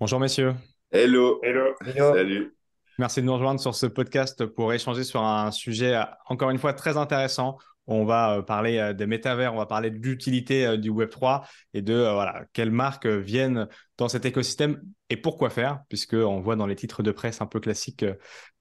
Bonjour 0.00 0.18
messieurs. 0.18 0.54
Hello. 0.90 1.40
Hello. 1.42 1.74
Salut. 1.94 2.56
Merci 2.98 3.20
de 3.20 3.26
nous 3.26 3.34
rejoindre 3.34 3.60
sur 3.60 3.74
ce 3.74 3.86
podcast 3.86 4.44
pour 4.44 4.72
échanger 4.72 5.04
sur 5.04 5.22
un 5.22 5.52
sujet, 5.52 6.00
encore 6.26 6.50
une 6.50 6.58
fois, 6.58 6.74
très 6.74 6.96
intéressant. 6.96 7.58
On 7.86 8.04
va 8.04 8.38
euh, 8.38 8.42
parler 8.42 8.78
euh, 8.78 8.92
des 8.92 9.06
métavers, 9.06 9.54
on 9.54 9.58
va 9.58 9.66
parler 9.66 9.90
de 9.90 9.98
l'utilité 9.98 10.66
euh, 10.66 10.76
du 10.76 10.90
Web3 10.90 11.46
et 11.74 11.82
de 11.82 11.94
voilà, 11.94 12.44
quelles 12.52 12.70
marques 12.70 13.06
viennent 13.06 13.68
dans 13.98 14.08
cet 14.08 14.24
écosystème 14.24 14.80
et 15.10 15.16
pourquoi 15.16 15.50
faire, 15.50 15.82
puisqu'on 15.88 16.40
voit 16.40 16.56
dans 16.56 16.66
les 16.66 16.76
titres 16.76 17.02
de 17.02 17.12
presse 17.12 17.40
un 17.40 17.46
peu 17.46 17.60
classiques 17.60 18.04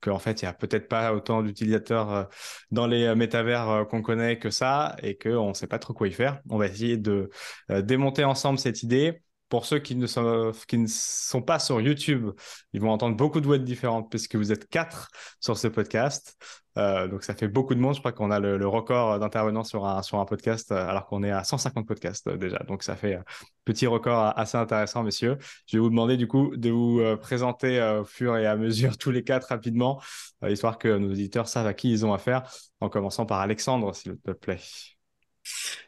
qu'en 0.02 0.20
fait, 0.20 0.42
il 0.42 0.46
n'y 0.46 0.50
a 0.50 0.54
peut-être 0.54 0.88
pas 0.88 1.14
autant 1.14 1.42
d'utilisateurs 1.42 2.30
dans 2.70 2.86
les 2.86 3.16
métavers 3.16 3.88
qu'on 3.90 4.04
connaît 4.04 4.38
que 4.38 4.52
ça 4.52 4.96
et 5.02 5.18
qu'on 5.18 5.50
ne 5.50 5.54
sait 5.54 5.68
pas 5.68 5.80
trop 5.80 5.94
quoi 5.94 6.08
y 6.08 6.12
faire. 6.12 6.42
On 6.50 6.58
va 6.58 6.68
essayer 6.68 6.98
de 6.98 7.32
démonter 7.70 8.26
ensemble 8.26 8.60
cette 8.60 8.84
idée 8.84 9.23
pour 9.54 9.68
ceux 9.68 9.78
qui 9.78 9.96
ne, 9.96 10.08
sont, 10.08 11.42
pas 11.46 11.60
sur 11.60 11.80
YouTube, 11.80 12.32
ils 12.74 12.82
vont 12.82 12.90
entendre 12.90 13.16
beaucoup 13.16 13.40
de 13.40 13.46
voix 13.46 13.60
différentes 13.60 14.10
puisque 14.10 14.36
vous 14.36 14.52
êtes 14.52 14.68
quatre 14.68 15.10
sur 15.40 15.60
ce 15.60 15.68
podcast. 15.68 16.36
Euh, 16.80 17.08
donc 17.08 17.24
ça 17.24 17.36
fait 17.36 17.48
beaucoup 17.48 17.76
de 17.76 17.80
monde. 17.80 17.94
Je 17.94 18.00
crois 18.00 18.14
qu'on 18.14 18.32
a 18.32 18.40
le, 18.40 18.68
record 18.68 19.20
d'intervenants 19.20 19.64
sur 19.64 19.86
un, 19.86 20.02
sur 20.02 20.20
un 20.20 20.26
podcast 20.26 20.72
euh, 20.72 20.88
alors 20.90 21.06
qu'on 21.06 21.22
est 21.22 21.30
à 21.30 21.44
150 21.44 21.88
podcasts 21.88 22.26
euh, 22.26 22.36
déjà. 22.36 22.58
Donc 22.68 22.82
ça 22.82 22.96
fait 22.96 23.14
un 23.14 23.24
petit 23.64 23.86
record 23.86 24.34
assez 24.36 24.58
intéressant, 24.58 25.04
messieurs. 25.04 25.38
Je 25.68 25.78
vais 25.78 25.82
vous 25.82 25.92
demander 25.92 26.18
du 26.18 26.28
coup 26.28 26.58
de 26.58 26.72
vous 26.72 27.04
présenter 27.22 27.80
au 28.02 28.06
fur 28.06 28.36
et 28.36 28.48
à 28.48 28.56
mesure 28.56 28.98
tous 28.98 29.12
les 29.12 29.24
quatre 29.24 29.50
rapidement, 29.50 30.02
histoire 30.48 30.80
que 30.80 30.98
nos 30.98 31.12
auditeurs 31.12 31.48
savent 31.48 31.68
à 31.68 31.76
qui 31.76 31.92
ils 31.92 32.08
ont 32.08 32.14
affaire, 32.16 32.42
en 32.80 32.90
commençant 32.90 33.28
par 33.28 33.40
Alexandre, 33.40 33.94
s'il 33.94 34.18
te 34.18 34.32
plaît. 34.32 34.58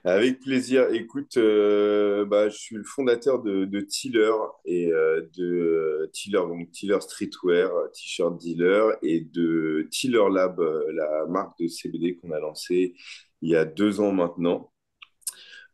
Avec 0.04 0.40
plaisir. 0.40 0.90
Écoute, 0.94 1.38
euh, 1.38 2.26
bah, 2.26 2.50
je 2.50 2.58
suis 2.58 2.76
le 2.76 2.84
fondateur 2.84 3.42
de, 3.42 3.66
de 3.66 3.82
Tiller 3.82 4.32
et 4.66 4.92
euh, 4.92 5.22
de 5.36 5.44
euh, 5.44 6.10
Tiller, 6.14 6.40
donc 6.40 6.72
Tiller 6.72 7.00
Streetwear, 7.02 7.92
T-shirt 7.92 8.38
dealer, 8.38 8.98
et 9.02 9.22
de 9.22 9.88
Tiller 9.92 10.30
Lab, 10.32 10.60
la 10.60 11.26
marque 11.28 11.58
de 11.60 11.68
CBD 11.68 12.18
qu'on 12.18 12.32
a 12.32 12.40
lancée 12.40 12.94
il 13.42 13.50
y 13.50 13.56
a 13.56 13.66
deux 13.66 14.00
ans 14.00 14.12
maintenant. 14.12 14.72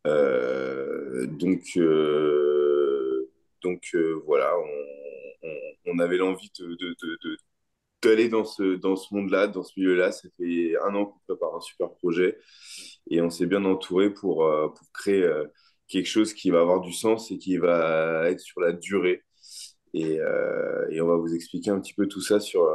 donc, 0.06 1.78
donc 3.62 3.96
voilà, 4.26 4.54
on, 5.86 6.00
avait 6.00 6.18
l'envie 6.18 6.52
de 6.60 6.78
d'aller 8.02 8.30
dans 8.30 8.46
ce, 8.46 8.76
dans 8.76 8.96
ce 8.96 9.14
monde-là, 9.14 9.48
dans 9.48 9.64
ce 9.64 9.80
milieu-là. 9.80 10.12
Ça 10.12 10.28
fait 10.38 10.74
un 10.84 10.96
an 10.96 11.06
qu'on 11.06 11.20
prépare 11.28 11.56
un 11.56 11.62
super 11.62 11.92
projet 11.92 12.38
et 13.10 13.22
on 13.22 13.30
s'est 13.30 13.46
bien 13.48 13.66
entouré 13.66 14.10
pour, 14.12 14.46
euh, 14.46 14.70
pour 14.70 14.92
créer 14.94 15.24
euh, 15.24 15.46
quelque 15.88 16.08
chose 16.08 16.34
qui 16.34 16.50
va 16.52 16.62
avoir 16.62 16.82
du 16.82 16.94
sens 16.94 17.32
et 17.32 17.38
qui 17.38 17.58
va 17.58 18.30
être 18.30 18.40
sur 18.40 18.62
la 18.62 18.72
durée. 18.74 19.24
Et, 19.94 20.20
euh, 20.20 20.88
et 20.92 21.02
on 21.02 21.08
va 21.08 21.18
vous 21.18 21.34
expliquer 21.36 21.72
un 21.72 21.80
petit 21.80 21.94
peu 21.94 22.08
tout 22.08 22.22
ça 22.22 22.40
sur, 22.40 22.68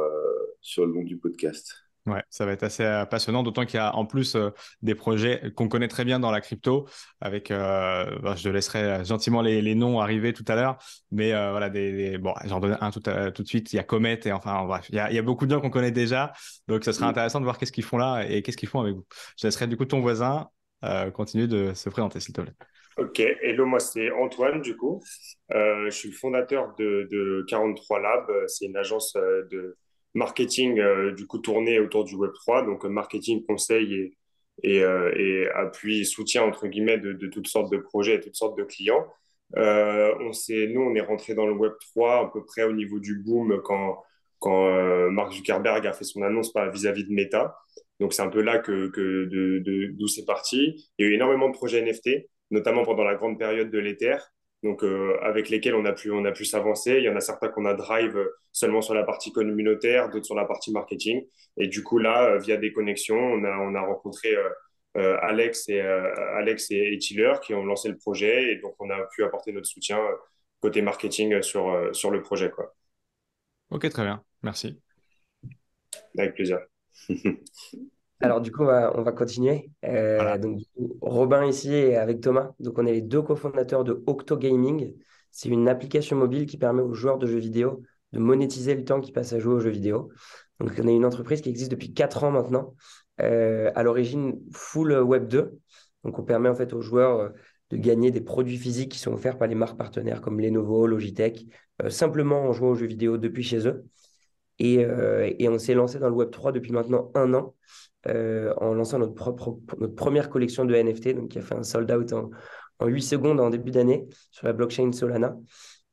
sur 0.61 0.87
le 0.87 0.93
long 0.93 1.03
du 1.05 1.19
podcast. 1.19 1.86
Ouais, 2.07 2.23
ça 2.31 2.47
va 2.47 2.53
être 2.53 2.63
assez 2.63 2.85
euh, 2.85 3.05
passionnant, 3.05 3.43
d'autant 3.43 3.67
qu'il 3.67 3.79
y 3.79 3.81
a 3.81 3.95
en 3.97 4.07
plus 4.07 4.37
euh, 4.37 4.51
des 4.81 4.95
projets 4.95 5.53
qu'on 5.57 5.69
connaît 5.69 5.89
très 5.89 6.05
bien 6.05 6.21
dans 6.21 6.31
la 6.31 6.41
crypto. 6.41 6.87
Avec, 7.21 7.51
euh, 7.51 8.19
bah, 8.21 8.37
je 8.37 8.49
laisserai 8.49 9.05
gentiment 9.05 9.43
les, 9.43 9.61
les, 9.61 9.75
noms 9.75 10.01
arriver 10.01 10.33
tout 10.33 10.45
à 10.47 10.55
l'heure, 10.55 10.79
mais 11.11 11.33
voilà, 11.33 11.69
des, 11.69 12.17
bon, 12.19 12.33
j'en 12.45 12.61
donne 12.61 12.79
un 12.81 12.91
tout, 12.93 13.01
tout 13.01 13.43
de 13.43 13.49
suite. 13.49 13.73
Il 13.73 13.77
y 13.77 13.79
a 13.81 13.83
Comet 13.83 14.21
et 14.25 14.33
enfin 14.33 14.65
bref, 14.65 14.87
il 14.91 14.95
y 14.95 15.01
a, 15.01 15.11
il 15.11 15.17
y 15.17 15.19
a 15.19 15.23
beaucoup 15.23 15.47
de 15.47 15.51
gens 15.51 15.61
qu'on 15.61 15.71
connaît 15.71 15.91
déjà, 15.91 16.33
donc 16.69 16.85
ça 16.85 16.93
serait 16.93 17.07
intéressant 17.07 17.41
de 17.41 17.45
voir 17.45 17.59
qu'est-ce 17.59 17.73
qu'ils 17.73 17.85
font 17.85 17.99
là 17.99 18.25
et 18.29 18.43
qu'est-ce 18.43 18.57
qu'ils 18.57 18.69
font 18.69 18.81
avec 18.81 18.95
vous. 18.95 19.05
Je 19.39 19.49
laisserai 19.49 19.67
du 19.67 19.77
coup 19.77 19.85
ton 19.85 20.01
voisin 20.01 20.49
continuer 21.15 21.49
de 21.49 21.75
se 21.75 21.89
présenter, 21.91 22.21
s'il 22.21 22.35
te 22.35 22.41
plaît. 22.41 22.55
Ok, 22.99 23.19
hello, 23.19 23.67
moi 23.67 23.81
c'est 23.81 24.11
Antoine 24.13 24.63
du 24.63 24.77
coup. 24.77 25.03
je 25.51 25.91
suis 25.91 26.11
le 26.11 26.15
fondateur 26.15 26.73
de, 26.79 27.09
de 27.11 27.45
43 27.49 28.01
Lab. 28.01 28.27
C'est 28.47 28.67
une 28.67 28.77
agence 28.77 29.15
de 29.15 29.77
marketing 30.15 30.79
euh, 30.81 31.13
du 31.13 31.27
coup 31.27 31.39
tourné 31.39 31.79
autour 31.79 32.05
du 32.05 32.15
Web 32.15 32.33
3, 32.33 32.65
donc 32.65 32.85
euh, 32.85 32.89
marketing, 32.89 33.45
conseil 33.45 33.95
et, 33.95 34.17
et, 34.63 34.83
euh, 34.83 35.13
et, 35.17 35.49
appui, 35.51 36.05
soutien 36.07 36.43
entre 36.43 36.67
guillemets 36.67 36.99
de, 36.99 37.13
de, 37.13 37.27
toutes 37.29 37.49
sortes 37.49 37.71
de 37.71 37.79
projets 37.79 38.17
et 38.17 38.21
toutes 38.21 38.37
sortes 38.37 38.59
de 38.59 38.65
clients. 38.65 39.07
on 39.55 40.33
sait, 40.33 40.69
nous, 40.69 40.81
on 40.81 40.95
est 40.95 41.01
rentré 41.01 41.35
dans 41.35 41.47
le 41.47 41.53
Web 41.53 41.73
3 41.93 42.27
à 42.27 42.31
peu 42.33 42.45
près 42.45 42.65
au 42.65 42.73
niveau 42.73 42.99
du 42.99 43.17
boom 43.19 43.61
quand, 43.63 44.03
quand 44.39 45.11
Mark 45.11 45.33
Zuckerberg 45.33 45.87
a 45.87 45.93
fait 45.93 46.05
son 46.05 46.23
annonce 46.23 46.53
vis-à-vis 46.73 47.05
de 47.05 47.13
Meta. 47.13 47.57
Donc 48.01 48.13
c'est 48.13 48.23
un 48.23 48.29
peu 48.29 48.43
là 48.43 48.59
que, 48.59 48.89
que 48.89 49.91
d'où 49.91 50.09
c'est 50.09 50.25
parti. 50.25 50.91
Il 50.99 51.07
y 51.07 51.09
a 51.09 51.11
eu 51.11 51.15
énormément 51.15 51.49
de 51.49 51.55
projets 51.55 51.83
NFT, 51.83 52.29
notamment 52.51 52.85
pendant 52.85 53.05
la 53.05 53.15
grande 53.15 53.39
période 53.39 53.71
de 53.71 53.79
l'Ether 53.79 54.17
donc 54.67 54.83
euh, 54.83 55.17
avec 55.23 55.49
lesquels 55.49 55.75
on 55.75 55.85
a 55.85 55.93
pu 55.93 56.11
on 56.11 56.25
a 56.25 56.33
pu 56.33 56.45
s'avancer. 56.45 56.97
Il 56.99 57.05
y 57.05 57.09
en 57.09 57.17
a 57.17 57.21
certains 57.21 57.49
qu'on 57.49 57.65
a 57.65 57.75
drive 57.75 58.19
seulement 58.53 58.83
sur 58.83 58.95
la 58.95 59.05
partie 59.05 59.33
communautaire, 59.33 60.11
d'autres 60.11 60.27
sur 60.27 60.35
la 60.35 60.45
partie 60.45 60.73
marketing. 60.73 61.25
Et 61.57 61.69
du 61.69 61.83
coup 61.83 61.99
là, 61.99 62.25
euh, 62.31 62.39
via 62.39 62.57
des 62.57 62.73
connexions, 62.73 63.17
on 63.17 63.45
a 63.45 63.57
on 63.59 63.75
a 63.75 63.81
rencontré 63.81 64.35
euh, 64.97 65.17
Alex 65.23 65.69
et 65.69 65.81
Alex 65.81 66.71
et, 66.71 66.99
Tiller 66.99 67.35
qui 67.43 67.55
ont 67.55 67.65
lancé 67.65 67.89
le 67.89 67.97
projet 67.97 68.53
et 68.53 68.57
donc 68.57 68.75
on 68.81 68.91
a 68.91 69.03
pu 69.15 69.25
apporter 69.25 69.53
notre 69.53 69.69
soutien 69.69 70.01
côté 70.61 70.83
marketing 70.83 71.43
sur 71.43 71.95
sur 71.95 72.11
le 72.11 72.23
projet 72.23 72.51
quoi. 72.51 72.75
Ok 73.71 73.89
très 73.89 74.05
bien, 74.05 74.23
merci. 74.43 74.81
Avec 76.19 76.35
plaisir. 76.35 76.61
Alors, 78.21 78.41
du 78.41 78.51
coup, 78.51 78.63
on 78.63 79.03
va, 79.03 79.13
continuer. 79.13 79.71
Euh, 79.85 80.39
donc, 80.39 80.61
Robin 81.03 81.45
ici 81.45 81.73
et 81.73 81.97
avec 81.97 82.21
Thomas. 82.21 82.53
Donc, 82.61 82.79
on 82.79 82.87
est 82.87 82.93
les 82.93 83.03
deux 83.03 83.21
cofondateurs 83.21 83.85
de 83.85 84.03
Octo 84.07 84.37
Gaming. 84.39 84.95
C'est 85.31 85.51
une 85.51 85.69
application 85.69 86.17
mobile 86.17 86.47
qui 86.47 86.57
permet 86.57 86.81
aux 86.81 86.95
joueurs 86.95 87.19
de 87.19 87.27
jeux 87.27 87.39
vidéo 87.39 87.83
de 88.13 88.19
monétiser 88.19 88.75
le 88.75 88.85
temps 88.85 89.01
qu'ils 89.01 89.13
passent 89.13 89.35
à 89.35 89.39
jouer 89.39 89.55
aux 89.55 89.61
jeux 89.61 89.71
vidéo. 89.71 90.11
Donc, 90.61 90.73
on 90.83 90.89
est 90.89 90.97
une 90.97 91.05
entreprise 91.05 91.43
qui 91.43 91.51
existe 91.51 91.71
depuis 91.71 91.93
4 91.93 92.25
ans 92.25 92.31
maintenant. 92.31 92.75
Euh, 93.21 93.71
à 93.75 93.83
l'origine, 93.83 94.41
full 94.51 94.93
Web 94.93 95.29
2. 95.29 95.59
Donc, 96.05 96.19
on 96.19 96.23
permet 96.23 96.49
en 96.49 96.55
fait 96.55 96.73
aux 96.73 96.81
joueurs 96.81 97.21
euh, 97.21 97.29
de 97.71 97.77
gagner 97.77 98.11
des 98.11 98.23
produits 98.23 98.57
physiques 98.57 98.93
qui 98.93 98.99
sont 98.99 99.13
offerts 99.13 99.37
par 99.37 99.49
les 99.49 99.55
marques 99.55 99.77
partenaires 99.77 100.23
comme 100.23 100.41
Lenovo, 100.41 100.87
Logitech, 100.87 101.47
simplement 101.89 102.45
en 102.45 102.53
jouant 102.53 102.71
aux 102.71 102.75
jeux 102.77 102.87
vidéo 102.87 103.19
depuis 103.19 103.43
chez 103.43 103.67
eux. 103.69 103.85
Et, 104.59 104.87
et 105.39 105.49
on 105.49 105.59
s'est 105.59 105.75
lancé 105.75 105.99
dans 105.99 106.09
le 106.09 106.15
Web 106.15 106.31
3 106.31 106.53
depuis 106.53 106.73
maintenant 106.73 107.11
un 107.15 107.35
an. 107.35 107.55
Euh, 108.09 108.55
en 108.59 108.75
lançant 108.75 108.99
notre, 108.99 109.15
propre, 109.15 109.59
notre 109.79 109.95
première 109.95 110.31
collection 110.31 110.65
de 110.65 110.75
NFT, 110.75 111.15
donc 111.15 111.31
qui 111.31 111.39
a 111.39 111.43
fait 111.43 111.55
un 111.55 111.63
sold 111.63 111.91
out 111.91 112.13
en, 112.13 112.31
en 112.79 112.87
8 112.87 113.03
secondes 113.03 113.41
en 113.41 113.51
début 113.51 113.71
d'année 113.73 114.07
sur 114.31 114.47
la 114.47 114.53
blockchain 114.53 114.93
Solana. 114.93 115.37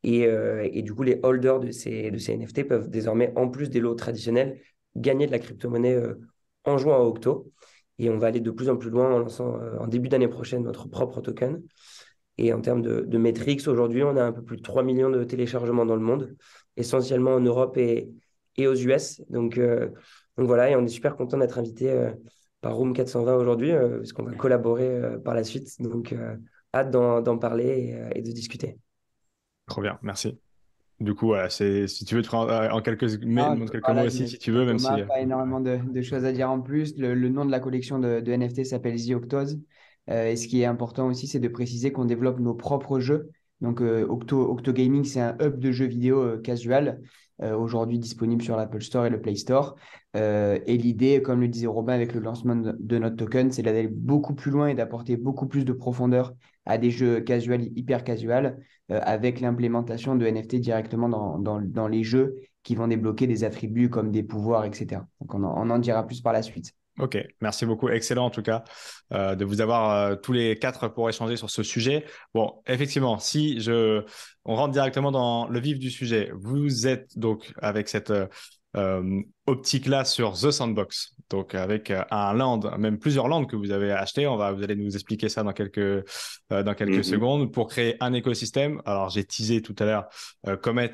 Et, 0.03 0.27
euh, 0.27 0.67
et, 0.71 0.81
du 0.81 0.93
coup, 0.93 1.03
les 1.03 1.19
holders 1.23 1.59
de 1.59 1.71
ces, 1.71 2.11
de 2.11 2.17
ces 2.17 2.33
NFT 2.37 2.67
peuvent 2.67 2.89
désormais, 2.89 3.31
en 3.35 3.47
plus 3.49 3.69
des 3.69 3.79
lots 3.79 3.95
traditionnels, 3.95 4.59
gagner 4.95 5.25
de 5.25 5.31
la 5.31 5.39
crypto-monnaie 5.39 5.95
euh, 5.95 6.15
en 6.65 6.77
jouant 6.77 6.95
à 6.95 6.99
Octo. 6.99 7.51
Et 7.99 8.09
on 8.09 8.17
va 8.17 8.27
aller 8.27 8.41
de 8.41 8.51
plus 8.51 8.69
en 8.69 8.75
plus 8.75 8.89
loin 8.89 9.11
en 9.13 9.19
lançant 9.19 9.59
en 9.79 9.87
début 9.87 10.09
d'année 10.09 10.27
prochaine 10.27 10.63
notre 10.63 10.89
propre 10.89 11.21
token. 11.21 11.63
Et 12.37 12.51
en 12.51 12.59
termes 12.59 12.81
de, 12.81 13.01
de 13.01 13.17
métriques, 13.17 13.67
aujourd'hui, 13.67 14.03
on 14.03 14.17
a 14.17 14.23
un 14.23 14.31
peu 14.33 14.41
plus 14.41 14.57
de 14.57 14.61
3 14.63 14.83
millions 14.83 15.11
de 15.11 15.23
téléchargements 15.23 15.85
dans 15.85 15.95
le 15.95 16.01
monde, 16.01 16.35
essentiellement 16.75 17.35
en 17.35 17.39
Europe 17.39 17.77
et, 17.77 18.09
et 18.57 18.67
aux 18.67 18.75
US. 18.75 19.21
Donc, 19.29 19.59
donc 20.37 20.47
voilà, 20.47 20.69
et 20.69 20.75
on 20.75 20.83
est 20.83 20.89
super 20.89 21.15
content 21.15 21.37
d'être 21.37 21.59
invité 21.59 21.91
euh, 21.91 22.11
par 22.61 22.75
Room 22.75 22.93
420 22.93 23.35
aujourd'hui, 23.35 23.71
euh, 23.71 23.97
parce 23.97 24.13
qu'on 24.13 24.23
va 24.23 24.33
collaborer 24.33 24.87
euh, 24.87 25.19
par 25.19 25.33
la 25.33 25.43
suite. 25.43 25.69
Donc 25.79 26.15
hâte 26.73 26.89
d'en 26.89 27.37
parler 27.37 27.95
et, 28.15 28.21
de 28.21 28.31
discuter. 28.31 28.77
Trop 29.67 29.81
bien, 29.81 29.99
merci. 30.01 30.39
Du 30.99 31.13
coup, 31.13 31.27
voilà, 31.27 31.49
si 31.49 32.05
tu 32.05 32.15
veux 32.15 32.21
te 32.21 32.35
en 32.35 32.81
quelques, 32.81 33.19
quelques 33.19 33.89
mots 33.89 34.05
aussi, 34.05 34.27
si 34.27 34.37
tu 34.39 34.51
veux, 34.51 34.65
même 34.65 34.79
si. 34.79 34.87
pas 34.87 35.19
énormément 35.19 35.59
de, 35.59 36.01
choses 36.01 36.25
à 36.25 36.31
dire 36.31 36.49
en 36.49 36.61
plus. 36.61 36.97
Le, 36.97 37.29
nom 37.29 37.45
de 37.45 37.51
la 37.51 37.59
collection 37.59 37.99
de, 37.99 38.21
NFT 38.25 38.65
s'appelle 38.65 38.95
The 38.95 39.11
Octos. 39.11 39.57
et 40.07 40.35
ce 40.35 40.47
qui 40.47 40.61
est 40.61 40.65
important 40.65 41.07
aussi, 41.07 41.27
c'est 41.27 41.39
de 41.39 41.47
préciser 41.47 41.91
qu'on 41.91 42.05
développe 42.05 42.39
nos 42.39 42.55
propres 42.55 42.99
jeux. 42.99 43.29
Donc, 43.63 43.81
Octo, 43.81 44.51
Octo 44.51 44.73
Gaming, 44.73 45.03
c'est 45.03 45.21
un 45.21 45.35
hub 45.41 45.57
de 45.59 45.71
jeux 45.71 45.87
vidéo 45.87 46.37
casual 46.39 46.99
euh, 47.41 47.57
aujourd'hui 47.57 47.97
disponible 47.97 48.43
sur 48.43 48.55
l'Apple 48.55 48.81
Store 48.81 49.07
et 49.07 49.09
le 49.09 49.19
Play 49.19 49.35
Store. 49.35 49.75
Euh, 50.15 50.59
et 50.67 50.77
l'idée, 50.77 51.21
comme 51.21 51.41
le 51.41 51.47
disait 51.47 51.65
Robin 51.65 51.93
avec 51.93 52.13
le 52.13 52.19
lancement 52.19 52.55
de, 52.55 52.97
notre 52.99 53.15
token, 53.15 53.51
c'est 53.51 53.63
d'aller 53.63 53.87
beaucoup 53.87 54.35
plus 54.35 54.51
loin 54.51 54.67
et 54.67 54.75
d'apporter 54.75 55.17
beaucoup 55.17 55.47
plus 55.47 55.65
de 55.65 55.73
profondeur 55.73 56.33
à 56.65 56.77
des 56.77 56.91
jeux 56.91 57.21
casual, 57.21 57.63
hyper 57.75 58.03
casual, 58.03 58.59
euh, 58.91 58.99
avec 59.03 59.41
l'implémentation 59.41 60.15
de 60.15 60.27
NFT 60.27 60.57
directement 60.57 61.09
dans, 61.09 61.59
dans, 61.59 61.87
les 61.87 62.03
jeux 62.03 62.35
qui 62.61 62.75
vont 62.75 62.87
débloquer 62.87 63.25
des 63.25 63.43
attributs 63.43 63.89
comme 63.89 64.11
des 64.11 64.23
pouvoirs, 64.23 64.65
etc. 64.65 65.01
Donc 65.19 65.33
on 65.33 65.43
en 65.43 65.79
dira 65.79 66.05
plus 66.05 66.21
par 66.21 66.33
la 66.33 66.43
suite. 66.43 66.73
Ok, 66.99 67.17
merci 67.41 67.65
beaucoup. 67.65 67.89
Excellent 67.89 68.25
en 68.25 68.29
tout 68.29 68.43
cas 68.43 68.63
euh, 69.13 69.35
de 69.35 69.45
vous 69.45 69.61
avoir 69.61 69.91
euh, 69.91 70.15
tous 70.15 70.31
les 70.31 70.59
quatre 70.59 70.87
pour 70.89 71.09
échanger 71.09 71.37
sur 71.37 71.49
ce 71.49 71.63
sujet. 71.63 72.05
Bon, 72.35 72.61
effectivement, 72.67 73.17
si 73.17 73.59
je, 73.61 74.03
on 74.45 74.55
rentre 74.55 74.73
directement 74.73 75.11
dans 75.11 75.47
le 75.47 75.59
vif 75.59 75.79
du 75.79 75.89
sujet, 75.89 76.31
vous 76.35 76.85
êtes 76.85 77.17
donc 77.17 77.51
avec 77.57 77.89
cette 77.89 78.13
euh, 78.75 79.21
optique-là 79.47 80.05
sur 80.05 80.33
The 80.33 80.51
Sandbox. 80.51 81.15
Donc 81.33 81.55
avec 81.55 81.91
un 82.11 82.33
land, 82.33 82.59
même 82.77 82.99
plusieurs 82.99 83.27
lands 83.27 83.45
que 83.45 83.55
vous 83.55 83.71
avez 83.71 83.91
acheté. 83.91 84.27
On 84.27 84.37
va, 84.37 84.51
vous 84.51 84.61
allez 84.61 84.75
nous 84.75 84.93
expliquer 84.93 85.29
ça 85.29 85.41
dans 85.41 85.51
quelques, 85.51 86.05
dans 86.51 86.75
quelques 86.75 86.99
mm-hmm. 86.99 87.03
secondes 87.03 87.51
pour 87.51 87.69
créer 87.69 87.97
un 88.01 88.13
écosystème. 88.13 88.83
Alors, 88.85 89.09
j'ai 89.09 89.23
teasé 89.23 89.63
tout 89.63 89.75
à 89.79 89.85
l'heure 89.85 90.09
Comet, 90.61 90.91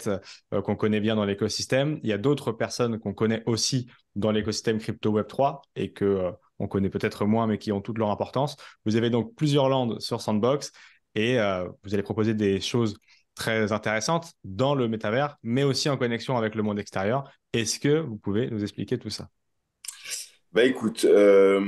qu'on 0.64 0.78
connaît 0.78 1.02
bien 1.02 1.18
dans 1.18 1.26
l'écosystème. 1.26 2.00
Il 2.04 2.10
y 2.10 2.14
a 2.14 2.18
d'autres 2.18 2.54
personnes 2.54 3.00
qu'on 3.00 3.14
connaît 3.14 3.44
aussi 3.48 3.88
dans 4.16 4.32
l'écosystème 4.32 4.78
crypto 4.78 5.10
Web 5.10 5.28
3 5.28 5.62
et 5.76 5.92
que 5.92 6.32
on 6.58 6.70
connaît 6.70 6.90
peut-être 6.90 7.26
moins, 7.26 7.46
mais 7.46 7.58
qui 7.58 7.74
ont 7.74 7.82
toute 7.82 7.98
leur 7.98 8.10
importance. 8.10 8.56
Vous 8.86 8.96
avez 8.96 9.10
donc 9.10 9.36
plusieurs 9.36 9.68
lands 9.68 10.00
sur 10.00 10.22
Sandbox 10.22 10.72
et 11.16 11.38
vous 11.84 11.94
allez 11.94 12.04
proposer 12.04 12.34
des 12.34 12.62
choses 12.62 12.98
très 13.36 13.74
intéressantes 13.74 14.32
dans 14.46 14.74
le 14.74 14.88
métavers, 14.88 15.36
mais 15.44 15.64
aussi 15.64 15.90
en 15.90 15.98
connexion 15.98 16.38
avec 16.38 16.56
le 16.56 16.64
monde 16.64 16.80
extérieur. 16.80 17.30
Est-ce 17.52 17.78
que 17.78 18.00
vous 18.00 18.16
pouvez 18.16 18.50
nous 18.50 18.64
expliquer 18.64 18.98
tout 18.98 19.10
ça? 19.10 19.28
Bah 20.52 20.66
écoute, 20.66 21.06
euh, 21.06 21.60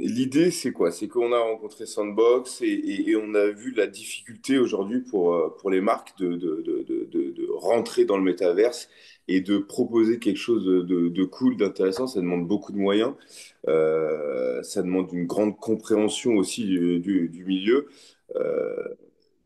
l'idée 0.00 0.50
c'est 0.50 0.72
quoi? 0.72 0.90
C'est 0.90 1.06
qu'on 1.06 1.32
a 1.32 1.38
rencontré 1.38 1.86
Sandbox 1.86 2.62
et, 2.62 3.14
on 3.14 3.32
a 3.34 3.46
vu 3.46 3.72
la 3.72 3.86
difficulté 3.86 4.58
aujourd'hui 4.58 5.02
pour, 5.02 5.34
euh, 5.34 5.56
pour 5.60 5.70
les 5.70 5.80
marques 5.80 6.18
de, 6.18 6.34
de, 6.34 6.60
de, 6.66 7.06
de, 7.12 7.48
rentrer 7.52 8.04
dans 8.04 8.16
le 8.16 8.24
métaverse 8.24 8.88
et 9.28 9.40
de 9.40 9.58
proposer 9.58 10.18
quelque 10.18 10.38
chose 10.38 10.64
de, 10.64 11.24
cool, 11.24 11.56
d'intéressant. 11.56 12.08
Ça 12.08 12.20
demande 12.20 12.48
beaucoup 12.48 12.72
de 12.72 12.76
moyens, 12.76 13.14
euh, 13.68 14.60
ça 14.64 14.82
demande 14.82 15.12
une 15.12 15.26
grande 15.26 15.56
compréhension 15.56 16.32
aussi 16.32 16.64
du, 16.64 16.98
du, 16.98 17.44
milieu. 17.46 17.86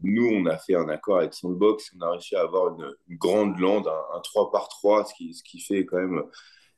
Nous, 0.03 0.27
on 0.27 0.47
a 0.47 0.57
fait 0.57 0.77
un 0.77 0.89
accord 0.89 1.19
avec 1.19 1.35
Sandbox, 1.35 1.93
on 1.99 2.03
a 2.03 2.13
réussi 2.13 2.37
à 2.37 2.41
avoir 2.41 2.75
une, 2.79 3.19
grande 3.19 3.59
lande, 3.59 3.87
un, 3.87 4.21
3 4.21 4.51
par 4.51 4.69
3, 4.69 5.05
ce 5.05 5.15
qui, 5.15 5.35
ce 5.35 5.43
qui 5.43 5.61
fait 5.61 5.85
quand 5.85 5.99
même 5.99 6.23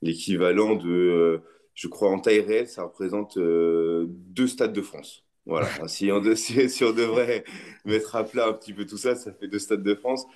l'équivalent 0.02 0.74
de, 0.74 1.42
je 1.80 1.88
crois, 1.88 2.10
en 2.10 2.20
taille 2.20 2.40
réelle, 2.40 2.68
ça 2.68 2.82
représente 2.82 3.38
euh, 3.38 4.04
deux 4.08 4.46
stades 4.46 4.74
de 4.74 4.82
France. 4.82 5.24
Voilà, 5.46 5.66
si 5.88 6.12
on, 6.12 6.22
si, 6.36 6.84
on, 6.84 6.92
devrait 6.92 7.44
mettre 7.86 8.16
à 8.16 8.24
plat 8.24 8.48
un 8.48 8.52
petit 8.52 8.74
peu 8.74 8.84
tout 8.84 8.98
ça, 8.98 9.16
ça 9.16 9.32
fait 9.32 9.48
deux 9.48 9.58
stades 9.58 9.82
de 9.82 9.94
France. 9.94 10.26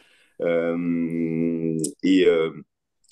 Euh, 0.40 1.78
et 2.02 2.26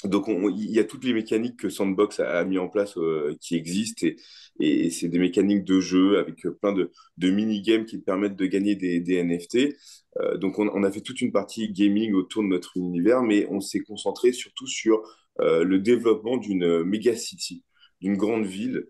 donc, 0.05 0.25
il 0.29 0.71
y 0.71 0.79
a 0.79 0.85
toutes 0.85 1.05
les 1.05 1.13
mécaniques 1.13 1.59
que 1.59 1.69
Sandbox 1.69 2.21
a, 2.21 2.43
mis 2.45 2.59
en 2.59 2.69
place 2.69 2.95
qui 3.39 3.55
existent 3.55 4.07
et, 4.07 4.17
et 4.59 4.91
c'est 4.91 5.09
des 5.09 5.19
mécaniques 5.19 5.65
de 5.65 5.81
jeu 5.81 6.19
avec 6.19 6.47
plein 6.61 6.73
de, 6.73 6.91
de 7.19 7.31
mini-games 7.31 7.85
qui 7.85 7.99
permettent 7.99 8.37
de 8.37 8.47
gagner 8.47 8.77
des, 8.77 9.01
des 9.01 9.23
NFT. 9.23 9.77
Euh, 10.21 10.37
donc 10.39 10.59
on, 10.59 10.69
on, 10.69 10.83
a 10.85 10.91
fait 10.91 11.01
toute 11.01 11.21
une 11.21 11.33
partie 11.33 11.71
gaming 11.71 12.15
autour 12.15 12.43
de 12.43 12.49
notre 12.49 12.77
univers, 12.77 13.23
mais 13.23 13.47
on 13.51 13.61
s'est 13.61 13.81
concentré 13.81 14.33
surtout 14.33 14.67
sur 14.67 15.03
euh, 15.41 15.65
le 15.65 15.79
développement 15.79 16.37
d'une 16.37 16.83
méga 16.85 17.17
city, 17.17 17.65
d'une 18.03 18.17
grande 18.17 18.45
ville 18.45 18.87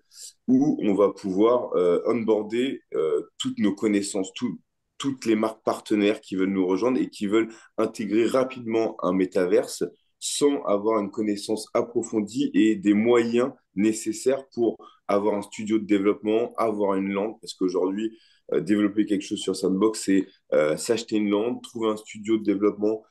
où 0.48 0.78
on 0.82 0.94
va 0.94 1.10
pouvoir 1.10 1.74
euh, 1.74 2.00
onboarder 2.06 2.80
euh, 2.94 3.22
toutes 3.38 3.58
nos 3.58 3.74
connaissances, 3.74 4.32
tout, 4.34 4.58
toutes 4.96 5.26
les 5.26 5.36
marques 5.36 5.62
partenaires 5.64 6.20
qui 6.20 6.34
veulent 6.34 6.52
nous 6.52 6.66
rejoindre 6.66 6.98
et 6.98 7.10
qui 7.10 7.26
veulent 7.26 7.50
intégrer 7.76 8.26
rapidement 8.26 8.96
un 9.04 9.12
métaverse 9.12 9.84
sans 10.18 10.62
avoir 10.62 11.00
une 11.00 11.10
connaissance 11.10 11.66
approfondie 11.74 12.50
et 12.54 12.76
des 12.76 12.94
moyens 12.94 13.50
nécessaires 13.74 14.48
pour 14.54 14.78
avoir 15.08 15.34
un 15.34 15.42
studio 15.42 15.78
de 15.78 15.84
développement, 15.84 16.54
avoir 16.56 16.94
une 16.94 17.12
langue, 17.12 17.36
parce 17.40 17.54
qu'aujourd'hui, 17.54 18.16
euh, 18.52 18.60
développer 18.60 19.04
quelque 19.04 19.24
chose 19.24 19.40
sur 19.40 19.56
Sandbox, 19.56 20.04
c'est 20.04 20.26
euh, 20.54 20.76
s'acheter 20.76 21.16
une 21.16 21.28
langue, 21.28 21.62
trouver 21.62 21.88
un 21.88 21.96
studio 21.96 22.38
de 22.38 22.44
développement 22.44 23.02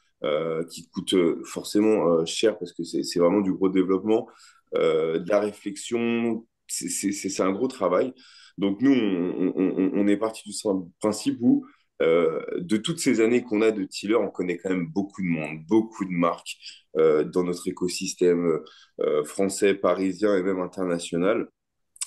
qui 0.70 0.88
coûte 0.90 1.16
forcément 1.46 2.24
cher, 2.28 2.60
parce 2.60 2.74
que 2.74 2.84
c'est 2.84 3.18
vraiment 3.18 3.42
du 3.42 3.54
gros 3.54 3.70
développement, 3.70 4.28
de 4.74 5.30
la 5.30 5.40
réflexion, 5.40 6.46
c'est 6.68 7.40
un 7.42 7.52
gros 7.52 7.68
travail. 7.68 8.14
Donc 8.58 8.82
nous, 8.82 8.94
on, 8.94 10.08
est 10.08 10.18
parti 10.18 10.48
du 10.50 10.56
principe 11.00 11.38
où 11.42 11.66
euh, 12.02 12.42
de 12.58 12.78
toutes 12.78 13.00
ces 13.00 13.22
années 13.22 13.44
qu'on 13.44 13.62
a 13.62 13.72
de 13.72 13.84
Tiller, 13.84 14.16
on 14.16 14.30
connaît 14.30 14.58
quand 14.58 14.70
même 14.70 14.88
beaucoup 14.88 15.22
de 15.22 15.28
monde, 15.28 15.60
beaucoup 15.68 16.06
de 16.06 16.12
marques 16.12 16.58
euh, 16.98 17.24
dans 17.24 17.44
notre 17.44 17.68
écosystème 17.68 18.60
euh, 19.02 19.24
français, 19.24 19.76
parisien 19.76 20.36
et 20.36 20.44
même 20.44 20.60
international. 20.60 21.48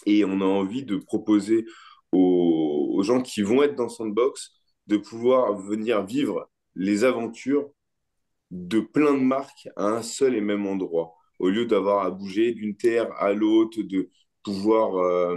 Et 0.06 0.24
on 0.24 0.40
a 0.40 0.44
envie 0.44 0.84
de 0.84 0.96
proposer 0.96 1.64
aux, 2.12 3.02
gens 3.02 3.22
qui 3.22 3.42
vont 3.42 3.62
être 3.62 3.74
dans 3.76 3.88
Sandbox 3.88 4.52
de 4.86 4.96
pouvoir 4.96 5.54
venir 5.54 6.04
vivre 6.04 6.50
les 6.74 7.04
aventures 7.04 7.70
de 8.50 8.80
plein 8.80 9.14
de 9.14 9.22
marques 9.22 9.68
à 9.76 9.86
un 9.86 10.02
seul 10.02 10.34
et 10.34 10.40
même 10.40 10.66
endroit, 10.66 11.14
au 11.38 11.48
lieu 11.50 11.66
d'avoir 11.66 12.04
à 12.04 12.10
bouger 12.10 12.52
d'une 12.52 12.76
terre 12.76 13.12
à 13.18 13.32
l'autre, 13.32 13.82
de 13.82 14.10
pouvoir 14.44 14.96
euh, 14.96 15.36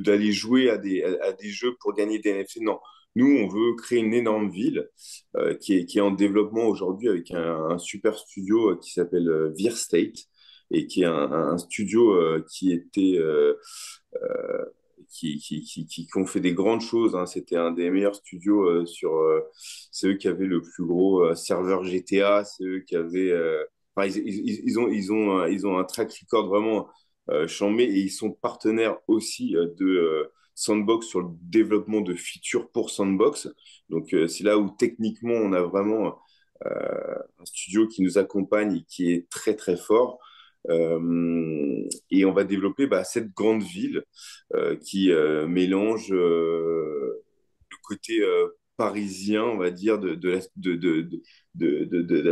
d'aller 0.00 0.32
jouer 0.32 0.68
à 0.70 0.76
des, 0.76 1.02
à, 1.02 1.32
des 1.32 1.48
jeux 1.48 1.76
pour 1.80 1.94
gagner 1.94 2.18
des 2.18 2.32
NFT. 2.32 2.60
Non, 2.62 2.78
nous, 3.14 3.26
on 3.26 3.48
veut 3.48 3.74
créer 3.76 4.00
une 4.00 4.12
énorme 4.12 4.50
ville 4.50 4.88
euh, 5.36 5.54
qui, 5.54 5.74
est, 5.74 5.86
qui 5.86 5.98
est 5.98 6.02
en 6.02 6.10
développement 6.10 6.66
aujourd'hui 6.66 7.08
avec 7.08 7.30
un, 7.30 7.78
super 7.78 8.18
studio 8.18 8.72
euh, 8.72 8.76
qui 8.76 8.92
s'appelle 8.92 9.52
Veer 9.58 9.76
State 9.76 10.26
et 10.70 10.86
qui 10.86 11.02
est 11.02 11.06
un, 11.06 11.56
studio 11.56 12.42
qui 12.50 12.72
était 12.72 13.18
qui, 15.08 15.38
qui, 15.38 15.62
qui, 15.62 15.86
qui, 15.86 16.06
ont 16.16 16.26
fait 16.26 16.40
des 16.40 16.52
grandes 16.52 16.82
choses. 16.82 17.16
Hein. 17.16 17.24
C'était 17.24 17.56
un 17.56 17.70
des 17.70 17.88
meilleurs 17.90 18.16
studios 18.16 18.84
sur. 18.84 19.12
c'est 19.90 20.08
eux 20.08 20.14
qui 20.14 20.28
avaient 20.28 20.44
le 20.44 20.60
plus 20.60 20.84
gros 20.84 21.34
serveur 21.34 21.84
GTA. 21.84 22.44
C'est 22.44 22.64
eux 22.64 22.80
qui 22.80 22.96
avaient. 22.96 23.32
Ont, 23.98 24.88
ils 25.48 25.66
ont 25.66 25.78
un 25.78 25.84
track 25.84 26.12
record 26.22 26.48
vraiment 26.48 26.88
euh, 27.30 27.46
chambé 27.46 27.84
et 27.84 27.98
ils 27.98 28.10
sont 28.10 28.30
partenaires 28.32 28.96
aussi 29.06 29.54
euh, 29.54 29.66
de 29.76 29.86
euh, 29.86 30.32
Sandbox 30.54 31.06
sur 31.06 31.20
le 31.20 31.28
développement 31.42 32.00
de 32.00 32.14
features 32.14 32.70
pour 32.70 32.90
Sandbox. 32.90 33.48
Donc 33.90 34.14
c'est 34.28 34.44
là 34.44 34.58
où 34.58 34.70
techniquement 34.76 35.34
on 35.34 35.52
a 35.52 35.62
vraiment 35.62 36.18
un 36.64 37.44
studio 37.44 37.86
qui 37.86 38.02
nous 38.02 38.18
accompagne 38.18 38.78
et 38.78 38.84
qui 38.88 39.12
est 39.12 39.28
très 39.30 39.54
très 39.54 39.76
fort. 39.76 40.18
et 40.68 42.24
on 42.24 42.32
va 42.32 42.44
développer 42.44 42.88
bah, 42.88 43.04
cette 43.04 43.32
grande 43.34 43.62
ville 43.62 44.02
qui 44.84 45.12
mélange 45.46 46.10
le 46.10 47.22
côté 47.84 48.20
parisien, 48.78 49.42
on 49.42 49.58
va 49.58 49.70
dire, 49.70 49.98
de, 49.98 50.16
la, 50.22 50.40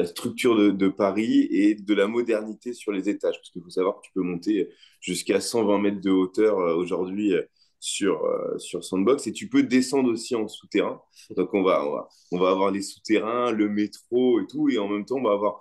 structure 0.07 0.73
de, 0.73 0.89
Paris 0.89 1.49
et 1.51 1.75
de 1.75 1.93
la 1.93 2.07
modernité 2.07 2.73
sur 2.73 2.93
les 2.93 3.09
étages. 3.09 3.37
Parce 3.37 3.51
qu'il 3.51 3.63
faut 3.63 3.69
savoir 3.69 3.97
que 3.97 4.07
tu 4.07 4.13
peux 4.15 4.23
monter 4.23 4.71
jusqu'à 5.01 5.41
120 5.41 5.79
mètres 5.81 6.01
de 6.01 6.11
hauteur 6.11 6.61
euh, 6.61 6.77
aujourd'hui 6.77 7.35
euh, 7.35 7.43
sur, 7.81 8.25
euh, 8.25 8.57
sur 8.59 8.85
Sandbox 8.85 9.27
et 9.27 9.33
tu 9.33 9.49
peux 9.49 9.65
descendre 9.65 10.11
aussi 10.11 10.37
en 10.37 10.47
souterrain. 10.47 11.03
Donc 11.37 11.53
on 11.53 11.65
va, 11.65 12.09
on 12.31 12.39
va, 12.39 12.51
avoir 12.51 12.71
les 12.71 12.83
souterrains, 12.83 13.51
le 13.51 13.69
métro 13.69 14.41
et 14.41 14.47
tout, 14.47 14.69
et 14.71 14.79
en 14.79 14.89
même 14.89 15.05
temps 15.05 15.17
on 15.17 15.25
va 15.25 15.33
avoir 15.33 15.61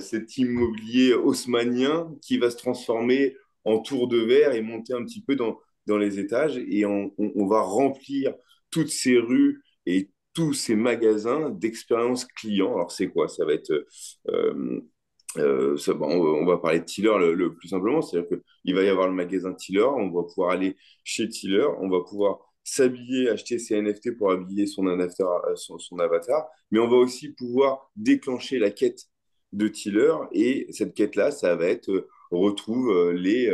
cet 0.00 0.38
immobilier 0.38 1.12
haussmanien 1.12 2.10
qui 2.22 2.38
va 2.38 2.50
se 2.50 2.56
transformer 2.56 3.36
en 3.64 3.80
tour 3.80 4.08
de 4.08 4.18
verre 4.18 4.54
et 4.54 4.62
monter 4.62 4.94
un 4.94 5.04
petit 5.04 5.22
peu 5.22 5.36
dans, 5.36 5.60
dans 5.86 5.98
les 5.98 6.18
étages 6.18 6.56
et 6.56 6.86
on 6.86 7.46
va 7.46 7.60
remplir 7.60 8.32
toutes 8.70 8.90
ces 8.90 9.18
rues 9.18 9.62
et 9.88 10.10
tous 10.34 10.52
ces 10.52 10.76
magasins 10.76 11.50
d'expérience 11.50 12.24
client. 12.24 12.74
Alors, 12.74 12.92
c'est 12.92 13.08
quoi? 13.08 13.28
Ça 13.28 13.44
va 13.44 13.54
être. 13.54 13.72
Euh, 14.28 14.80
euh, 15.36 15.76
ça, 15.76 15.92
on, 16.00 16.46
va 16.46 16.58
parler 16.58 16.80
de 16.80 16.84
Tiller 16.84 17.12
le, 17.34 17.54
plus 17.54 17.68
simplement. 17.68 18.02
C'est-à-dire 18.02 18.28
qu'il 18.28 18.74
va 18.74 18.82
y 18.82 18.88
avoir 18.88 19.08
le 19.08 19.14
magasin 19.14 19.52
Tiller, 19.52 19.82
on 19.82 20.10
va 20.10 20.22
pouvoir 20.22 20.50
aller 20.50 20.76
chez 21.04 21.28
Tiller, 21.28 21.66
on 21.80 21.88
va 21.88 22.00
pouvoir 22.00 22.38
s'habiller, 22.64 23.30
acheter 23.30 23.58
ses 23.58 23.80
NFT 23.80 24.16
pour 24.16 24.30
habiller 24.30 24.66
son 24.66 24.86
avatar, 24.86 25.44
euh, 25.46 25.56
son, 25.56 25.78
son, 25.78 25.98
avatar, 25.98 26.46
mais 26.70 26.78
on 26.78 26.88
va 26.88 26.96
aussi 26.96 27.30
pouvoir 27.30 27.90
déclencher 27.96 28.58
la 28.58 28.70
quête 28.70 29.06
de 29.52 29.68
Tiller 29.68 30.14
et 30.32 30.66
cette 30.70 30.94
quête-là, 30.94 31.30
ça 31.30 31.56
va 31.56 31.66
être 31.66 32.08
retrouve 32.30 33.12
les 33.12 33.48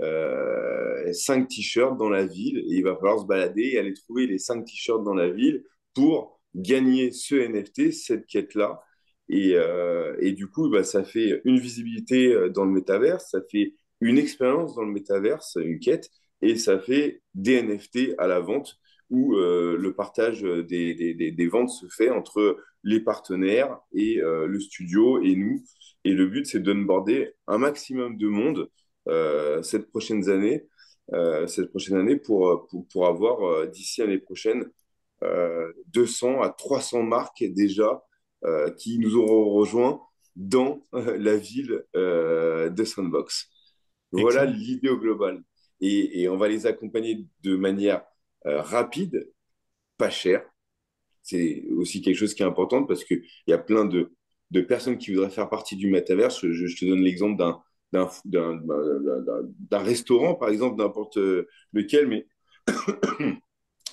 euh, 0.00 1.12
cinq 1.12 1.48
t-shirts 1.48 1.96
dans 1.96 2.08
la 2.08 2.24
ville 2.24 2.58
et 2.58 2.76
il 2.76 2.84
va 2.84 2.94
falloir 2.94 3.18
se 3.20 3.26
balader 3.26 3.70
et 3.72 3.78
aller 3.78 3.94
trouver 3.94 4.26
les 4.26 4.38
cinq 4.38 4.64
t-shirts 4.64 5.02
dans 5.02 5.14
la 5.14 5.28
ville 5.28 5.64
pour 5.94 6.40
gagner 6.54 7.10
ce 7.10 7.34
NFT, 7.34 7.92
cette 7.92 8.26
quête-là. 8.26 8.80
Et, 9.28 9.54
euh, 9.54 10.16
et, 10.20 10.32
du 10.32 10.46
coup, 10.46 10.70
bah, 10.70 10.84
ça 10.84 11.04
fait 11.04 11.42
une 11.44 11.58
visibilité 11.58 12.32
euh, 12.32 12.48
dans 12.48 12.64
le 12.64 12.70
métaverse, 12.72 13.30
ça 13.30 13.40
fait 13.50 13.74
une 14.00 14.18
expérience 14.18 14.74
dans 14.74 14.84
le 14.84 14.92
métaverse, 14.92 15.58
une 15.60 15.80
quête, 15.80 16.10
et 16.40 16.56
ça 16.56 16.78
fait 16.78 17.22
des 17.34 17.62
NFT 17.62 18.14
à 18.18 18.26
la 18.26 18.40
vente 18.40 18.78
où 19.10 19.34
le 19.36 19.92
partage 19.94 20.42
des, 20.42 20.94
des, 20.94 21.48
ventes 21.48 21.70
se 21.70 21.86
fait 21.88 22.10
entre 22.10 22.58
les 22.84 23.00
partenaires 23.00 23.78
et 23.94 24.20
le 24.20 24.60
studio 24.60 25.22
et 25.22 25.34
nous. 25.34 25.64
Et 26.04 26.12
le 26.12 26.26
but, 26.26 26.46
c'est 26.46 26.60
d'onboarder 26.60 27.32
un 27.46 27.56
maximum 27.56 28.18
de 28.18 28.28
monde 28.28 28.68
cette 29.62 29.88
prochaine 29.90 30.28
année, 30.30 30.66
euh, 31.12 31.46
cette 31.46 31.70
prochaine 31.70 31.96
année 31.96 32.16
pour, 32.16 32.66
pour, 32.68 32.86
pour 32.88 33.06
avoir 33.06 33.42
euh, 33.42 33.66
d'ici 33.66 34.00
l'année 34.00 34.18
prochaine 34.18 34.70
200 35.88 36.42
à 36.42 36.50
300 36.50 37.02
marques 37.02 37.42
déjà 37.42 38.02
qui 38.78 39.00
nous 39.00 39.16
auront 39.16 39.50
rejoint 39.50 40.00
dans 40.36 40.80
la 40.92 41.36
ville 41.36 41.84
de 41.94 42.84
Sandbox. 42.84 43.48
Voilà 44.12 44.44
l'idée 44.44 44.88
au 44.88 44.98
global. 44.98 45.42
Et, 45.80 46.22
et, 46.22 46.28
on 46.28 46.36
va 46.36 46.48
les 46.48 46.66
accompagner 46.66 47.26
de 47.42 47.56
manière 47.56 48.04
euh, 48.46 48.62
rapide, 48.62 49.30
pas 49.96 50.10
chère. 50.10 50.44
C'est 51.22 51.64
aussi 51.76 52.02
quelque 52.02 52.16
chose 52.16 52.34
qui 52.34 52.42
est 52.42 52.46
important 52.46 52.84
parce 52.84 53.04
qu'il 53.04 53.22
y 53.46 53.52
a 53.52 53.58
plein 53.58 53.84
de, 53.84 54.12
de 54.50 54.60
personnes 54.60 54.98
qui 54.98 55.12
voudraient 55.12 55.30
faire 55.30 55.48
partie 55.50 55.76
du 55.76 55.90
métaverse. 55.90 56.40
Je, 56.46 56.66
je 56.66 56.76
te 56.76 56.84
donne 56.84 57.00
l'exemple 57.02 57.36
d'un 57.92 58.08
d'un 58.24 59.78
restaurant, 59.78 60.34
par 60.34 60.50
exemple, 60.50 60.76
n'importe 60.76 61.18
lequel, 61.72 62.06
mais 62.06 62.26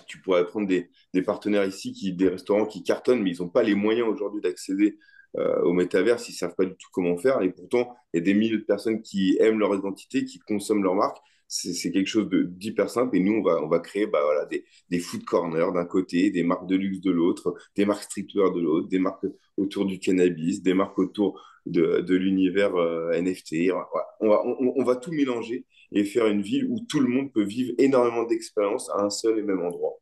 tu 0.07 0.21
pourrais 0.21 0.45
prendre 0.45 0.67
des, 0.67 0.89
partenaires 1.21 1.65
ici, 1.65 1.93
qui, 1.93 2.13
des 2.13 2.29
restaurants 2.29 2.65
qui 2.65 2.83
cartonnent, 2.83 3.21
mais 3.21 3.31
ils 3.31 3.41
n'ont 3.41 3.49
pas 3.49 3.63
les 3.63 3.75
moyens 3.75 4.07
aujourd'hui 4.07 4.41
d'accéder 4.41 4.97
euh, 5.37 5.61
au 5.63 5.73
métaverse, 5.73 6.29
ils 6.29 6.33
ne 6.33 6.37
savent 6.37 6.55
pas 6.55 6.65
du 6.65 6.75
tout 6.75 6.87
comment 6.91 7.17
faire. 7.17 7.41
Et 7.41 7.51
pourtant, 7.51 7.93
il 8.13 8.17
y 8.17 8.21
a 8.21 8.23
des 8.23 8.33
milliers 8.33 8.57
de 8.57 8.63
personnes 8.63 9.01
qui 9.01 9.37
aiment 9.39 9.59
leur 9.59 9.75
identité, 9.75 10.25
qui 10.25 10.39
consomment 10.39 10.83
leur 10.83 10.95
marque. 10.95 11.17
C'est 11.47 11.91
quelque 11.91 12.07
chose 12.07 12.27
d'hyper 12.29 12.89
simple. 12.89 13.15
Et 13.15 13.19
nous, 13.19 13.33
on 13.33 13.43
va, 13.43 13.61
on 13.61 13.67
va 13.67 13.79
créer 13.79 14.07
bah, 14.07 14.21
voilà, 14.23 14.45
des, 14.45 14.65
des 14.89 14.99
food 14.99 15.23
corners 15.25 15.71
d'un 15.73 15.85
côté, 15.85 16.31
des 16.31 16.43
marques 16.43 16.67
de 16.67 16.75
luxe 16.75 17.01
de 17.01 17.11
l'autre, 17.11 17.53
des 17.75 17.85
marques 17.85 18.03
streetwear 18.03 18.51
de 18.51 18.61
l'autre, 18.61 18.87
des 18.87 18.99
marques 18.99 19.25
autour 19.57 19.85
du 19.85 19.99
cannabis, 19.99 20.63
des 20.63 20.73
marques 20.73 20.97
autour 20.97 21.39
de, 21.65 22.15
l'univers 22.15 22.75
euh, 22.75 23.19
NFT. 23.19 23.71
On, 24.19 24.29
va, 24.29 24.41
on, 24.45 24.73
on 24.75 24.83
va 24.83 24.95
tout 24.95 25.11
mélanger 25.11 25.65
et 25.91 26.03
faire 26.03 26.27
une 26.27 26.41
ville 26.41 26.67
où 26.69 26.79
tout 26.87 26.99
le 26.99 27.07
monde 27.07 27.31
peut 27.31 27.43
vivre 27.43 27.73
énormément 27.77 28.23
d'expériences 28.23 28.89
à 28.91 29.01
un 29.01 29.09
seul 29.09 29.39
et 29.39 29.43
même 29.43 29.61
endroit. 29.61 29.99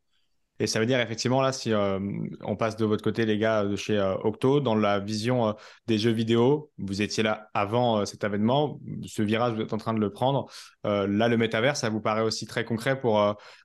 Et 0.60 0.68
ça 0.68 0.78
veut 0.78 0.86
dire 0.86 1.00
effectivement 1.00 1.42
là, 1.42 1.52
si 1.52 1.72
euh, 1.72 1.98
on 2.42 2.54
passe 2.54 2.76
de 2.76 2.84
votre 2.84 3.02
côté, 3.02 3.26
les 3.26 3.38
gars 3.38 3.64
de 3.64 3.74
chez 3.74 3.98
euh, 3.98 4.14
Octo, 4.22 4.60
dans 4.60 4.76
la 4.76 5.00
vision 5.00 5.48
euh, 5.48 5.52
des 5.88 5.98
jeux 5.98 6.12
vidéo, 6.12 6.70
vous 6.78 7.02
étiez 7.02 7.24
là 7.24 7.50
avant 7.54 8.06
cet 8.06 8.22
événement, 8.22 8.78
ce 9.04 9.22
virage, 9.22 9.54
vous 9.54 9.62
êtes 9.62 9.72
en 9.72 9.78
train 9.78 9.94
de 9.94 10.00
le 10.00 10.10
prendre. 10.10 10.46
là, 10.84 11.28
le 11.28 11.36
métavers, 11.36 11.76
ça 11.76 11.88
vous 11.88 12.00
paraît 12.00 12.22
aussi 12.22 12.46
très 12.46 12.64
concret 12.64 13.00
pour 13.00 13.14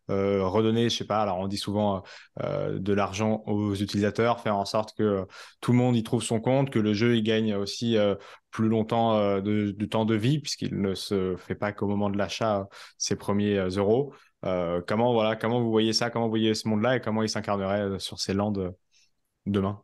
redonner, 0.07 0.89
je 0.89 0.97
sais 0.97 1.05
pas, 1.05 1.21
alors 1.21 1.37
on 1.39 1.47
dit 1.47 1.57
souvent 1.57 2.03
de 2.39 2.93
l'argent 2.93 3.43
aux 3.45 3.75
utilisateurs, 3.75 4.39
faire 4.39 4.55
en 4.55 4.65
sorte 4.65 4.95
que 4.97 5.25
tout 5.61 5.71
le 5.71 5.77
monde 5.77 5.95
y 5.95 6.03
trouve 6.03 6.23
son 6.23 6.39
compte, 6.39 6.69
que 6.69 6.79
le 6.79 6.93
jeu 6.93 7.17
il 7.17 7.23
gagne 7.23 7.55
aussi 7.55 7.97
plus 8.51 8.69
longtemps 8.69 9.39
de, 9.41 9.71
de, 9.71 9.85
temps 9.85 10.05
de 10.05 10.15
vie, 10.15 10.39
puisqu'il 10.39 10.79
ne 10.79 10.95
se 10.95 11.35
fait 11.37 11.55
pas 11.55 11.71
qu'au 11.71 11.87
moment 11.87 12.09
de 12.09 12.17
l'achat 12.17 12.67
ses 12.97 13.15
premiers 13.15 13.57
euros. 13.75 14.13
Euh, 14.45 14.81
comment, 14.87 15.13
voilà, 15.13 15.35
comment 15.35 15.61
vous 15.61 15.71
voyez 15.71 15.93
ça, 15.93 16.09
comment 16.09 16.25
vous 16.25 16.31
voyez 16.31 16.53
ce 16.53 16.67
monde-là 16.67 16.97
et 16.97 17.01
comment 17.01 17.23
il 17.23 17.29
s'incarnerait 17.29 17.81
euh, 17.81 17.99
sur 17.99 18.19
ces 18.19 18.33
landes 18.33 18.73
demain? 19.45 19.81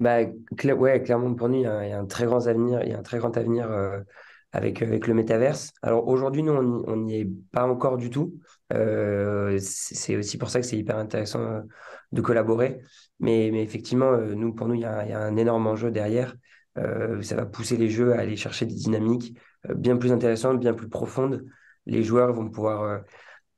Bah, 0.00 0.18
ouais, 0.62 1.02
clairement 1.02 1.34
pour 1.34 1.48
nous, 1.48 1.58
il 1.58 1.62
y, 1.62 1.66
a, 1.66 1.98
un 1.98 2.06
très 2.06 2.26
grand 2.26 2.46
avenir, 2.46 2.82
il 2.82 2.90
y 2.90 2.92
a 2.92 2.98
un 2.98 3.02
très 3.02 3.18
grand 3.18 3.36
avenir 3.36 3.70
euh, 3.70 4.00
avec, 4.52 4.82
avec 4.82 5.06
le 5.06 5.14
métaverse. 5.14 5.72
Alors 5.82 6.08
aujourd'hui, 6.08 6.42
nous, 6.42 6.52
on 6.52 6.96
n'y 6.96 7.20
est 7.20 7.28
pas 7.52 7.66
encore 7.66 7.96
du 7.96 8.10
tout. 8.10 8.34
c'est 8.70 10.16
aussi 10.16 10.36
pour 10.36 10.50
ça 10.50 10.60
que 10.60 10.66
c'est 10.66 10.76
hyper 10.76 10.98
intéressant 10.98 11.62
de 12.10 12.20
collaborer. 12.20 12.80
Mais, 13.20 13.46
effectivement, 13.62 14.16
nous, 14.16 14.52
pour 14.52 14.66
nous, 14.66 14.74
il 14.74 14.80
y 14.80 14.84
a 14.84 15.20
un 15.20 15.36
énorme 15.36 15.68
enjeu 15.68 15.92
derrière. 15.92 16.34
ça 16.76 17.36
va 17.36 17.46
pousser 17.46 17.76
les 17.76 17.88
jeux 17.88 18.14
à 18.14 18.20
aller 18.20 18.36
chercher 18.36 18.66
des 18.66 18.74
dynamiques 18.74 19.38
bien 19.76 19.96
plus 19.96 20.12
intéressantes, 20.12 20.58
bien 20.58 20.74
plus 20.74 20.88
profondes 20.88 21.44
les 21.86 22.02
joueurs 22.02 22.32
vont 22.32 22.48
pouvoir 22.48 22.82
euh, 22.82 22.98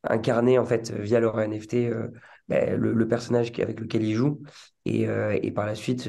incarner 0.05 0.59
en 0.59 0.65
fait 0.65 0.91
via 0.93 1.21
leur 1.21 1.39
NFT 1.39 1.75
euh, 1.75 2.09
ben, 2.49 2.77
le, 2.77 3.09
personnage 3.09 3.53
avec 3.59 3.81
lequel 3.81 4.05
ils 4.05 4.15
jouent 4.15 4.41
et, 4.85 5.09
euh, 5.09 5.39
par 5.55 5.67
la 5.67 5.75
suite 5.75 6.09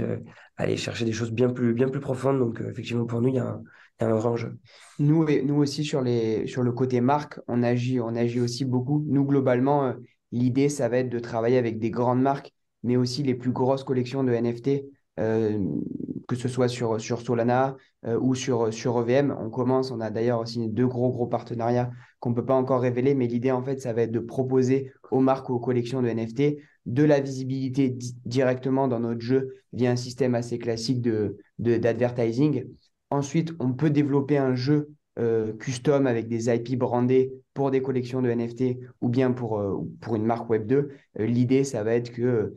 aller 0.55 0.77
chercher 0.77 1.05
des 1.05 1.11
choses 1.11 1.31
bien 1.31 1.49
plus, 1.49 1.73
bien 1.73 1.89
plus 1.89 1.99
profondes. 1.99 2.39
Donc 2.39 2.61
effectivement 2.61 3.05
pour 3.05 3.21
nous, 3.21 3.29
il 3.29 3.35
y, 3.35 3.39
a 3.39 3.45
un, 3.45 3.63
y 4.01 4.03
a 4.03 4.07
un 4.07 4.15
grand 4.15 4.35
jeu. 4.35 4.57
Nous, 4.99 5.25
nous 5.43 5.55
aussi 5.55 5.83
sur, 5.83 6.01
les, 6.01 6.45
sur 6.47 6.61
le 6.61 6.71
côté 6.71 7.01
marque, 7.01 7.39
on 7.47 7.63
agit, 7.63 7.99
on 7.99 8.15
agit 8.15 8.39
aussi 8.39 8.65
beaucoup. 8.65 9.03
Nous 9.07 9.25
globalement, 9.25 9.93
l'idée 10.31 10.69
ça 10.69 10.89
va 10.89 10.97
être 10.97 11.09
de 11.09 11.19
travailler 11.19 11.57
avec 11.57 11.79
des 11.79 11.89
grandes 11.89 12.21
marques, 12.21 12.53
mais 12.83 12.97
aussi 12.97 13.23
les 13.23 13.35
plus 13.35 13.51
grosses 13.51 13.83
collections 13.83 14.23
de 14.23 14.31
NFT. 14.31 14.83
que 15.15 16.35
ce 16.35 16.47
soit 16.47 16.67
sur, 16.67 17.01
sur 17.01 17.21
Solana 17.21 17.75
ou 18.05 18.35
sur, 18.35 18.71
sur 18.71 18.99
EVM. 18.99 19.35
On 19.39 19.49
commence, 19.49 19.89
on 19.89 20.01
a 20.01 20.11
d'ailleurs 20.11 20.47
signé 20.47 20.69
deux 20.69 20.87
gros, 20.87 21.09
gros 21.09 21.25
partenariats 21.25 21.89
qu'on 22.19 22.31
ne 22.31 22.35
peut 22.35 22.45
pas 22.45 22.55
encore 22.55 22.81
révéler, 22.81 23.13
mais 23.13 23.27
l'idée, 23.27 23.51
en 23.51 23.63
fait, 23.63 23.79
ça 23.79 23.93
va 23.93 24.03
être 24.03 24.11
de 24.11 24.19
proposer 24.19 24.91
aux 25.11 25.19
marques 25.19 25.49
ou 25.49 25.53
aux 25.53 25.59
collections 25.59 26.01
de 26.01 26.07
NFT 26.07 26.57
de 26.85 27.03
la 27.03 27.19
visibilité 27.19 27.97
directement 28.25 28.87
dans 28.87 28.99
notre 28.99 29.21
jeu 29.21 29.53
via 29.73 29.91
un 29.91 29.95
système 29.95 30.35
assez 30.35 30.57
classique 30.57 31.01
de, 31.01 31.37
d'advertising. 31.59 32.65
Ensuite, 33.09 33.53
on 33.59 33.73
peut 33.73 33.89
développer 33.89 34.37
un 34.37 34.55
jeu 34.55 34.89
euh, 35.19 35.51
custom 35.53 36.05
avec 36.05 36.27
des 36.27 36.53
IP 36.53 36.77
brandés 36.77 37.31
pour 37.55 37.71
des 37.71 37.81
collections 37.81 38.21
de 38.21 38.29
NFT 38.29 38.77
ou 39.01 39.09
bien 39.09 39.31
pour, 39.31 39.57
euh, 39.57 39.77
pour 39.99 40.15
une 40.15 40.25
marque 40.25 40.47
Web 40.47 40.67
2. 40.67 40.91
Euh, 41.19 41.25
l'idée, 41.25 41.63
ça 41.63 41.83
va 41.83 41.95
être 41.95 42.11
que 42.11 42.55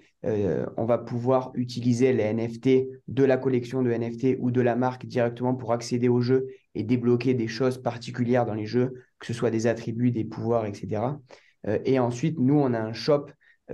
on 0.76 0.84
va 0.84 0.98
pouvoir 0.98 1.50
utiliser 1.54 2.12
les 2.12 2.24
NFT 2.24 2.86
de 3.08 3.24
la 3.24 3.38
collection 3.38 3.82
de 3.82 3.90
NFT 3.90 4.36
ou 4.38 4.50
de 4.50 4.60
la 4.60 4.76
marque 4.76 5.06
directement 5.06 5.54
pour 5.54 5.72
accéder 5.72 6.10
au 6.10 6.20
jeu 6.20 6.48
et 6.74 6.82
débloquer 6.82 7.32
des 7.32 7.48
choses 7.48 7.80
particulières 7.80 8.44
dans 8.44 8.52
les 8.52 8.66
jeux, 8.66 8.92
que 9.18 9.26
ce 9.26 9.32
soit 9.32 9.50
des 9.50 9.66
attributs, 9.66 10.10
des 10.10 10.24
pouvoirs, 10.24 10.66
etc. 10.66 11.18
et 11.86 11.98
ensuite, 11.98 12.38
nous, 12.38 12.54
on 12.54 12.74
a 12.74 12.78
un 12.78 12.92
shop 12.92 13.28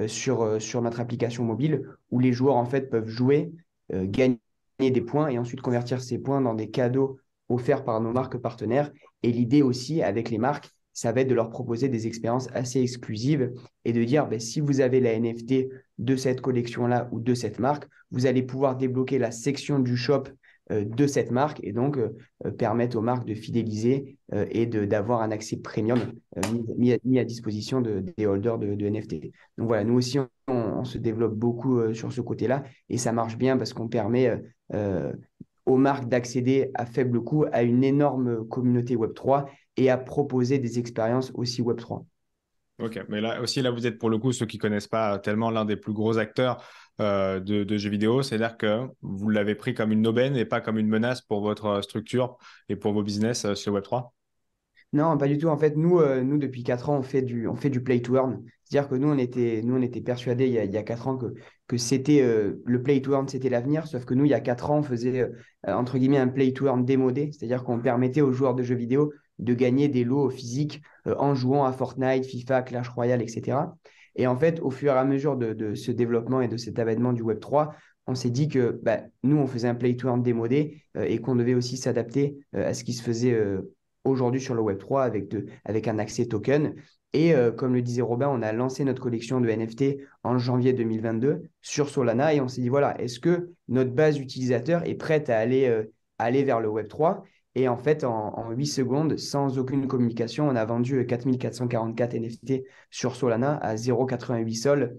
sur, 0.06 0.62
sur 0.62 0.82
notre 0.82 1.00
application 1.00 1.42
mobile 1.42 1.82
où 2.12 2.20
les 2.20 2.32
joueurs 2.32 2.54
en 2.54 2.66
fait 2.66 2.90
peuvent 2.90 3.08
jouer, 3.08 3.50
gagner 3.92 4.38
des 4.78 5.00
points 5.00 5.26
et 5.26 5.38
ensuite 5.38 5.62
convertir 5.62 6.00
ces 6.00 6.18
points 6.20 6.40
dans 6.40 6.54
des 6.54 6.70
cadeaux 6.70 7.18
offerts 7.48 7.84
par 7.84 8.00
nos 8.00 8.12
marques 8.12 8.38
partenaires. 8.38 8.90
Et 9.22 9.32
l'idée 9.32 9.62
aussi 9.62 10.02
avec 10.02 10.30
les 10.30 10.38
marques, 10.38 10.70
ça 10.92 11.12
va 11.12 11.20
être 11.20 11.28
de 11.28 11.34
leur 11.34 11.50
proposer 11.50 11.88
des 11.88 12.06
expériences 12.06 12.48
assez 12.54 12.80
exclusives 12.80 13.52
et 13.84 13.92
de 13.92 14.02
dire, 14.02 14.26
ben, 14.26 14.40
si 14.40 14.60
vous 14.60 14.80
avez 14.80 15.00
la 15.00 15.18
NFT 15.18 15.68
de 15.98 16.16
cette 16.16 16.40
collection-là 16.40 17.08
ou 17.12 17.20
de 17.20 17.34
cette 17.34 17.58
marque, 17.58 17.86
vous 18.10 18.26
allez 18.26 18.42
pouvoir 18.42 18.76
débloquer 18.76 19.18
la 19.18 19.30
section 19.30 19.78
du 19.78 19.96
shop 19.96 20.24
euh, 20.72 20.84
de 20.84 21.06
cette 21.06 21.30
marque 21.30 21.60
et 21.62 21.72
donc 21.72 21.96
euh, 21.96 22.16
euh, 22.44 22.50
permettre 22.50 22.96
aux 22.96 23.00
marques 23.00 23.24
de 23.24 23.34
fidéliser 23.34 24.18
et 24.32 24.66
d'avoir 24.66 25.22
un 25.22 25.30
accès 25.30 25.56
premium 25.58 26.00
mis, 26.76 27.20
à, 27.20 27.24
disposition 27.24 27.80
de, 27.80 28.02
des 28.16 28.26
holders 28.26 28.58
de, 28.58 28.88
NFT. 28.88 29.30
Donc 29.56 29.68
voilà, 29.68 29.84
nous 29.84 29.94
aussi, 29.94 30.18
on 30.48 30.82
se 30.82 30.98
développe 30.98 31.36
beaucoup 31.36 31.94
sur 31.94 32.12
ce 32.12 32.20
côté-là 32.20 32.64
et 32.88 32.98
ça 32.98 33.12
marche 33.12 33.38
bien 33.38 33.56
parce 33.56 33.72
qu'on 33.72 33.86
permet 33.86 34.42
aux 35.66 35.76
marques 35.76 36.08
d'accéder 36.08 36.70
à 36.74 36.86
faible 36.86 37.22
coût 37.22 37.44
à 37.52 37.62
une 37.62 37.84
énorme 37.84 38.46
communauté 38.48 38.96
Web3 38.96 39.46
et 39.76 39.90
à 39.90 39.98
proposer 39.98 40.58
des 40.58 40.78
expériences 40.78 41.32
aussi 41.34 41.62
Web3. 41.62 42.04
Ok, 42.78 43.02
mais 43.08 43.22
là 43.22 43.40
aussi, 43.40 43.62
là, 43.62 43.70
vous 43.70 43.86
êtes 43.86 43.98
pour 43.98 44.10
le 44.10 44.18
coup, 44.18 44.32
ceux 44.32 44.44
qui 44.44 44.58
connaissent 44.58 44.86
pas 44.86 45.18
tellement 45.18 45.50
l'un 45.50 45.64
des 45.64 45.76
plus 45.76 45.94
gros 45.94 46.18
acteurs 46.18 46.62
euh, 47.00 47.40
de, 47.40 47.76
jeux 47.78 47.90
vidéo, 47.90 48.22
c'est-à-dire 48.22 48.58
que 48.58 48.86
vous 49.00 49.30
l'avez 49.30 49.54
pris 49.54 49.72
comme 49.72 49.92
une 49.92 50.06
aubaine 50.06 50.36
et 50.36 50.44
pas 50.44 50.60
comme 50.60 50.78
une 50.78 50.88
menace 50.88 51.22
pour 51.22 51.40
votre 51.40 51.80
structure 51.82 52.36
et 52.68 52.76
pour 52.76 52.92
vos 52.92 53.02
business 53.02 53.46
euh, 53.46 53.54
chez 53.54 53.70
Web3 53.70 54.10
non, 54.92 55.18
pas 55.18 55.28
du 55.28 55.36
tout. 55.38 55.48
En 55.48 55.58
fait, 55.58 55.76
nous, 55.76 55.98
euh, 55.98 56.22
nous 56.22 56.38
depuis 56.38 56.62
4 56.62 56.90
ans, 56.90 56.98
on 56.98 57.02
fait 57.02 57.22
du, 57.22 57.82
play 57.82 58.00
to 58.00 58.16
earn. 58.16 58.42
C'est-à-dire 58.64 58.88
que 58.88 58.94
nous, 58.94 59.08
on 59.08 59.18
était, 59.18 59.60
nous, 59.62 59.76
on 59.76 59.82
était 59.82 60.00
persuadés 60.00 60.46
il 60.46 60.52
y 60.52 60.58
a, 60.58 60.64
il 60.64 60.72
y 60.72 60.76
a 60.76 60.82
4 60.82 61.08
ans 61.08 61.18
que, 61.66 61.76
c'était 61.76 62.22
euh, 62.22 62.62
le 62.64 62.82
play 62.82 63.00
to 63.02 63.12
earn, 63.12 63.28
c'était 63.28 63.48
l'avenir. 63.48 63.86
Sauf 63.86 64.04
que 64.04 64.14
nous, 64.14 64.24
il 64.24 64.30
y 64.30 64.34
a 64.34 64.40
4 64.40 64.70
ans, 64.70 64.78
on 64.78 64.82
faisait, 64.82 65.20
euh, 65.20 65.28
entre 65.66 65.98
guillemets, 65.98 66.18
un 66.18 66.28
play 66.28 66.52
to 66.52 66.66
earn 66.66 66.84
démodé. 66.84 67.30
C'est-à-dire 67.32 67.64
qu'on 67.64 67.80
permettait 67.80 68.20
aux 68.20 68.32
joueurs 68.32 68.54
de 68.54 68.62
jeux 68.62 68.76
vidéo 68.76 69.12
de 69.38 69.52
gagner 69.52 69.88
des 69.88 70.04
lots 70.04 70.30
physiques 70.30 70.80
en 71.04 71.34
jouant 71.34 71.66
à 71.66 71.72
Fortnite, 71.72 72.24
FIFA, 72.24 72.62
Clash 72.62 72.88
Royale, 72.88 73.20
etc. 73.20 73.58
Et 74.14 74.26
en 74.26 74.36
fait, 74.38 74.60
au 74.60 74.70
fur 74.70 74.94
et 74.94 74.96
à 74.96 75.04
mesure 75.04 75.36
de, 75.36 75.74
ce 75.74 75.90
développement 75.90 76.40
et 76.40 76.48
de 76.48 76.56
cet 76.56 76.78
avènement 76.78 77.12
du 77.12 77.22
Web3, 77.22 77.74
on 78.06 78.14
s'est 78.14 78.30
dit 78.30 78.48
que 78.48 78.80
bah, 78.82 79.00
nous, 79.24 79.36
on 79.36 79.46
faisait 79.46 79.68
un 79.68 79.74
play 79.74 79.94
to 79.94 80.08
earn 80.08 80.22
démodé 80.22 80.84
et 80.98 81.18
qu'on 81.18 81.36
devait 81.36 81.52
aussi 81.52 81.76
s'adapter 81.76 82.38
à 82.54 82.72
ce 82.72 82.82
qui 82.82 82.94
se 82.94 83.02
faisait 83.02 83.38
aujourd'hui 84.06 84.40
sur 84.40 84.54
le 84.54 84.62
Web3 84.62 85.02
avec, 85.64 85.88
un 85.88 85.98
accès 85.98 86.26
token. 86.26 86.74
Et 87.12 87.34
euh, 87.34 87.50
comme 87.50 87.74
le 87.74 87.82
disait 87.82 88.02
Robin, 88.02 88.28
on 88.28 88.42
a 88.42 88.52
lancé 88.52 88.84
notre 88.84 89.02
collection 89.02 89.40
de 89.40 89.48
NFT 89.48 89.98
en 90.22 90.38
janvier 90.38 90.72
2022 90.72 91.42
sur 91.62 91.88
Solana 91.88 92.34
et 92.34 92.40
on 92.40 92.48
s'est 92.48 92.60
dit, 92.60 92.68
voilà, 92.68 93.00
est-ce 93.00 93.20
que 93.20 93.50
notre 93.68 93.90
base 93.90 94.18
utilisateur 94.18 94.86
est 94.86 94.94
prête 94.94 95.30
à 95.30 95.38
aller, 95.38 95.66
euh, 95.66 95.84
vers 96.18 96.60
le 96.60 96.68
Web3 96.68 97.22
Et 97.54 97.68
en 97.68 97.76
fait, 97.76 98.04
en, 98.04 98.38
en, 98.38 98.50
8 98.50 98.66
secondes, 98.66 99.16
sans 99.18 99.58
aucune 99.58 99.86
communication, 99.86 100.48
on 100.48 100.56
a 100.56 100.64
vendu 100.64 101.04
4444 101.06 102.14
NFT 102.14 102.64
sur 102.90 103.16
Solana 103.16 103.56
à 103.56 103.76
0,88 103.76 104.54
sol. 104.54 104.96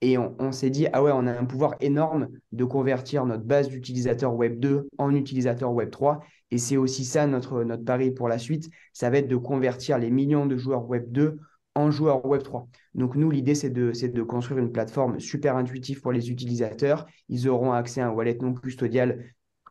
Et 0.00 0.16
on 0.16 0.52
s'est 0.52 0.70
dit, 0.70 0.86
ah 0.92 1.02
ouais, 1.02 1.10
on 1.12 1.26
a 1.26 1.32
un 1.32 1.44
pouvoir 1.44 1.74
énorme 1.80 2.28
de 2.52 2.64
convertir 2.64 3.26
notre 3.26 3.42
base 3.42 3.68
d'utilisateurs 3.68 4.32
Web 4.32 4.60
2 4.60 4.88
en 4.96 5.12
utilisateurs 5.12 5.72
Web 5.72 5.90
3. 5.90 6.20
Et 6.50 6.58
c'est 6.58 6.76
aussi 6.76 7.04
ça 7.04 7.26
notre, 7.26 7.64
pari 7.76 8.10
pour 8.10 8.28
la 8.28 8.38
suite. 8.38 8.70
Ça 8.92 9.10
va 9.10 9.18
être 9.18 9.28
de 9.28 9.36
convertir 9.36 9.98
les 9.98 10.10
millions 10.10 10.46
de 10.46 10.56
joueurs 10.56 10.88
Web 10.88 11.10
2 11.12 11.38
en 11.74 11.90
joueurs 11.90 12.24
Web 12.24 12.42
3. 12.42 12.68
Donc 12.94 13.14
nous, 13.16 13.30
l'idée, 13.30 13.54
c'est 13.54 13.70
de, 13.70 14.22
construire 14.22 14.58
une 14.58 14.72
plateforme 14.72 15.20
super 15.20 15.56
intuitive 15.56 16.00
pour 16.00 16.12
les 16.12 16.30
utilisateurs. 16.30 17.06
Ils 17.28 17.48
auront 17.48 17.72
accès 17.72 18.00
à 18.00 18.08
un 18.08 18.10
wallet 18.10 18.38
non 18.40 18.54
custodial 18.54 19.24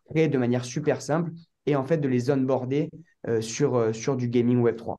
créé 0.10 0.28
de 0.28 0.38
manière 0.38 0.64
super 0.64 1.02
simple. 1.02 1.32
et 1.66 1.76
en 1.76 1.84
fait 1.84 1.98
de 1.98 2.08
les 2.08 2.32
onboarder 2.32 2.90
sur, 3.42 3.94
sur 3.94 4.16
du 4.16 4.30
gaming 4.30 4.60
Web 4.62 4.78
3. 4.78 4.98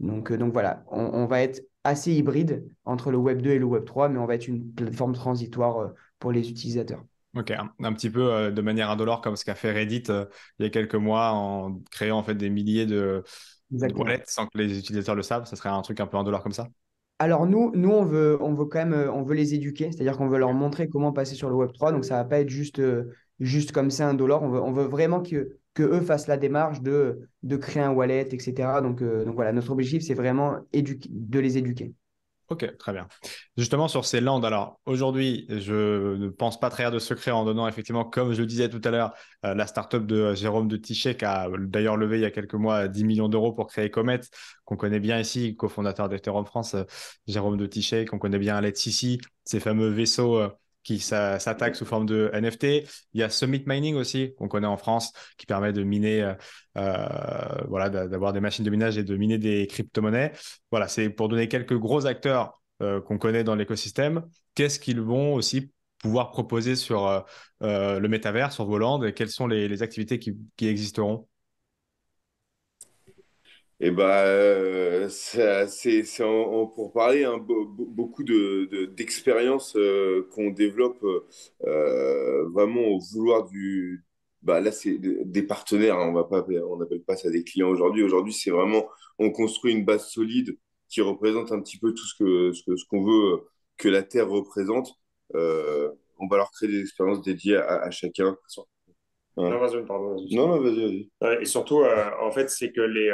Donc, 0.00 0.32
donc 0.32 0.52
voilà, 0.52 0.82
on, 0.90 1.04
on, 1.04 1.26
va 1.26 1.42
être 1.42 1.62
assez 1.84 2.12
hybride 2.12 2.66
entre 2.84 3.10
le 3.10 3.18
Web 3.18 3.42
2 3.42 3.50
et 3.50 3.58
le 3.58 3.64
Web 3.66 3.84
3, 3.84 4.08
mais 4.08 4.18
on 4.18 4.26
va 4.26 4.34
être 4.34 4.48
une 4.48 4.72
plateforme 4.72 5.12
transitoire 5.12 5.92
pour 6.18 6.32
les 6.32 6.50
utilisateurs. 6.50 7.04
Ok, 7.36 7.52
un, 7.52 7.92
petit 7.92 8.10
peu 8.10 8.32
euh, 8.32 8.50
de 8.50 8.60
manière 8.60 8.90
indolore 8.90 9.20
comme 9.20 9.36
ce 9.36 9.44
qu'a 9.44 9.54
fait 9.54 9.70
Reddit 9.70 10.02
euh, 10.08 10.24
il 10.58 10.64
y 10.64 10.66
a 10.66 10.70
quelques 10.70 10.96
mois 10.96 11.30
en 11.30 11.80
créant 11.92 12.18
en 12.18 12.24
fait 12.24 12.34
des 12.34 12.50
milliers 12.50 12.86
de, 12.86 13.22
wallets 13.70 14.24
sans 14.26 14.46
que 14.46 14.58
les 14.58 14.76
utilisateurs 14.76 15.14
le 15.14 15.22
savent. 15.22 15.44
Ça 15.44 15.54
serait 15.54 15.68
un 15.68 15.80
truc 15.82 16.00
un 16.00 16.08
peu 16.08 16.16
indolore 16.16 16.42
comme 16.42 16.52
ça? 16.52 16.66
Alors 17.20 17.46
nous, 17.46 17.70
nous 17.76 17.90
on 17.90 18.04
veut, 18.04 18.36
on 18.40 18.52
veut 18.54 18.64
quand 18.64 18.80
même, 18.80 18.94
euh, 18.94 19.12
on 19.12 19.22
veut 19.22 19.36
les 19.36 19.54
éduquer, 19.54 19.92
c'est-à-dire 19.92 20.16
qu'on 20.16 20.26
veut 20.26 20.38
leur 20.38 20.52
montrer 20.52 20.88
comment 20.88 21.12
passer 21.12 21.36
sur 21.36 21.48
le 21.48 21.54
Web 21.54 21.70
3. 21.72 21.92
Donc 21.92 22.04
ça 22.04 22.16
va 22.16 22.24
pas 22.24 22.40
être 22.40 22.48
juste, 22.48 22.82
juste 23.38 23.70
comme 23.70 23.90
ça 23.90 24.08
indolore. 24.08 24.42
On 24.42 24.48
veut, 24.48 24.60
on 24.60 24.72
veut 24.72 24.86
vraiment 24.86 25.22
que, 25.22 25.56
que 25.74 25.84
eux 25.84 26.00
fassent 26.00 26.26
la 26.26 26.36
démarche 26.36 26.80
de, 26.80 27.28
de 27.44 27.56
créer 27.56 27.84
un 27.84 27.92
wallet, 27.92 28.22
etc. 28.22 28.80
Donc, 28.82 29.04
donc 29.04 29.36
voilà, 29.36 29.52
notre 29.52 29.70
objectif 29.70 30.02
c'est 30.02 30.14
vraiment 30.14 30.56
de 30.72 31.38
les 31.38 31.58
éduquer. 31.58 31.94
Ok, 32.50 32.76
très 32.78 32.92
bien. 32.92 33.06
Justement, 33.56 33.86
sur 33.86 34.04
ces 34.04 34.20
landes, 34.20 34.44
alors 34.44 34.80
aujourd'hui, 34.84 35.46
je 35.48 36.16
ne 36.16 36.28
pense 36.30 36.58
pas 36.58 36.68
trahir 36.68 36.90
de 36.90 36.98
secret 36.98 37.30
en 37.30 37.44
donnant 37.44 37.68
effectivement, 37.68 38.04
comme 38.04 38.32
je 38.32 38.40
le 38.40 38.46
disais 38.46 38.68
tout 38.68 38.80
à 38.82 38.90
l'heure, 38.90 39.14
euh, 39.46 39.54
la 39.54 39.68
startup 39.68 40.04
de 40.04 40.34
Jérôme 40.34 40.66
de 40.66 40.76
Tichet, 40.76 41.14
qui 41.16 41.24
a 41.24 41.48
d'ailleurs 41.58 41.96
levé 41.96 42.18
il 42.18 42.22
y 42.22 42.24
a 42.24 42.32
quelques 42.32 42.54
mois 42.54 42.88
10 42.88 43.04
millions 43.04 43.28
d'euros 43.28 43.52
pour 43.52 43.68
créer 43.68 43.88
Comet, 43.88 44.18
qu'on 44.64 44.76
connaît 44.76 44.98
bien 44.98 45.20
ici, 45.20 45.54
cofondateur 45.54 46.08
d'Ethereum 46.08 46.44
France, 46.44 46.74
euh, 46.74 46.82
Jérôme 47.28 47.56
de 47.56 47.66
Tichet, 47.66 48.04
qu'on 48.04 48.18
connaît 48.18 48.40
bien 48.40 48.56
à 48.56 48.74
Sissi, 48.74 49.20
ces 49.44 49.60
fameux 49.60 49.88
vaisseaux 49.88 50.38
euh, 50.38 50.48
qui 50.90 50.98
s'attaque 50.98 51.76
sous 51.76 51.84
forme 51.84 52.04
de 52.04 52.30
NFT. 52.34 52.64
Il 53.14 53.20
y 53.20 53.22
a 53.22 53.30
Summit 53.30 53.62
Mining 53.64 53.94
aussi, 53.94 54.34
qu'on 54.36 54.48
connaît 54.48 54.66
en 54.66 54.76
France, 54.76 55.12
qui 55.38 55.46
permet 55.46 55.72
de 55.72 55.84
miner, 55.84 56.22
euh, 56.22 56.34
euh, 56.78 57.64
voilà, 57.68 57.90
d'avoir 57.90 58.32
des 58.32 58.40
machines 58.40 58.64
de 58.64 58.70
minage 58.70 58.98
et 58.98 59.04
de 59.04 59.16
miner 59.16 59.38
des 59.38 59.68
crypto-monnaies. 59.68 60.32
Voilà, 60.72 60.88
c'est 60.88 61.08
pour 61.08 61.28
donner 61.28 61.46
quelques 61.46 61.76
gros 61.78 62.06
acteurs 62.06 62.60
euh, 62.82 63.00
qu'on 63.00 63.18
connaît 63.18 63.44
dans 63.44 63.54
l'écosystème. 63.54 64.24
Qu'est-ce 64.56 64.80
qu'ils 64.80 65.00
vont 65.00 65.34
aussi 65.34 65.70
pouvoir 65.98 66.32
proposer 66.32 66.74
sur 66.74 67.24
le 67.60 68.06
métavers, 68.08 68.52
sur 68.52 68.64
Voland, 68.64 69.00
et 69.04 69.12
quelles 69.12 69.28
sont 69.28 69.46
les, 69.46 69.82
activités 69.82 70.18
qui 70.18 70.66
existeront? 70.66 71.28
Et 73.82 73.90
bah, 73.90 74.26
euh, 74.26 75.08
c'est 75.08 76.02
pour 76.74 76.92
parler 76.92 77.24
hein, 77.24 77.38
beaucoup 77.38 78.24
de 78.24 78.84
d'expériences 78.94 79.74
euh, 79.76 80.28
qu'on 80.32 80.50
développe 80.50 81.02
euh, 81.64 82.48
vraiment 82.50 82.82
au 82.82 83.00
vouloir 83.00 83.48
du. 83.48 84.04
Bah 84.42 84.60
là, 84.60 84.70
c'est 84.70 84.98
des 84.98 85.42
partenaires. 85.42 85.96
Hein, 85.98 86.08
on 86.08 86.12
va 86.12 86.24
pas, 86.24 86.44
on 86.68 86.76
n'appelle 86.76 87.02
pas 87.02 87.16
ça 87.16 87.30
des 87.30 87.42
clients 87.42 87.70
aujourd'hui. 87.70 88.02
Aujourd'hui, 88.02 88.34
c'est 88.34 88.50
vraiment 88.50 88.86
on 89.18 89.30
construit 89.30 89.72
une 89.72 89.84
base 89.86 90.08
solide 90.08 90.58
qui 90.90 91.00
représente 91.00 91.50
un 91.50 91.60
petit 91.60 91.78
peu 91.78 91.94
tout 91.94 92.04
ce 92.04 92.14
que 92.22 92.52
ce 92.52 92.62
que 92.64 92.76
ce 92.76 92.84
qu'on 92.84 93.02
veut 93.02 93.40
que 93.78 93.88
la 93.88 94.02
Terre 94.02 94.28
représente. 94.28 94.94
on 95.32 96.26
va 96.28 96.36
leur 96.36 96.50
créer 96.50 96.68
des 96.68 96.80
expériences 96.80 97.22
dédiées 97.22 97.56
à, 97.56 97.80
à 97.82 97.90
chacun. 97.90 98.36
Non, 99.38 99.58
vas-y, 99.58 99.86
pardon. 99.86 100.22
non, 100.32 100.48
non, 100.48 100.60
vas-y, 100.60 101.08
vas-y. 101.20 101.42
et 101.42 101.46
surtout, 101.46 101.82
en 102.20 102.30
fait, 102.30 102.50
c'est 102.50 102.72
que 102.72 102.82
les 102.82 103.10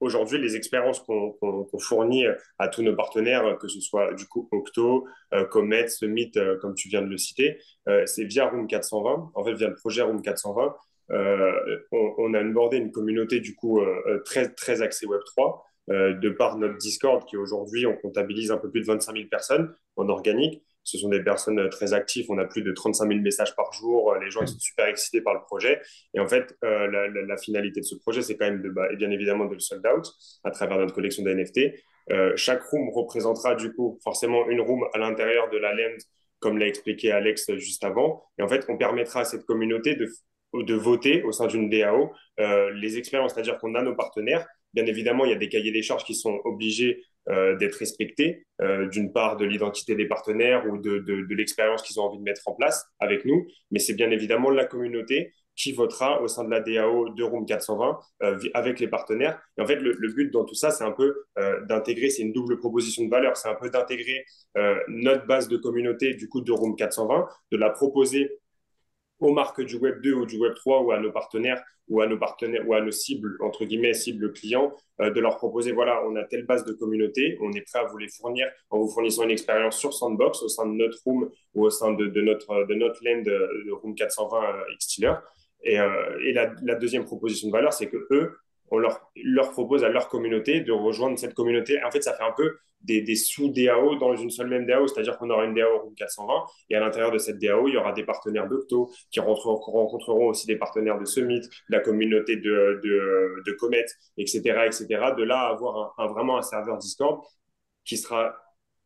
aujourd'hui, 0.00 0.38
les 0.38 0.56
expériences 0.56 1.00
qu'on 1.00 1.78
fournit 1.78 2.24
à 2.58 2.68
tous 2.68 2.82
nos 2.82 2.94
partenaires, 2.94 3.56
que 3.58 3.68
ce 3.68 3.80
soit 3.80 4.12
du 4.14 4.26
coup 4.26 4.48
Octo, 4.52 5.06
euh, 5.32 5.44
Comet, 5.44 5.88
Summit, 5.88 6.32
euh, 6.36 6.58
comme 6.58 6.74
tu 6.74 6.88
viens 6.88 7.02
de 7.02 7.08
le 7.08 7.16
citer, 7.16 7.58
euh, 7.88 8.04
c'est 8.06 8.24
via 8.24 8.48
Room 8.48 8.66
420, 8.66 9.32
en 9.34 9.44
fait 9.44 9.54
via 9.54 9.68
le 9.68 9.74
projet 9.74 10.02
Room 10.02 10.22
420. 10.22 10.74
On, 11.08 12.14
on, 12.18 12.34
a 12.34 12.40
abordé 12.40 12.78
une 12.78 12.90
communauté 12.90 13.38
du 13.38 13.54
coup 13.54 13.80
très, 14.24 14.52
très 14.52 14.82
axée 14.82 15.06
Web3, 15.06 16.18
de 16.18 16.30
par 16.30 16.58
notre 16.58 16.78
Discord 16.78 17.24
qui 17.26 17.36
aujourd'hui, 17.36 17.86
on 17.86 17.94
comptabilise 17.94 18.50
un 18.50 18.56
peu 18.56 18.68
plus 18.70 18.80
de 18.80 18.86
25 18.86 19.14
000 19.14 19.28
personnes 19.28 19.72
en 19.94 20.08
organique 20.08 20.64
ce 20.86 20.98
sont 20.98 21.08
des 21.08 21.22
personnes 21.22 21.58
euh, 21.58 21.68
très 21.68 21.92
actives. 21.92 22.26
On 22.28 22.38
a 22.38 22.44
plus 22.44 22.62
de 22.62 22.72
35 22.72 23.08
000 23.08 23.20
messages 23.20 23.54
par 23.56 23.72
jour. 23.72 24.12
Euh, 24.12 24.20
les 24.20 24.30
gens 24.30 24.40
ils 24.42 24.48
sont 24.48 24.58
super 24.58 24.86
excités 24.86 25.20
par 25.20 25.34
le 25.34 25.40
projet. 25.40 25.80
Et 26.14 26.20
en 26.20 26.28
fait, 26.28 26.56
euh, 26.64 26.86
la, 27.26 27.36
finalité 27.36 27.80
de 27.80 27.84
ce 27.84 27.96
projet, 27.96 28.22
c'est 28.22 28.36
quand 28.36 28.46
même 28.46 28.62
de, 28.62 28.70
bah, 28.70 28.86
et 28.92 28.96
bien 28.96 29.10
évidemment 29.10 29.46
de 29.46 29.54
le 29.54 29.58
sold 29.58 29.84
out 29.86 30.06
à 30.44 30.50
travers 30.50 30.78
notre 30.78 30.94
collection 30.94 31.22
d'NFT. 31.22 31.74
chaque 32.36 32.62
room 32.62 32.88
représentera 32.90 33.56
du 33.56 33.72
coup 33.74 33.98
forcément 34.02 34.48
une 34.48 34.60
room 34.60 34.84
à 34.94 34.98
l'intérieur 34.98 35.50
de 35.50 35.58
la 35.58 35.74
land, 35.74 35.96
comme 36.38 36.56
l'a 36.56 36.66
expliqué 36.66 37.10
Alex 37.10 37.52
juste 37.56 37.84
avant. 37.84 38.24
Et 38.38 38.42
en 38.42 38.48
fait, 38.48 38.64
on 38.68 38.78
permettra 38.78 39.20
à 39.20 39.24
cette 39.24 39.44
communauté 39.44 39.96
de, 39.96 40.08
de 40.54 40.74
voter 40.74 41.24
au 41.24 41.32
sein 41.32 41.46
d'une 41.46 41.68
DAO 41.68 42.12
les 42.38 42.96
expériences, 42.96 43.34
c'est-à-dire 43.34 43.58
qu'on 43.58 43.74
a 43.74 43.82
nos 43.82 43.94
partenaires. 43.94 44.46
Bien 44.72 44.86
évidemment, 44.86 45.24
il 45.24 45.32
y 45.32 45.34
a 45.34 45.38
des 45.38 45.48
cahiers 45.48 45.72
des 45.72 45.82
charges 45.82 46.04
qui 46.04 46.14
sont 46.14 46.40
obligés 46.44 47.02
euh, 47.28 47.56
d'être 47.56 47.74
respectés, 47.74 48.46
euh, 48.60 48.86
d'une 48.86 49.12
part 49.12 49.36
de 49.36 49.44
l'identité 49.44 49.96
des 49.96 50.06
partenaires 50.06 50.64
ou 50.70 50.78
de, 50.78 50.98
de, 50.98 51.34
l'expérience 51.34 51.82
qu'ils 51.82 51.98
ont 51.98 52.04
envie 52.04 52.18
de 52.18 52.22
mettre 52.22 52.42
en 52.46 52.54
place 52.54 52.86
avec 53.00 53.24
nous, 53.24 53.46
mais 53.72 53.80
c'est 53.80 53.94
bien 53.94 54.12
évidemment 54.12 54.48
la 54.48 54.64
communauté 54.64 55.32
qui 55.56 55.72
votera 55.72 56.22
au 56.22 56.28
sein 56.28 56.44
de 56.44 56.50
la 56.50 56.60
DAO 56.60 57.08
de 57.08 57.22
Room 57.24 57.44
420 57.44 57.98
euh, 58.22 58.38
avec 58.54 58.78
les 58.78 58.86
partenaires. 58.86 59.40
Et 59.58 59.62
en 59.62 59.66
fait, 59.66 59.76
le, 59.76 59.92
le 59.98 60.12
but 60.12 60.30
dans 60.30 60.44
tout 60.44 60.54
ça, 60.54 60.70
c'est 60.70 60.84
un 60.84 60.92
peu 60.92 61.16
d'intégrer, 61.68 62.10
c'est 62.10 62.22
une 62.22 62.32
double 62.32 62.58
proposition 62.58 63.04
de 63.04 63.10
valeur, 63.10 63.36
c'est 63.36 63.48
un 63.48 63.54
peu 63.54 63.70
d'intégrer 63.70 64.24
notre 64.88 65.26
base 65.26 65.48
de 65.48 65.56
communauté 65.56 66.14
du 66.14 66.28
coup 66.28 66.42
de 66.42 66.52
Room 66.52 66.76
420, 66.76 67.26
de 67.52 67.56
la 67.56 67.70
proposer 67.70 68.38
aux 69.20 69.32
marques 69.32 69.62
du 69.62 69.76
Web 69.76 70.00
2 70.02 70.12
ou 70.12 70.26
du 70.26 70.38
Web 70.38 70.54
3 70.54 70.82
ou 70.82 70.92
à 70.92 71.00
nos 71.00 71.12
partenaires 71.12 71.62
ou 71.88 72.00
à 72.00 72.06
nos 72.06 72.18
partenaires 72.18 72.66
ou 72.66 72.74
à 72.74 72.80
nos 72.80 72.90
cibles, 72.90 73.36
entre 73.40 73.64
guillemets, 73.64 73.94
cibles 73.94 74.32
clients, 74.32 74.74
euh, 75.00 75.10
de 75.10 75.20
leur 75.20 75.36
proposer, 75.36 75.72
voilà, 75.72 76.02
on 76.06 76.16
a 76.16 76.24
telle 76.24 76.44
base 76.44 76.64
de 76.64 76.72
communauté, 76.72 77.38
on 77.40 77.52
est 77.52 77.60
prêt 77.60 77.78
à 77.78 77.84
vous 77.84 77.98
les 77.98 78.08
fournir 78.08 78.48
en 78.70 78.78
vous 78.80 78.88
fournissant 78.88 79.22
une 79.24 79.30
expérience 79.30 79.78
sur 79.78 79.94
Sandbox 79.94 80.42
au 80.42 80.48
sein 80.48 80.66
de 80.66 80.72
notre 80.72 80.98
room 81.04 81.30
ou 81.54 81.64
au 81.64 81.70
sein 81.70 81.92
de, 81.92 82.06
notre, 82.20 82.64
de 82.66 82.74
notre 82.74 83.00
land 83.04 83.22
Room 83.82 83.94
420 83.94 84.42
euh. 84.42 85.14
Et, 85.62 85.80
euh, 85.80 86.18
et 86.24 86.32
la, 86.32 86.52
la, 86.62 86.74
deuxième 86.74 87.04
proposition 87.04 87.48
de 87.48 87.52
valeur, 87.52 87.72
c'est 87.72 87.88
que 87.88 88.06
eux, 88.10 88.36
on 88.70 88.78
leur, 88.78 89.10
propose 89.52 89.84
à 89.84 89.88
leur 89.88 90.08
communauté 90.08 90.60
de 90.60 90.72
rejoindre 90.72 91.18
cette 91.18 91.34
communauté. 91.34 91.82
En 91.84 91.90
fait, 91.90 92.02
ça 92.02 92.14
fait 92.14 92.24
un 92.24 92.32
peu 92.32 92.56
des, 92.82 93.16
sous-DAO 93.16 93.96
dans 93.96 94.14
une 94.16 94.30
seule 94.30 94.48
même 94.48 94.66
DAO, 94.66 94.86
c'est-à-dire 94.86 95.18
qu'on 95.18 95.30
aura 95.30 95.44
une 95.44 95.54
DAO 95.54 95.78
Room 95.78 95.94
420 95.94 96.44
et 96.70 96.76
à 96.76 96.80
l'intérieur 96.80 97.10
de 97.10 97.18
cette 97.18 97.38
DAO, 97.38 97.68
il 97.68 97.74
y 97.74 97.76
aura 97.76 97.92
des 97.92 98.04
partenaires 98.04 98.48
d'Octo 98.48 98.90
qui 99.10 99.20
rencontreront 99.20 100.28
aussi 100.28 100.46
des 100.46 100.56
partenaires 100.56 100.98
de 100.98 101.04
Summit, 101.04 101.42
la 101.68 101.80
communauté 101.80 102.36
de, 102.36 102.80
de, 102.82 103.42
de 103.44 103.52
Comet, 103.52 103.86
etc., 104.16 104.40
etc. 104.66 104.86
De 105.16 105.24
là 105.24 105.48
avoir 105.48 105.94
vraiment 106.12 106.38
un 106.38 106.42
serveur 106.42 106.78
Discord 106.78 107.22
qui 107.84 107.96
sera 107.96 108.36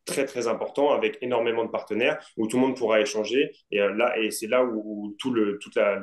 très 0.05 0.25
très 0.25 0.47
important 0.47 0.91
avec 0.91 1.17
énormément 1.21 1.63
de 1.63 1.69
partenaires 1.69 2.23
où 2.37 2.47
tout 2.47 2.57
le 2.57 2.61
monde 2.61 2.77
pourra 2.77 3.01
échanger 3.01 3.51
et 3.69 3.81
euh, 3.81 3.93
là 3.93 4.17
et 4.17 4.31
c'est 4.31 4.47
là 4.47 4.63
où, 4.63 5.15
tout 5.19 5.31
le 5.31 5.59
toute 5.59 5.75
la 5.75 6.01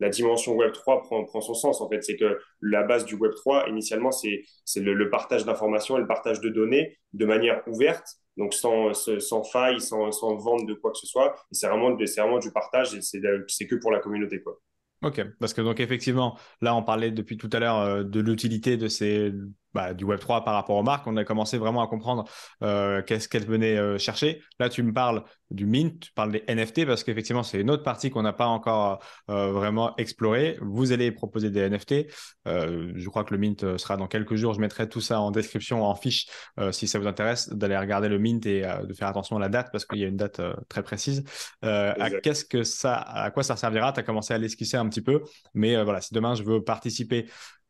la 0.00 0.08
dimension 0.08 0.54
Web 0.54 0.72
3 0.72 1.02
prend, 1.02 1.24
prend 1.24 1.40
son 1.40 1.54
sens. 1.54 1.80
En 1.80 1.88
fait, 1.88 2.02
c'est 2.02 2.16
que 2.16 2.38
la 2.60 2.82
base 2.82 3.04
du 3.04 3.14
Web 3.14 3.32
3, 3.34 3.68
initialement, 3.68 4.10
c'est 4.10 4.44
le, 4.76 4.94
le 4.94 5.10
partage 5.10 5.44
d'informations 5.44 5.96
et 5.96 6.00
le 6.00 6.06
partage 6.06 6.40
de 6.40 6.48
données 6.48 6.98
de 7.12 7.26
manière 7.26 7.62
ouverte, 7.66 8.06
donc 8.36 8.54
sans, 8.54 8.92
sans 8.92 9.44
faille, 9.44 9.80
sans, 9.80 10.10
sans 10.12 10.36
vente 10.36 10.66
de 10.66 10.74
quoi 10.74 10.90
que 10.90 10.98
ce 10.98 11.06
soit. 11.06 11.34
C'est 11.52 11.68
vraiment, 11.68 11.96
vraiment 11.96 12.38
du 12.38 12.50
partage 12.52 12.94
et 12.94 13.00
c'est 13.02 13.66
que 13.66 13.76
pour 13.76 13.92
la 13.92 14.00
communauté. 14.00 14.42
Quoi. 14.42 14.60
Ok, 15.02 15.22
parce 15.38 15.52
que 15.52 15.60
donc 15.60 15.80
effectivement, 15.80 16.38
là 16.62 16.74
on 16.74 16.82
parlait 16.82 17.10
depuis 17.10 17.36
tout 17.36 17.50
à 17.52 17.60
l'heure 17.60 17.78
euh, 17.78 18.04
de 18.04 18.20
l'utilité 18.20 18.76
de 18.76 18.88
ces 18.88 19.32
bah, 19.74 19.92
du 19.92 20.04
Web 20.04 20.20
3 20.20 20.44
par 20.44 20.54
rapport 20.54 20.76
aux 20.76 20.82
marques. 20.82 21.06
On 21.06 21.16
a 21.16 21.24
commencé 21.24 21.58
vraiment 21.58 21.82
à 21.82 21.88
comprendre 21.88 22.24
euh, 22.62 23.02
qu'est-ce 23.02 23.28
qu'elles 23.28 23.46
venaient 23.46 23.76
euh, 23.76 23.98
chercher. 23.98 24.40
Là, 24.60 24.68
tu 24.68 24.82
me 24.82 24.92
parles 24.92 25.24
du 25.50 25.66
Mint, 25.66 26.00
tu 26.00 26.12
parles 26.12 26.32
des 26.32 26.44
NFT 26.48 26.86
parce 26.86 27.04
qu'effectivement, 27.04 27.42
c'est 27.42 27.60
une 27.60 27.70
autre 27.70 27.82
partie 27.82 28.10
qu'on 28.10 28.22
n'a 28.22 28.32
pas 28.32 28.46
encore 28.46 29.02
euh, 29.30 29.52
vraiment 29.52 29.94
explorée. 29.96 30.56
Vous 30.60 30.92
allez 30.92 31.12
proposer 31.12 31.50
des 31.50 31.68
NFT. 31.68 32.06
je 32.46 33.08
crois 33.08 33.24
que 33.24 33.34
le 33.34 33.38
Mint 33.38 33.76
sera 33.76 33.96
dans 33.96 34.06
quelques 34.06 34.36
jours. 34.36 34.54
Je 34.54 34.60
mettrai 34.60 34.88
tout 34.88 35.00
ça 35.00 35.20
en 35.20 35.30
description, 35.30 35.84
en 35.84 35.94
fiche, 35.94 36.26
si 36.70 36.88
ça 36.88 36.98
vous 36.98 37.06
intéresse, 37.06 37.48
d'aller 37.50 37.76
regarder 37.76 38.08
le 38.08 38.18
Mint 38.18 38.46
et 38.46 38.62
de 38.62 38.92
faire 38.94 39.08
attention 39.08 39.36
à 39.36 39.40
la 39.40 39.48
date 39.48 39.68
parce 39.70 39.84
qu'il 39.84 39.98
y 39.98 40.04
a 40.04 40.08
une 40.08 40.16
date 40.16 40.40
très 40.68 40.82
précise. 40.82 41.24
à 41.62 42.10
qu'est-ce 42.22 42.44
que 42.44 42.64
ça, 42.64 42.96
à 42.96 43.30
quoi 43.30 43.42
ça 43.42 43.56
servira? 43.56 43.92
Tu 43.92 44.00
as 44.00 44.02
commencé 44.02 44.34
à 44.34 44.38
l'esquisser 44.38 44.76
un 44.76 44.88
petit 44.88 45.02
peu, 45.02 45.22
mais 45.52 45.82
voilà, 45.82 46.00
si 46.00 46.14
demain 46.14 46.34
je 46.34 46.42
veux 46.42 46.62
participer 46.62 47.26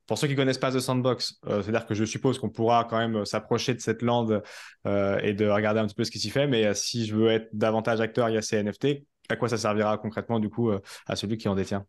pour 0.06 0.18
ceux 0.18 0.28
qui 0.28 0.36
connaissent 0.36 0.58
pas 0.58 0.70
The 0.70 0.80
Sandbox, 0.80 1.40
euh, 1.46 1.62
c'est-à-dire 1.62 1.86
que 1.86 1.94
je 1.94 2.04
suppose 2.04 2.38
qu'on 2.38 2.50
pourra 2.50 2.84
quand 2.84 2.98
même 2.98 3.16
euh, 3.16 3.24
s'approcher 3.24 3.74
de 3.74 3.80
cette 3.80 4.02
lande 4.02 4.42
euh, 4.86 5.18
et 5.20 5.32
de 5.32 5.48
regarder 5.48 5.80
un 5.80 5.86
petit 5.86 5.94
peu 5.94 6.04
ce 6.04 6.10
qui 6.10 6.18
s'y 6.18 6.30
fait. 6.30 6.46
Mais 6.46 6.74
si 6.74 7.06
je 7.06 7.14
veux 7.14 7.30
être 7.30 7.48
davantage 7.52 8.00
acteur, 8.00 8.28
il 8.28 8.34
y 8.34 8.38
a 8.38 8.42
ces 8.42 8.62
NFT. 8.62 9.04
À 9.30 9.36
quoi 9.36 9.48
ça 9.48 9.56
servira 9.56 9.96
concrètement 9.96 10.38
du 10.38 10.50
coup 10.50 10.70
à 11.06 11.16
celui 11.16 11.38
qui 11.38 11.48
en 11.48 11.54
détient? 11.54 11.86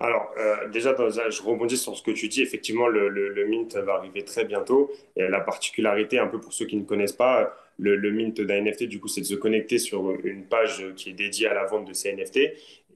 Alors, 0.00 0.30
déjà, 0.70 0.94
je 1.30 1.42
rebondis 1.42 1.78
sur 1.78 1.96
ce 1.96 2.02
que 2.02 2.10
tu 2.10 2.28
dis. 2.28 2.42
Effectivement, 2.42 2.86
le, 2.86 3.46
Mint 3.48 3.74
va 3.76 3.94
arriver 3.94 4.22
très 4.24 4.44
bientôt. 4.44 4.90
Et 5.16 5.26
la 5.26 5.40
particularité, 5.40 6.18
un 6.18 6.26
peu 6.26 6.38
pour 6.38 6.52
ceux 6.52 6.66
qui 6.66 6.76
ne 6.76 6.84
connaissent 6.84 7.14
pas, 7.14 7.56
le, 7.78 7.96
le 7.96 8.12
Mint 8.12 8.38
d'un 8.42 8.62
NFT, 8.62 8.84
du 8.84 9.00
coup, 9.00 9.08
c'est 9.08 9.22
de 9.22 9.26
se 9.26 9.34
connecter 9.34 9.78
sur 9.78 10.10
une 10.22 10.44
page 10.44 10.84
qui 10.96 11.10
est 11.10 11.14
dédiée 11.14 11.48
à 11.48 11.54
la 11.54 11.64
vente 11.64 11.88
de 11.88 11.94
ces 11.94 12.12
NFT 12.12 12.40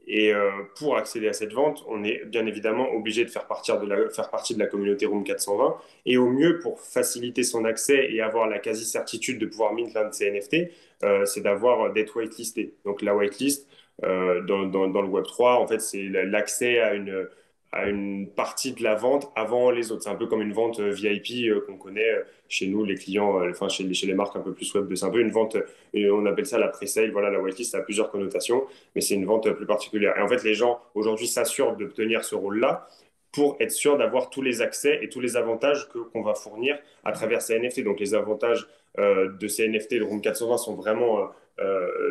Et 0.07 0.33
euh, 0.33 0.51
pour 0.77 0.97
accéder 0.97 1.29
à 1.29 1.33
cette 1.33 1.53
vente, 1.53 1.85
on 1.89 2.03
est 2.03 2.25
bien 2.25 2.47
évidemment 2.47 2.91
obligé 2.93 3.25
de 3.25 3.31
faire, 3.31 3.47
partie 3.47 3.73
de 3.73 4.59
la 4.59 4.67
communauté 4.67 5.07
Room 5.07 5.25
420. 5.25 5.77
Et 6.07 6.17
au 6.17 6.29
mieux, 6.29 6.59
pour 6.59 6.81
faciliter 6.81 7.43
son 7.43 7.65
accès 7.65 8.11
et 8.11 8.21
avoir 8.21 8.49
la 8.49 8.59
quasi-certitude 8.59 9.39
de 9.39 9.47
pouvoir 9.47 9.73
mint 9.73 9.95
l'un 9.95 10.09
de 10.09 10.15
ces 10.15 10.31
NFT, 10.31 10.73
euh, 11.05 11.25
c'est 11.25 11.41
d'avoir 11.41 11.93
d'être 11.93 12.17
whitelisté. 12.17 12.75
Donc 12.85 13.03
la 13.03 13.15
whitelist, 13.15 13.69
euh, 14.05 14.41
dans, 14.43 14.67
dans, 14.67 15.03
le 15.03 15.09
Web 15.09 15.25
3, 15.25 15.57
en 15.57 15.67
fait, 15.67 15.81
c'est 15.81 16.03
l'accès 16.03 16.81
à 16.81 16.95
une, 16.95 17.29
à 17.73 17.89
une 17.89 18.29
partie 18.29 18.73
de 18.73 18.83
la 18.83 18.95
vente 18.95 19.33
avant 19.35 19.71
les 19.71 19.93
autres. 19.93 20.03
C'est 20.03 20.11
un 20.11 20.15
peu 20.15 20.27
comme 20.27 20.43
une 20.43 20.53
vente 20.53 20.79
euh, 20.79 20.91
VIP 20.91 21.49
euh, 21.49 21.65
qu'on 21.67 21.79
connaît 21.79 22.11
euh, 22.11 22.23
chez 22.49 22.67
nous, 22.67 22.85
les 22.85 22.97
clients, 22.97 23.41
enfin 23.49 23.71
chez, 23.71 23.93
chez 23.95 24.07
les 24.07 24.13
marques 24.13 24.37
un 24.37 24.41
peu 24.41 24.53
plus 24.53 24.73
web. 24.75 24.95
C'est 24.95 25.07
un 25.07 25.11
peu 25.11 25.21
une 25.21 25.31
vente, 25.31 25.57
on 25.95 26.27
appelle 26.27 26.45
ça 26.45 26.59
la 26.59 26.69
pre-sale. 26.69 27.11
Voilà, 27.11 27.31
la 27.31 27.41
whitelist 27.41 27.75
a 27.75 27.81
plusieurs 27.81 28.11
connotations, 28.11 28.65
mais 28.95 29.01
c'est 29.01 29.15
une 29.15 29.25
vente 29.25 29.51
plus 29.53 29.65
particulière. 29.65 30.19
Et 30.19 30.21
en 30.21 30.29
fait, 30.29 30.45
les 30.45 30.53
gens 30.53 30.79
aujourd'hui 30.95 31.27
s'assurent 31.27 31.77
d'obtenir 31.77 32.25
ce 32.25 32.35
rôle-là 32.35 32.89
pour 33.33 33.57
être 33.59 33.71
sûr 33.71 33.97
d'avoir 33.97 34.29
tous 34.29 34.43
les 34.43 34.61
accès 34.61 34.99
et 35.01 35.09
tous 35.09 35.21
les 35.21 35.39
avantages 35.39 35.89
qu'on 35.89 36.21
va 36.21 36.35
fournir 36.35 36.79
à 37.05 37.13
travers 37.13 37.41
ces 37.41 37.59
NFT. 37.59 37.85
Donc 37.85 37.99
les 37.99 38.15
avantages 38.15 38.69
de 38.99 39.49
ces 39.49 39.67
NFT 39.67 39.95
de 39.95 40.03
Room 40.03 40.21
420 40.21 40.59
sont 40.59 40.75
vraiment 40.75 41.31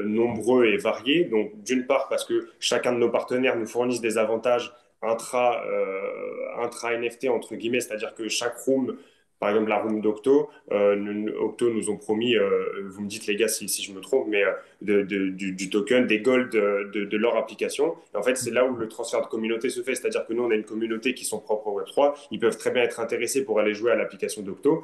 nombreux 0.03 0.65
et 0.65 0.77
variés. 0.77 1.25
Donc 1.25 1.61
d'une 1.61 1.85
part 1.85 2.09
parce 2.09 2.25
que 2.25 2.47
chacun 2.59 2.93
de 2.93 2.97
nos 2.97 3.09
partenaires 3.09 3.57
nous 3.57 3.67
fournissent 3.67 4.01
des 4.01 4.17
avantages 4.17 4.73
intra, 5.01 5.65
euh, 5.65 6.97
NFT 6.97 7.29
entre 7.29 7.55
guillemets, 7.55 7.79
c'est-à-dire 7.79 8.13
que 8.13 8.27
chaque 8.27 8.57
room 8.59 8.97
par 9.41 9.49
exemple 9.49 9.69
la 9.69 9.79
room 9.79 10.01
d'Octo, 10.01 10.51
euh, 10.71 11.33
Octo 11.39 11.71
nous 11.71 11.89
ont 11.89 11.97
promis, 11.97 12.35
euh, 12.35 12.87
vous 12.89 13.01
me 13.01 13.07
dites 13.07 13.25
les 13.25 13.35
gars 13.35 13.47
si, 13.47 13.67
je 13.67 13.91
me 13.91 13.99
trompe, 13.99 14.27
mais 14.27 14.43
de, 14.83 15.01
du, 15.01 15.69
token, 15.71 16.05
des 16.05 16.19
gold 16.19 16.51
de, 16.51 17.05
de, 17.05 17.17
leur 17.17 17.35
application. 17.35 17.95
Et 18.13 18.17
en 18.17 18.21
fait, 18.21 18.37
c'est 18.37 18.51
là 18.51 18.65
où 18.65 18.75
le 18.75 18.87
transfert 18.87 19.19
de 19.23 19.25
communauté 19.25 19.69
se 19.69 19.81
fait, 19.81 19.95
c'est-à-dire 19.95 20.27
que 20.27 20.33
nous, 20.33 20.43
on 20.43 20.51
a 20.51 20.53
une 20.53 20.63
communauté 20.63 21.15
qui 21.15 21.25
sont 21.25 21.39
propres 21.39 21.67
au 21.69 21.81
Web3, 21.81 22.13
ils 22.29 22.37
peuvent 22.37 22.57
très 22.57 22.69
bien 22.69 22.83
être 22.83 22.99
intéressés 22.99 23.43
pour 23.43 23.59
aller 23.59 23.73
jouer 23.73 23.91
à 23.91 23.95
l'application 23.95 24.43
d'Octo 24.43 24.83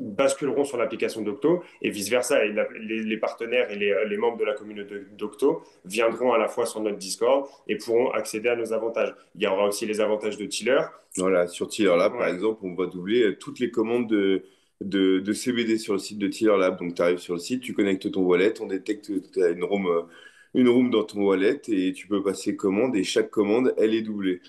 basculeront 0.00 0.64
sur 0.64 0.78
l'application 0.78 1.22
d'Octo 1.22 1.62
et 1.82 1.90
vice-versa. 1.90 2.44
Et 2.44 2.52
les, 2.80 3.16
partenaires 3.18 3.70
et 3.70 3.76
les, 3.76 4.16
membres 4.16 4.38
de 4.38 4.44
la 4.44 4.54
communauté 4.54 4.96
d'Octo 5.16 5.62
viendront 5.84 6.32
à 6.32 6.38
la 6.38 6.48
fois 6.48 6.66
sur 6.66 6.80
notre 6.80 6.96
Discord 6.96 7.46
et 7.68 7.76
pourront 7.76 8.10
accéder 8.10 8.48
à 8.48 8.56
nos 8.56 8.72
avantages. 8.72 9.14
Il 9.36 9.42
y 9.42 9.46
aura 9.46 9.66
aussi 9.66 9.86
les 9.86 10.00
avantages 10.00 10.36
de 10.36 10.46
Tiller. 10.46 10.80
Voilà, 11.16 11.46
sur 11.46 11.68
Tiller 11.68 11.94
Lab, 11.96 12.12
par 12.12 12.28
exemple, 12.28 12.60
on 12.62 12.74
va 12.74 12.86
doubler 12.86 13.36
toutes 13.38 13.60
les 13.60 13.70
commandes 13.70 14.08
de, 14.08 14.44
de, 14.80 15.32
CBD 15.32 15.76
sur 15.78 15.92
le 15.92 15.98
site 15.98 16.18
de 16.18 16.28
Tiller 16.28 16.56
Lab. 16.58 16.78
Donc, 16.78 16.94
tu 16.94 17.02
arrives 17.02 17.18
sur 17.18 17.34
le 17.34 17.40
site, 17.40 17.62
tu 17.62 17.74
connectes 17.74 18.10
ton 18.10 18.22
wallet, 18.22 18.54
on 18.60 18.66
détecte 18.66 19.08
que 19.08 19.32
tu 19.32 19.42
as 19.42 19.50
une 19.50 19.64
room, 19.64 19.86
euh, 19.86 20.02
une 20.54 20.68
room 20.68 20.90
dans 20.90 21.04
ton 21.04 21.22
wallet 21.22 21.60
et 21.68 21.92
tu 21.92 22.06
peux 22.08 22.22
passer 22.22 22.56
commande 22.56 22.96
et 22.96 23.04
chaque 23.04 23.30
commande, 23.30 23.74
elle 23.76 23.94
est 23.94 24.02
doublée. 24.02 24.40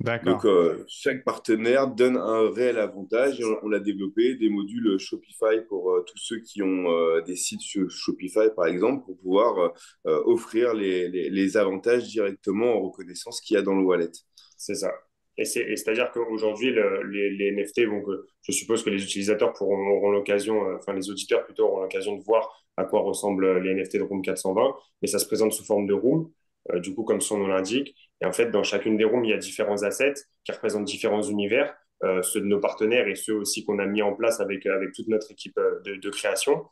Donc, 0.00 0.44
euh, 0.44 0.84
chaque 0.86 1.24
partenaire 1.24 1.88
donne 1.88 2.16
un 2.16 2.50
réel 2.52 2.78
avantage. 2.78 3.42
on, 3.62 3.72
a 3.72 3.80
développé 3.80 4.36
des 4.36 4.48
modules 4.48 4.96
Shopify 4.98 5.60
pour 5.68 5.90
euh, 5.90 6.04
tous 6.06 6.18
ceux 6.18 6.38
qui 6.38 6.62
ont 6.62 6.88
euh, 6.92 7.20
des 7.22 7.34
sites 7.34 7.62
sur 7.62 7.90
Shopify, 7.90 8.48
par 8.54 8.66
exemple, 8.66 9.04
pour 9.04 9.18
pouvoir 9.18 9.72
offrir 10.04 10.74
les, 10.74 11.08
les, 11.08 11.56
avantages 11.56 12.04
directement 12.04 12.76
en 12.76 12.80
reconnaissant 12.80 13.32
ce 13.32 13.42
qu'il 13.42 13.54
y 13.54 13.58
a 13.58 13.62
dans 13.62 13.74
le 13.74 13.84
wallet. 13.84 14.12
C'est 14.56 14.76
ça. 14.76 14.92
Et 15.36 15.44
c'est-à-dire 15.44 16.10
qu'aujourd'hui, 16.12 16.72
les, 16.72 17.30
les, 17.30 17.52
NFT, 17.52 17.86
donc, 17.86 18.04
je 18.42 18.52
suppose 18.52 18.84
que 18.84 18.90
les 18.90 19.02
utilisateurs 19.02 19.52
pourront, 19.52 19.88
auront 19.88 20.10
l'occasion, 20.10 20.62
enfin 20.76 20.92
les 20.94 21.10
auditeurs 21.10 21.44
plutôt 21.44 21.64
auront 21.64 21.82
l'occasion 21.82 22.16
de 22.16 22.22
voir 22.22 22.64
à 22.76 22.84
quoi 22.84 23.00
ressemblent 23.00 23.58
les 23.58 23.74
NFT 23.74 23.98
de 23.98 24.02
Room 24.02 24.22
420, 24.22 24.74
mais 25.02 25.08
ça 25.08 25.18
se 25.18 25.26
présente 25.26 25.52
sous 25.52 25.64
forme 25.64 25.86
de 25.86 25.94
Room. 25.94 26.30
du 26.76 26.94
coup, 26.94 27.04
comme 27.04 27.20
son 27.20 27.38
nom 27.38 27.46
l'indique, 27.46 27.94
et 28.20 28.26
en 28.26 28.32
fait, 28.32 28.50
dans 28.50 28.62
chacune 28.62 28.96
des 28.96 29.04
rooms, 29.04 29.24
il 29.24 29.30
y 29.30 29.34
a 29.34 29.38
différents 29.38 29.82
assets 29.82 30.14
qui 30.44 30.52
représentent 30.52 30.84
différents 30.84 31.22
univers, 31.22 31.74
euh, 32.04 32.22
ceux 32.22 32.40
de 32.40 32.46
nos 32.46 32.60
partenaires 32.60 33.06
et 33.08 33.14
ceux 33.14 33.34
aussi 33.34 33.64
qu'on 33.64 33.78
a 33.78 33.86
mis 33.86 34.02
en 34.02 34.14
place 34.14 34.40
avec, 34.40 34.66
avec 34.66 34.92
toute 34.92 35.08
notre 35.08 35.30
équipe 35.30 35.58
euh, 35.58 35.80
de, 35.84 36.10
création. 36.10 36.64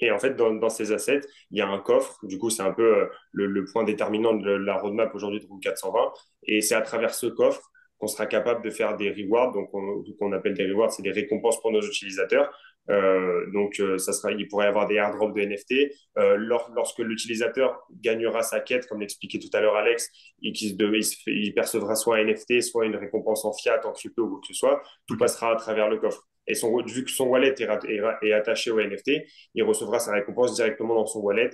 Et 0.00 0.10
en 0.10 0.18
fait, 0.18 0.34
dans, 0.34 0.68
ces 0.68 0.92
assets, 0.92 1.20
il 1.50 1.58
y 1.58 1.60
a 1.60 1.68
un 1.68 1.78
coffre. 1.78 2.18
Du 2.26 2.38
coup, 2.38 2.50
c'est 2.50 2.62
un 2.62 2.72
peu 2.72 3.02
euh, 3.02 3.06
le, 3.32 3.64
point 3.64 3.84
déterminant 3.84 4.34
de 4.34 4.50
la 4.50 4.76
roadmap 4.76 5.14
aujourd'hui 5.14 5.40
de 5.40 5.46
Room 5.46 5.60
420. 5.60 6.12
Et 6.44 6.60
c'est 6.60 6.74
à 6.74 6.82
travers 6.82 7.14
ce 7.14 7.26
coffre 7.26 7.70
qu'on 7.98 8.08
sera 8.08 8.26
capable 8.26 8.62
de 8.62 8.70
faire 8.70 8.96
des 8.96 9.10
rewards. 9.10 9.52
Donc, 9.52 9.72
on, 9.72 10.02
qu'on 10.18 10.32
appelle 10.32 10.54
des 10.54 10.70
rewards, 10.70 10.92
c'est 10.92 11.02
des 11.02 11.12
récompenses 11.12 11.60
pour 11.62 11.70
nos 11.70 11.82
utilisateurs. 11.82 12.52
Euh, 12.90 13.50
donc, 13.52 13.80
euh, 13.80 13.98
ça 13.98 14.12
sera, 14.12 14.32
il 14.32 14.48
pourrait 14.48 14.66
y 14.66 14.68
avoir 14.68 14.86
des 14.86 14.96
airdrops 14.96 15.34
de 15.34 15.40
NFT. 15.42 15.92
Euh, 16.18 16.36
lorsque 16.36 16.98
l'utilisateur 16.98 17.80
gagnera 18.00 18.42
sa 18.42 18.60
quête, 18.60 18.86
comme 18.86 19.00
l'expliquait 19.00 19.38
tout 19.38 19.50
à 19.52 19.60
l'heure 19.60 19.76
Alex, 19.76 20.10
et 20.42 20.52
qu'il 20.52 20.76
il, 21.26 21.54
percevra 21.54 21.96
soit 21.96 22.16
un 22.16 22.24
NFT, 22.24 22.62
soit 22.62 22.86
une 22.86 22.96
récompense 22.96 23.44
en 23.44 23.52
fiat, 23.52 23.80
en 23.84 23.92
crypto 23.92 24.24
ou 24.24 24.28
quoi 24.30 24.40
que 24.40 24.46
ce 24.48 24.54
soit, 24.54 24.82
tout 25.06 25.16
passera 25.16 25.52
à 25.52 25.56
travers 25.56 25.88
le 25.88 25.98
coffre. 25.98 26.26
Et 26.46 26.54
son, 26.54 26.76
vu 26.84 27.04
que 27.04 27.10
son 27.10 27.26
wallet 27.26 27.54
est, 27.58 27.68
est, 28.22 28.32
attaché 28.32 28.70
au 28.70 28.80
NFT, 28.80 29.22
il 29.54 29.64
recevra 29.64 29.98
sa 29.98 30.12
récompense 30.12 30.54
directement 30.54 30.94
dans 30.94 31.06
son 31.06 31.20
wallet, 31.20 31.50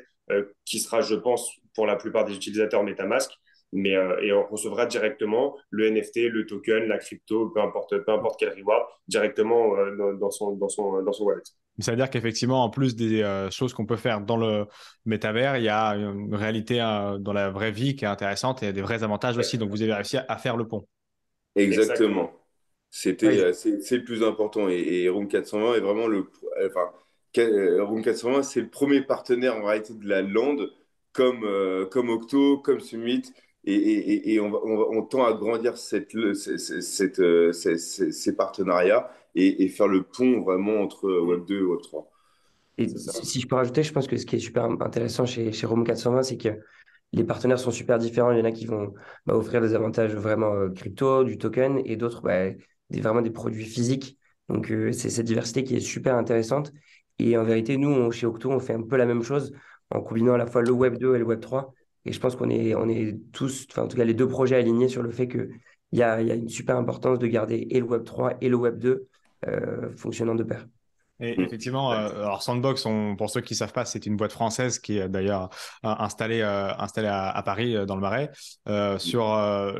qui 0.64 0.78
sera, 0.78 1.00
je 1.00 1.14
pense, 1.14 1.50
pour 1.74 1.86
la 1.86 1.96
plupart 1.96 2.24
des 2.24 2.34
utilisateurs 2.34 2.82
MetaMask, 2.84 3.30
mais 3.72 3.96
euh, 3.96 4.20
et 4.20 4.32
on 4.32 4.46
recevra 4.46 4.86
directement 4.86 5.56
le 5.70 5.90
NFT, 5.90 6.28
le 6.30 6.46
token, 6.46 6.84
la 6.84 6.98
crypto, 6.98 7.48
peu 7.48 7.60
importe, 7.60 7.96
peu 8.04 8.12
importe 8.12 8.38
quel 8.38 8.50
reward, 8.50 8.84
directement 9.08 9.76
euh, 9.76 10.14
dans, 10.18 10.30
son, 10.30 10.52
dans, 10.52 10.68
son, 10.68 11.02
dans 11.02 11.12
son 11.12 11.24
wallet. 11.24 11.42
Ça 11.78 11.92
veut 11.92 11.96
dire 11.96 12.10
qu'effectivement, 12.10 12.64
en 12.64 12.70
plus 12.70 12.94
des 12.94 13.22
euh, 13.22 13.50
choses 13.50 13.72
qu'on 13.72 13.86
peut 13.86 13.96
faire 13.96 14.20
dans 14.20 14.36
le 14.36 14.66
métavers, 15.06 15.56
il 15.56 15.64
y 15.64 15.70
a 15.70 15.92
une 15.92 16.34
réalité 16.34 16.78
dans 17.20 17.32
la 17.32 17.50
vraie 17.50 17.72
vie 17.72 17.96
qui 17.96 18.04
est 18.04 18.08
intéressante 18.08 18.62
et 18.62 18.74
des 18.74 18.82
vrais 18.82 19.02
avantages 19.02 19.38
aussi. 19.38 19.56
Donc, 19.56 19.70
vous 19.70 19.82
avez 19.82 19.94
réussi 19.94 20.18
à, 20.18 20.36
faire 20.36 20.58
le 20.58 20.68
pont. 20.68 20.86
Exactement. 21.56 22.30
C'était, 22.90 23.54
c'est, 23.54 23.96
le 23.96 24.04
plus 24.04 24.22
important. 24.22 24.68
Et, 24.68 25.08
Room 25.08 25.28
420 25.28 25.76
est 25.76 25.80
vraiment 25.80 26.08
le. 26.08 26.30
Enfin, 26.66 26.90
Room 27.38 28.02
420, 28.02 28.42
c'est 28.42 28.60
le 28.60 28.68
premier 28.68 29.00
partenaire 29.00 29.56
en 29.56 29.64
réalité 29.64 29.94
de 29.94 30.06
la 30.06 30.20
lande, 30.20 30.70
comme, 31.14 31.48
comme 31.90 32.10
Octo, 32.10 32.58
comme 32.58 32.80
Summit 32.80 33.32
et, 33.64 34.40
on, 34.40 34.52
on, 34.54 35.02
tend 35.02 35.24
à 35.24 35.32
grandir 35.34 35.76
cette, 35.76 36.16
cette, 36.34 37.20
euh, 37.20 37.52
ces, 37.52 38.36
partenariats 38.36 39.10
et, 39.34 39.68
faire 39.68 39.88
le 39.88 40.02
pont 40.02 40.40
vraiment 40.42 40.80
entre 40.80 41.08
Web 41.08 41.44
2 41.46 41.58
et 41.58 41.62
Web 41.62 41.80
3. 41.82 42.10
Et 42.78 42.88
si 42.88 43.40
je 43.40 43.46
peux 43.46 43.54
rajouter, 43.54 43.82
je 43.82 43.92
pense 43.92 44.08
que 44.08 44.16
ce 44.16 44.26
qui 44.26 44.36
est 44.36 44.40
super 44.40 44.64
intéressant 44.64 45.26
chez, 45.26 45.52
chez 45.52 45.66
Room 45.66 45.84
420, 45.84 46.22
c'est 46.22 46.38
que 46.38 46.58
les 47.12 47.24
partenaires 47.24 47.58
sont 47.58 47.70
super 47.70 47.98
différents. 47.98 48.32
Il 48.32 48.38
y 48.38 48.40
en 48.40 48.44
a 48.44 48.52
qui 48.52 48.66
vont 48.66 48.94
bah, 49.26 49.36
offrir 49.36 49.60
des 49.60 49.74
avantages 49.74 50.14
vraiment 50.14 50.54
euh, 50.54 50.70
crypto, 50.70 51.24
du 51.24 51.38
token, 51.38 51.82
et 51.84 51.96
d'autres 51.96 52.22
bah, 52.22 52.50
des, 52.90 53.00
vraiment 53.00 53.22
des 53.22 53.30
produits 53.30 53.64
physiques. 53.64 54.18
Donc, 54.48 54.70
euh, 54.70 54.92
c'est 54.92 55.10
cette 55.10 55.26
diversité 55.26 55.62
qui 55.62 55.76
est 55.76 55.80
super 55.80 56.16
intéressante. 56.16 56.72
Et 57.18 57.36
en 57.36 57.44
vérité, 57.44 57.76
nous, 57.76 58.10
chez 58.10 58.26
Octo, 58.26 58.50
on 58.50 58.58
fait 58.58 58.74
un 58.74 58.82
peu 58.82 58.96
la 58.96 59.06
même 59.06 59.22
chose 59.22 59.52
en 59.90 60.00
combinant 60.00 60.34
à 60.34 60.38
la 60.38 60.46
fois 60.46 60.62
le 60.62 60.72
Web 60.72 60.98
2 60.98 61.14
et 61.14 61.18
le 61.18 61.24
Web 61.24 61.40
3. 61.40 61.72
Et 62.04 62.12
je 62.12 62.20
pense 62.20 62.36
qu'on 62.36 62.50
est, 62.50 62.74
on 62.74 62.88
est 62.88 63.16
tous, 63.32 63.66
enfin, 63.70 63.82
en 63.82 63.88
tout 63.88 63.96
cas, 63.96 64.04
les 64.04 64.14
deux 64.14 64.28
projets 64.28 64.56
alignés 64.56 64.88
sur 64.88 65.02
le 65.02 65.10
fait 65.10 65.28
qu'il 65.28 65.50
y 65.92 66.02
a, 66.02 66.20
une 66.20 66.48
super 66.48 66.76
importance 66.76 67.18
de 67.18 67.26
garder 67.26 67.66
et 67.70 67.78
le 67.78 67.86
Web 67.86 68.04
3 68.04 68.34
et 68.40 68.48
le 68.48 68.56
Web 68.56 68.78
2 68.78 69.08
euh, 69.46 69.96
fonctionnant 69.96 70.34
de 70.34 70.42
pair. 70.42 70.66
Et 71.20 71.40
effectivement, 71.40 71.92
euh, 71.92 72.08
alors 72.08 72.42
Sandbox, 72.42 72.84
pour 73.16 73.30
ceux 73.30 73.42
qui 73.42 73.54
ne 73.54 73.58
savent 73.58 73.72
pas, 73.72 73.84
c'est 73.84 74.06
une 74.06 74.16
boîte 74.16 74.32
française 74.32 74.80
qui 74.80 74.98
est 74.98 75.08
d'ailleurs 75.08 75.50
euh, 75.84 75.94
installée, 75.98 76.42
installée 76.42 77.08
à, 77.08 77.40
Paris, 77.44 77.76
dans 77.86 77.94
le 77.94 78.00
Marais, 78.00 78.32
sur 78.98 79.22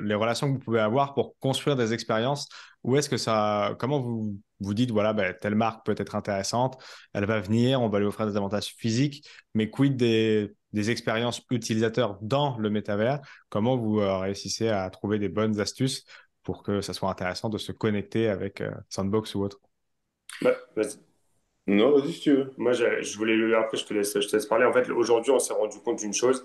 les 0.01 0.15
relations 0.15 0.47
que 0.49 0.53
vous 0.53 0.65
pouvez 0.65 0.81
avoir 0.81 1.15
pour 1.15 1.37
construire 1.41 1.75
des 1.75 1.93
expériences. 1.93 2.49
Où 2.85 2.97
est-ce 2.97 3.09
que 3.09 3.17
ça, 3.17 3.75
comment 3.79 4.01
vous 4.01 4.37
vous 4.61 4.75
dites, 4.75 4.91
voilà, 4.91 5.13
ben, 5.13 5.35
telle 5.41 5.55
marque 5.55 5.85
peut 5.85 5.95
être 5.99 6.15
intéressante, 6.15 6.81
elle 7.13 7.27
va 7.27 7.41
venir, 7.41 7.83
on 7.83 7.89
va 7.89 7.99
lui 7.99 8.07
offrir 8.07 8.27
des 8.27 8.37
avantages 8.37 8.75
physiques, 8.77 9.29
mais 9.55 9.71
quid 9.71 9.97
des 9.97 10.53
des 10.73 10.91
expériences 10.91 11.43
utilisateurs 11.51 12.19
dans 12.23 12.57
le 12.59 12.71
métavers. 12.71 13.21
Comment 13.49 13.77
vous 13.77 14.01
euh, 14.01 14.19
réussissez 14.19 14.69
à 14.69 14.89
trouver 14.91 15.19
des 15.19 15.29
bonnes 15.29 15.61
astuces 15.61 16.05
pour 16.43 16.63
que 16.63 16.81
ça 16.81 16.93
soit 16.93 17.11
intéressant 17.11 17.49
de 17.49 17.59
se 17.59 17.73
connecter 17.73 18.29
avec 18.29 18.61
euh, 18.61 18.71
Sandbox 18.89 19.35
ou 19.35 19.43
autre? 19.43 19.61
Bah, 20.41 20.57
vas-y. 20.77 20.97
Non, 21.67 21.97
vas-y 21.97 22.13
si 22.13 22.21
tu 22.21 22.33
veux. 22.35 22.53
Moi, 22.57 22.73
je, 22.73 23.17
voulais, 23.17 23.55
après, 23.55 23.77
je 23.77 23.85
te, 23.85 23.95
laisse, 23.95 24.19
je 24.19 24.27
te 24.27 24.37
laisse 24.37 24.47
parler. 24.47 24.65
En 24.65 24.73
fait, 24.73 24.91
aujourd'hui, 24.91 25.31
on 25.31 25.39
s'est 25.39 25.55
rendu 25.55 25.79
compte 25.79 26.01
d'une 26.01 26.15
chose, 26.15 26.45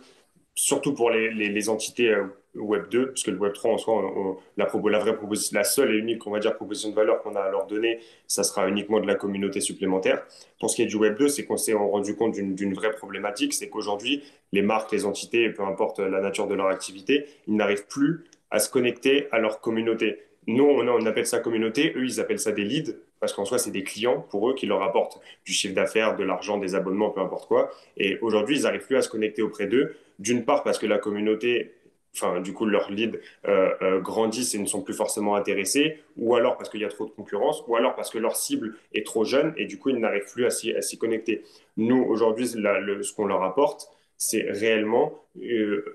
surtout 0.54 0.94
pour 0.94 1.10
les, 1.10 1.34
les, 1.34 1.70
entités 1.70 2.10
euh, 2.10 2.28
Web 2.58 2.90
2, 2.90 3.08
parce 3.08 3.24
que 3.24 3.32
le 3.32 3.38
Web 3.38 3.54
3 3.54 3.72
en 3.72 3.78
soi, 3.78 4.38
la, 4.58 5.64
seule 5.64 5.96
et 5.96 5.98
unique, 5.98 6.26
on 6.28 6.32
va 6.32 6.40
dire, 6.40 6.56
proposition 6.56 6.90
de 6.90 6.96
valeur 6.96 7.22
qu'on 7.22 7.36
a 7.36 7.42
à 7.42 7.50
leur 7.50 7.68
donner, 7.68 8.00
ça 8.28 8.44
sera 8.44 8.68
uniquement 8.68 9.00
de 9.00 9.08
la 9.08 9.16
communauté 9.16 9.62
supplémentaire. 9.62 10.24
Pour 10.60 10.70
ce 10.70 10.76
qui 10.76 10.84
est 10.84 10.88
du 10.88 10.96
Web 10.96 11.18
2, 11.18 11.28
c'est 11.28 11.46
qu'on 11.46 11.58
s'est 11.58 11.74
rendu 11.74 12.16
compte 12.16 12.34
d'une 12.34 12.74
vraie 12.74 12.92
problématique, 12.92 13.54
c'est 13.54 13.70
qu'aujourd'hui, 13.70 14.24
les 14.52 14.62
marques, 14.62 14.92
les 14.92 15.06
entités, 15.06 15.50
peu 15.50 15.64
importe 15.64 16.00
la 16.00 16.22
nature 16.22 16.48
de 16.48 16.56
leur 16.56 16.68
activité, 16.68 17.26
ils 17.48 17.56
n'arrivent 17.56 17.88
plus 17.88 18.26
à 18.52 18.60
se 18.60 18.70
connecter 18.70 19.28
à 19.32 19.40
leur 19.40 19.62
communauté. 19.62 20.18
Nous, 20.48 20.64
on, 20.64 20.88
on 20.88 21.06
appelle 21.06 21.26
ça 21.26 21.40
communauté, 21.40 21.94
eux, 21.98 22.06
ils 22.06 22.22
appellent 22.22 22.40
ça 22.40 22.54
des 22.54 22.64
leads. 22.64 22.94
parce 23.20 23.34
qu'en 23.34 23.44
soi, 23.44 23.58
c'est 23.58 23.72
des 23.72 23.84
clients 23.84 24.22
pour 24.30 24.50
eux 24.50 24.56
qui 24.56 24.66
leur 24.66 24.82
apportent 24.82 25.20
du 25.46 25.52
chiffre 25.52 25.76
d'affaires, 25.76 26.16
de 26.16 26.24
l'argent, 26.24 26.58
des 26.58 26.74
abonnements, 26.74 27.10
peu 27.10 27.20
importe 27.20 27.48
quoi. 27.48 27.70
Et 27.98 28.18
aujourd'hui, 28.22 28.58
ils 28.58 28.64
n'arrivent 28.64 28.86
plus 28.86 28.96
à 28.96 29.02
se 29.02 29.10
connecter 29.10 29.42
auprès 29.42 29.68
d'eux. 29.68 29.96
D'une 30.20 30.46
part, 30.46 30.64
parce 30.64 30.80
que 30.80 30.86
la 30.86 31.00
communauté, 31.00 31.74
enfin, 32.20 32.42
du 32.42 32.54
coup, 32.54 32.66
leurs 32.66 32.90
leads 32.92 33.18
euh, 33.48 33.74
euh, 33.82 34.00
grandissent 34.00 34.56
et 34.56 34.60
ne 34.60 34.66
sont 34.66 34.82
plus 34.82 34.94
forcément 34.94 35.36
intéressés, 35.36 36.00
ou 36.18 36.36
alors 36.36 36.58
parce 36.58 36.70
qu'il 36.70 36.82
y 36.82 36.86
a 36.86 36.90
trop 36.90 37.06
de 37.06 37.12
concurrence, 37.12 37.64
ou 37.68 37.76
alors 37.76 37.96
parce 37.96 38.10
que 38.10 38.18
leur 38.18 38.36
cible 38.36 38.76
est 38.94 39.06
trop 39.06 39.24
jeune 39.24 39.54
et 39.58 39.66
du 39.66 39.78
coup, 39.80 39.90
ils 39.90 40.00
n'arrivent 40.00 40.32
plus 40.32 40.46
à 40.46 40.50
s'y 40.52 40.98
connecter. 40.98 41.44
Nous, 41.78 42.04
aujourd'hui, 42.04 42.48
ce 42.48 43.14
qu'on 43.14 43.26
leur 43.26 43.44
apporte, 43.44 43.90
c'est 44.18 44.44
réellement 44.50 45.24
euh, 45.42 45.86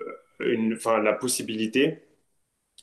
une, 0.41 0.79
la 1.03 1.13
possibilité 1.13 1.99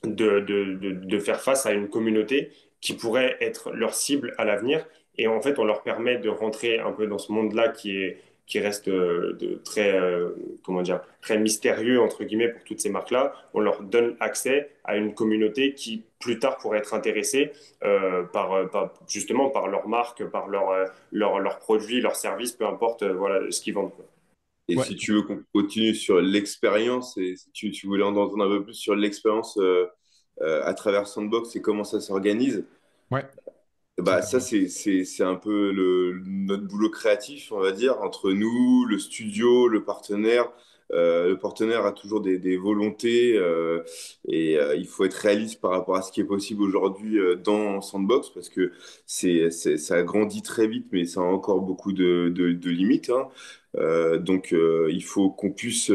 de 0.04 1.19
faire 1.19 1.41
face 1.41 1.65
à 1.65 1.73
une 1.73 1.89
communauté 1.89 2.52
qui 2.82 2.93
pourrait 2.93 3.38
être 3.41 3.71
leur 3.71 3.93
cible 3.93 4.34
à 4.38 4.45
l'avenir. 4.45 4.86
Et 5.17 5.28
en 5.28 5.41
fait, 5.41 5.60
on 5.60 5.65
leur 5.65 5.84
permet 5.84 6.17
de 6.17 6.30
rentrer 6.30 6.80
un 6.80 6.91
peu 6.93 7.06
dans 7.08 7.17
ce 7.17 7.32
monde-là 7.32 7.69
qui 7.69 7.97
est 7.97 8.21
qui 8.50 8.60
reste 8.60 8.90
euh, 8.90 9.38
de, 9.40 9.62
très 9.64 9.98
euh, 9.98 10.32
comment 10.64 10.82
dire 10.82 11.00
très 11.22 11.38
mystérieux 11.38 12.02
entre 12.02 12.26
guillemets 12.26 12.50
pour 12.50 12.64
toutes 12.66 12.82
ces 12.82 12.90
marques-là. 12.90 13.34
On 13.54 13.62
leur 13.62 13.82
donne 13.84 14.18
accès 14.20 14.72
à 14.84 14.98
une 14.98 15.14
communauté 15.14 15.74
qui 15.74 16.04
plus 16.20 16.40
tard 16.40 16.58
pourrait 16.58 16.80
être 16.80 16.94
intéressée 16.94 17.52
euh, 17.86 18.24
par, 18.24 18.70
par, 18.70 18.94
justement 19.08 19.50
par 19.50 19.70
leur 19.70 19.88
marque, 19.88 20.26
par 20.26 20.50
leur 20.50 20.72
leur, 21.12 21.40
leur 21.40 21.60
produit, 21.60 22.02
leur 22.02 22.18
service, 22.18 22.52
peu 22.52 22.66
importe 22.66 23.04
voilà 23.04 23.50
ce 23.52 23.62
qu'ils 23.62 23.76
vendent. 23.76 23.94
Et 24.68 24.78
si 24.78 24.96
tu 24.96 25.14
veux 25.14 25.22
qu'on 25.24 25.42
continue 25.54 25.96
sur 25.96 26.20
l'expérience 26.20 27.18
et 27.18 27.36
si 27.38 27.50
tu, 27.52 27.72
tu 27.72 27.88
voulais 27.88 28.04
en 28.04 28.16
entendre 28.16 28.44
un 28.44 28.50
peu 28.50 28.64
plus 28.66 28.76
sur 28.76 28.96
l'expérience 28.96 29.58
euh, 30.42 30.64
à 30.64 30.74
travers 30.74 31.06
Sandbox 31.06 31.56
et 31.58 31.62
comment 31.62 31.84
ça 31.84 32.00
s'organise. 32.00 32.64
Ouais. 33.12 33.26
Bah, 34.02 34.22
ça, 34.22 34.40
c'est 34.40 35.24
un 35.24 35.36
peu 35.36 35.72
le, 35.72 36.22
notre 36.26 36.64
boulot 36.64 36.90
créatif, 36.90 37.52
on 37.52 37.60
va 37.60 37.72
dire, 37.72 38.00
entre 38.02 38.32
nous, 38.32 38.86
le 38.86 38.98
studio, 39.00 39.68
le 39.68 39.84
partenaire. 39.84 40.52
Euh, 40.92 41.30
le 41.30 41.38
partenaire 41.38 41.86
a 41.86 41.92
toujours 41.92 42.20
des, 42.20 42.40
des 42.40 42.58
volontés 42.58 43.38
euh, 43.38 43.84
et 44.28 44.58
euh, 44.58 44.76
il 44.76 44.88
faut 44.88 45.06
être 45.06 45.14
réaliste 45.14 45.62
par 45.62 45.70
rapport 45.70 45.96
à 45.96 46.02
ce 46.02 46.12
qui 46.12 46.20
est 46.20 46.24
possible 46.24 46.64
aujourd'hui 46.64 47.20
euh, 47.20 47.36
dans 47.36 47.80
Sandbox 47.80 48.32
parce 48.32 48.50
que 48.50 48.72
c'est, 49.06 49.52
ça 49.52 50.02
grandit 50.02 50.42
très 50.42 50.68
vite, 50.68 50.88
mais 50.92 51.06
ça 51.06 51.20
a 51.22 51.24
encore 51.24 51.62
beaucoup 51.62 51.94
de, 51.94 52.30
de, 52.34 52.54
de 52.54 52.70
limites. 52.72 53.12
Hein. 53.12 53.28
Euh, 53.78 54.18
donc, 54.18 54.54
euh, 54.54 54.90
il 54.92 55.04
faut 55.04 55.30
qu'on 55.30 55.52
puisse 55.52 55.92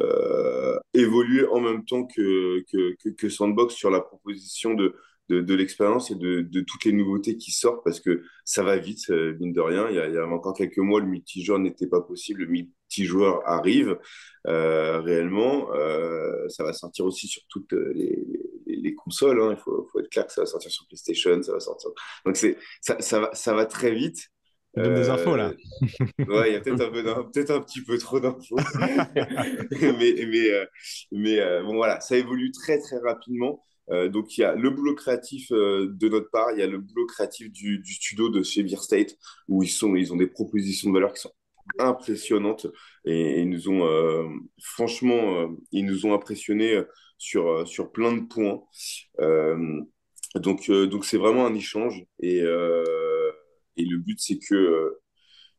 euh, 0.00 0.78
évoluer 0.94 1.46
en 1.48 1.60
même 1.60 1.84
temps 1.84 2.04
que, 2.04 2.60
que, 2.70 3.08
que, 3.10 3.28
Sandbox 3.28 3.74
sur 3.74 3.90
la 3.90 4.00
proposition 4.00 4.74
de, 4.74 4.94
de, 5.28 5.40
de 5.40 5.54
l'expérience 5.54 6.10
et 6.10 6.14
de, 6.14 6.42
de, 6.42 6.60
toutes 6.60 6.84
les 6.84 6.92
nouveautés 6.92 7.36
qui 7.36 7.50
sortent 7.50 7.84
parce 7.84 8.00
que 8.00 8.22
ça 8.44 8.62
va 8.62 8.76
vite, 8.76 9.08
mine 9.08 9.52
de 9.52 9.60
rien. 9.60 9.88
Il 9.90 9.96
y 9.96 9.98
a, 9.98 10.06
il 10.06 10.14
y 10.14 10.18
a 10.18 10.26
encore 10.26 10.54
quelques 10.54 10.78
mois, 10.78 11.00
le 11.00 11.06
multijoueur 11.06 11.58
n'était 11.58 11.86
pas 11.86 12.00
possible. 12.00 12.40
Le 12.40 12.46
multijoueur 12.46 13.42
arrive 13.46 13.98
euh, 14.46 15.00
réellement. 15.00 15.72
Euh, 15.74 16.48
ça 16.48 16.64
va 16.64 16.72
sortir 16.72 17.04
aussi 17.04 17.26
sur 17.26 17.42
toutes 17.48 17.72
les, 17.72 18.24
les, 18.66 18.76
les 18.76 18.94
consoles. 18.94 19.40
Hein. 19.40 19.54
Il 19.56 19.58
faut, 19.58 19.88
faut, 19.90 20.00
être 20.00 20.10
clair 20.10 20.26
que 20.26 20.32
ça 20.32 20.42
va 20.42 20.46
sortir 20.46 20.70
sur 20.70 20.86
PlayStation, 20.86 21.42
ça 21.42 21.52
va 21.52 21.60
sortir. 21.60 21.90
Donc, 22.24 22.36
ça, 22.36 23.00
ça, 23.00 23.20
va, 23.20 23.30
ça 23.32 23.54
va 23.54 23.66
très 23.66 23.92
vite 23.92 24.30
donne 24.82 24.94
des 24.94 25.08
infos 25.08 25.36
là. 25.36 25.52
Euh, 26.20 26.24
ouais, 26.26 26.50
il 26.50 26.52
y 26.52 26.56
a 26.56 26.60
peut-être 26.60 26.82
un, 26.82 26.90
peu 26.90 27.02
peut 27.02 27.52
un 27.52 27.60
petit 27.60 27.82
peu 27.82 27.98
trop 27.98 28.20
d'infos. 28.20 28.56
mais 29.80 30.26
mais, 30.26 30.50
euh, 30.50 30.66
mais 31.12 31.40
euh, 31.40 31.62
bon, 31.62 31.74
voilà, 31.76 32.00
ça 32.00 32.16
évolue 32.16 32.50
très 32.52 32.78
très 32.78 32.98
rapidement. 32.98 33.64
Euh, 33.90 34.08
donc 34.08 34.36
il 34.36 34.40
y 34.40 34.44
a 34.44 34.54
le 34.54 34.70
boulot 34.70 34.94
créatif 34.94 35.52
euh, 35.52 35.88
de 35.92 36.08
notre 36.08 36.30
part, 36.30 36.50
il 36.52 36.58
y 36.58 36.62
a 36.62 36.66
le 36.66 36.78
boulot 36.78 37.06
créatif 37.06 37.50
du, 37.52 37.82
studio 37.84 38.28
de 38.28 38.42
chez 38.42 38.62
Beer 38.62 38.82
State 38.82 39.16
où 39.48 39.62
ils 39.62 39.68
sont, 39.68 39.94
ils 39.94 40.12
ont 40.12 40.16
des 40.16 40.26
propositions 40.26 40.90
de 40.90 40.94
valeur 40.94 41.12
qui 41.12 41.20
sont 41.20 41.32
impressionnantes 41.78 42.66
et, 43.04 43.40
ils 43.42 43.48
nous 43.48 43.68
ont 43.68 43.86
euh, 43.86 44.28
franchement, 44.60 45.48
ils 45.72 45.86
nous 45.86 46.06
ont 46.06 46.14
impressionnés 46.14 46.82
sur 47.18 47.66
sur 47.66 47.92
plein 47.92 48.12
de 48.12 48.26
points. 48.26 48.62
donc 50.34 50.70
donc 50.70 51.04
c'est 51.04 51.16
vraiment 51.16 51.46
un 51.46 51.54
échange 51.54 52.04
et 52.20 52.42
et 53.76 53.84
le 53.84 53.98
but, 53.98 54.18
c'est 54.20 54.38
que, 54.38 54.98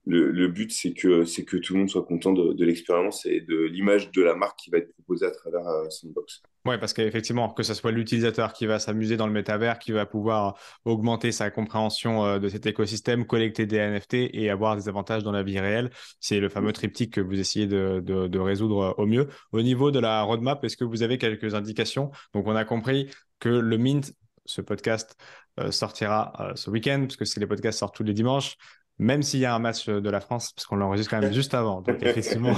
le, 0.07 0.47
but, 0.47 0.71
c'est 0.71 0.93
que, 0.93 1.23
que 1.43 1.57
tout 1.57 1.73
le 1.73 1.79
monde 1.79 1.89
soit 1.89 2.03
content 2.03 2.33
de, 2.33 2.65
l'expérience 2.65 3.25
et 3.25 3.41
de 3.41 3.63
l'image 3.63 4.11
de 4.11 4.21
la 4.21 4.35
marque 4.35 4.57
qui 4.59 4.69
va 4.69 4.79
être 4.79 4.93
proposée 4.93 5.25
à 5.25 5.31
travers 5.31 5.67
euh, 5.67 5.89
Sandbox. 5.89 6.41
Oui, 6.65 6.77
parce 6.79 6.93
qu'effectivement, 6.93 7.49
que 7.49 7.63
ce 7.63 7.73
soit 7.73 7.91
l'utilisateur 7.91 8.53
qui 8.53 8.65
va 8.65 8.79
s'amuser 8.79 9.17
dans 9.17 9.27
le 9.27 9.33
métavers, 9.33 9.79
qui 9.79 9.91
va 9.91 10.05
pouvoir 10.05 10.59
augmenter 10.85 11.31
sa 11.31 11.49
compréhension 11.49 12.25
euh, 12.25 12.39
de 12.39 12.49
cet 12.49 12.65
écosystème, 12.65 13.25
collecter 13.25 13.65
des 13.65 13.77
NFT 13.77 14.15
et 14.33 14.49
avoir 14.49 14.75
des 14.75 14.89
avantages 14.89 15.23
dans 15.23 15.31
la 15.31 15.43
vie 15.43 15.59
réelle, 15.59 15.89
c'est 16.19 16.39
le 16.39 16.49
fameux 16.49 16.73
triptyque 16.73 17.13
que 17.13 17.21
vous 17.21 17.39
essayez 17.39 17.67
de, 17.67 17.99
de, 17.99 18.39
résoudre 18.39 18.95
au 18.97 19.05
mieux. 19.05 19.27
Au 19.51 19.61
niveau 19.61 19.91
de 19.91 19.99
la 19.99 20.21
roadmap, 20.21 20.63
est-ce 20.63 20.77
que 20.77 20.83
vous 20.83 21.03
avez 21.03 21.17
quelques 21.17 21.55
indications? 21.55 22.11
Donc, 22.33 22.47
on 22.47 22.55
a 22.55 22.65
compris 22.65 23.09
que 23.39 23.49
le 23.49 23.77
Mint, 23.77 24.13
ce 24.45 24.61
podcast, 24.61 25.17
euh, 25.59 25.71
sortira 25.71 26.33
euh, 26.39 26.55
ce 26.55 26.69
week-end, 26.69 27.01
parce 27.01 27.15
que 27.15 27.25
c'est 27.25 27.39
les 27.39 27.47
podcasts 27.47 27.79
sortent 27.79 27.95
tous 27.95 28.03
les 28.03 28.13
dimanches, 28.13 28.57
même 28.99 29.21
s'il 29.21 29.39
y 29.39 29.45
a 29.45 29.53
un 29.53 29.59
match 29.59 29.87
de 29.87 30.09
la 30.09 30.19
France, 30.21 30.53
parce 30.53 30.65
qu'on 30.65 30.75
l'enregistre 30.75 31.11
quand 31.11 31.21
même 31.21 31.33
juste 31.33 31.53
avant. 31.53 31.81
Donc, 31.81 31.97
effectivement, 32.01 32.55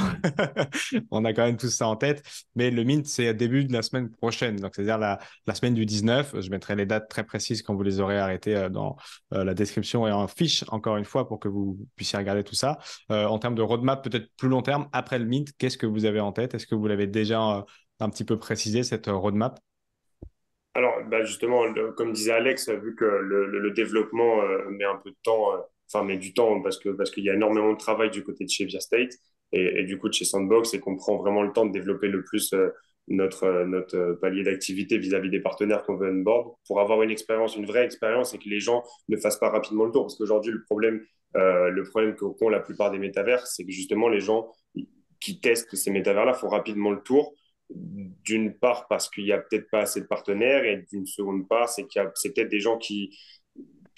on 1.11 1.25
a 1.25 1.33
quand 1.33 1.45
même 1.45 1.57
tout 1.57 1.67
ça 1.67 1.87
en 1.87 1.95
tête. 1.95 2.23
Mais 2.55 2.71
le 2.71 2.83
Mint, 2.83 3.05
c'est 3.05 3.33
début 3.33 3.65
de 3.65 3.73
la 3.73 3.81
semaine 3.81 4.09
prochaine. 4.09 4.55
Donc, 4.57 4.75
c'est-à-dire 4.75 4.97
la, 4.97 5.19
la, 5.47 5.55
semaine 5.55 5.73
du 5.73 5.85
19. 5.85 6.39
Je 6.39 6.49
mettrai 6.49 6.75
les 6.75 6.85
dates 6.85 7.09
très 7.09 7.23
précises 7.23 7.61
quand 7.61 7.75
vous 7.75 7.83
les 7.83 7.99
aurez 7.99 8.17
arrêtées 8.17 8.55
euh, 8.55 8.69
dans 8.69 8.95
la 9.31 9.53
description 9.53 10.07
et 10.07 10.11
en 10.11 10.27
fiche, 10.27 10.63
encore 10.69 10.97
une 10.97 11.05
fois, 11.05 11.27
pour 11.27 11.39
que 11.39 11.47
vous 11.47 11.77
puissiez 11.95 12.17
regarder 12.17 12.43
tout 12.43 12.55
ça. 12.55 12.77
Euh, 13.11 13.25
en 13.25 13.39
termes 13.39 13.55
de 13.55 13.61
roadmap, 13.61 14.03
peut-être 14.03 14.29
plus 14.37 14.49
long 14.49 14.61
terme, 14.61 14.87
après 14.91 15.19
le 15.19 15.25
Mint, 15.25 15.51
qu'est-ce 15.57 15.77
que 15.77 15.85
vous 15.85 16.05
avez 16.05 16.19
en 16.19 16.31
tête? 16.31 16.53
Est-ce 16.53 16.67
que 16.67 16.75
vous 16.75 16.87
l'avez 16.87 17.07
déjà 17.07 17.65
un 17.99 18.09
petit 18.09 18.23
peu 18.23 18.37
précisé, 18.37 18.83
cette 18.83 19.07
roadmap? 19.07 19.59
Alors, 20.75 21.01
bah 21.07 21.23
justement, 21.23 21.63
comme 21.97 22.13
disait 22.13 22.31
Alex, 22.31 22.69
vu 22.69 22.95
que 22.95 23.05
le, 23.05 23.47
le, 23.47 23.59
le 23.59 23.71
développement 23.71 24.41
euh, 24.41 24.69
met 24.69 24.85
un 24.85 24.97
peu 24.97 25.09
de 25.09 25.17
temps, 25.23 25.53
euh, 25.53 25.57
enfin, 25.91 26.05
met 26.05 26.17
du 26.17 26.33
temps 26.33 26.61
parce 26.61 26.77
que 26.77 26.89
parce 26.89 27.11
qu'il 27.11 27.23
y 27.23 27.29
a 27.29 27.33
énormément 27.33 27.73
de 27.73 27.77
travail 27.77 28.09
du 28.11 28.23
côté 28.23 28.45
de 28.45 28.49
chez 28.49 28.65
Via 28.65 28.79
State 28.79 29.11
et, 29.51 29.83
du 29.83 29.97
coup 29.97 30.09
de 30.09 30.13
chez 30.13 30.25
Sandbox 30.25 30.73
et 30.73 30.79
qu'on 30.79 30.95
prend 30.95 31.17
vraiment 31.17 31.43
le 31.43 31.51
temps 31.51 31.65
de 31.65 31.71
développer 31.71 32.07
le 32.07 32.23
plus 32.23 32.53
euh, 32.53 32.69
notre, 33.07 33.65
notre 33.65 34.19
palier 34.21 34.43
d'activité 34.43 34.97
vis-à-vis 34.99 35.31
des 35.31 35.39
partenaires 35.39 35.83
qu'on 35.83 35.95
veut 35.95 36.11
onboard 36.11 36.53
pour 36.67 36.79
avoir 36.79 37.01
une 37.01 37.09
expérience, 37.09 37.55
une 37.55 37.65
vraie 37.65 37.83
expérience 37.83 38.35
et 38.35 38.37
que 38.37 38.47
les 38.47 38.59
gens 38.59 38.83
ne 39.07 39.17
fassent 39.17 39.39
pas 39.39 39.49
rapidement 39.49 39.85
le 39.85 39.91
tour. 39.91 40.03
Parce 40.03 40.15
qu'aujourd'hui, 40.15 40.51
le 40.51 40.63
problème, 40.63 41.01
le 41.33 41.83
problème 41.89 42.15
qu'ont 42.15 42.49
la 42.49 42.59
plupart 42.59 42.91
des 42.91 42.99
métavers, 42.99 43.47
c'est 43.47 43.65
que 43.65 43.71
justement, 43.71 44.09
les 44.09 44.19
gens 44.19 44.51
qui 45.19 45.39
testent 45.39 45.75
ces 45.75 45.91
métavers-là 45.91 46.33
font 46.33 46.49
rapidement 46.49 46.91
le 46.91 47.01
tour 47.01 47.33
d'une 47.69 48.53
part 48.53 48.87
parce 48.87 49.09
qu'il 49.09 49.25
n'y 49.25 49.31
a 49.31 49.37
peut-être 49.37 49.69
pas 49.69 49.81
assez 49.81 50.01
de 50.01 50.07
partenaires 50.07 50.63
et 50.65 50.85
d'une 50.91 51.05
seconde 51.05 51.47
part 51.47 51.69
c'est 51.69 51.85
qu'il 51.85 52.01
y 52.01 52.05
a 52.05 52.11
c'est 52.15 52.33
peut-être 52.33 52.49
des 52.49 52.59
gens 52.59 52.77
qui 52.77 53.15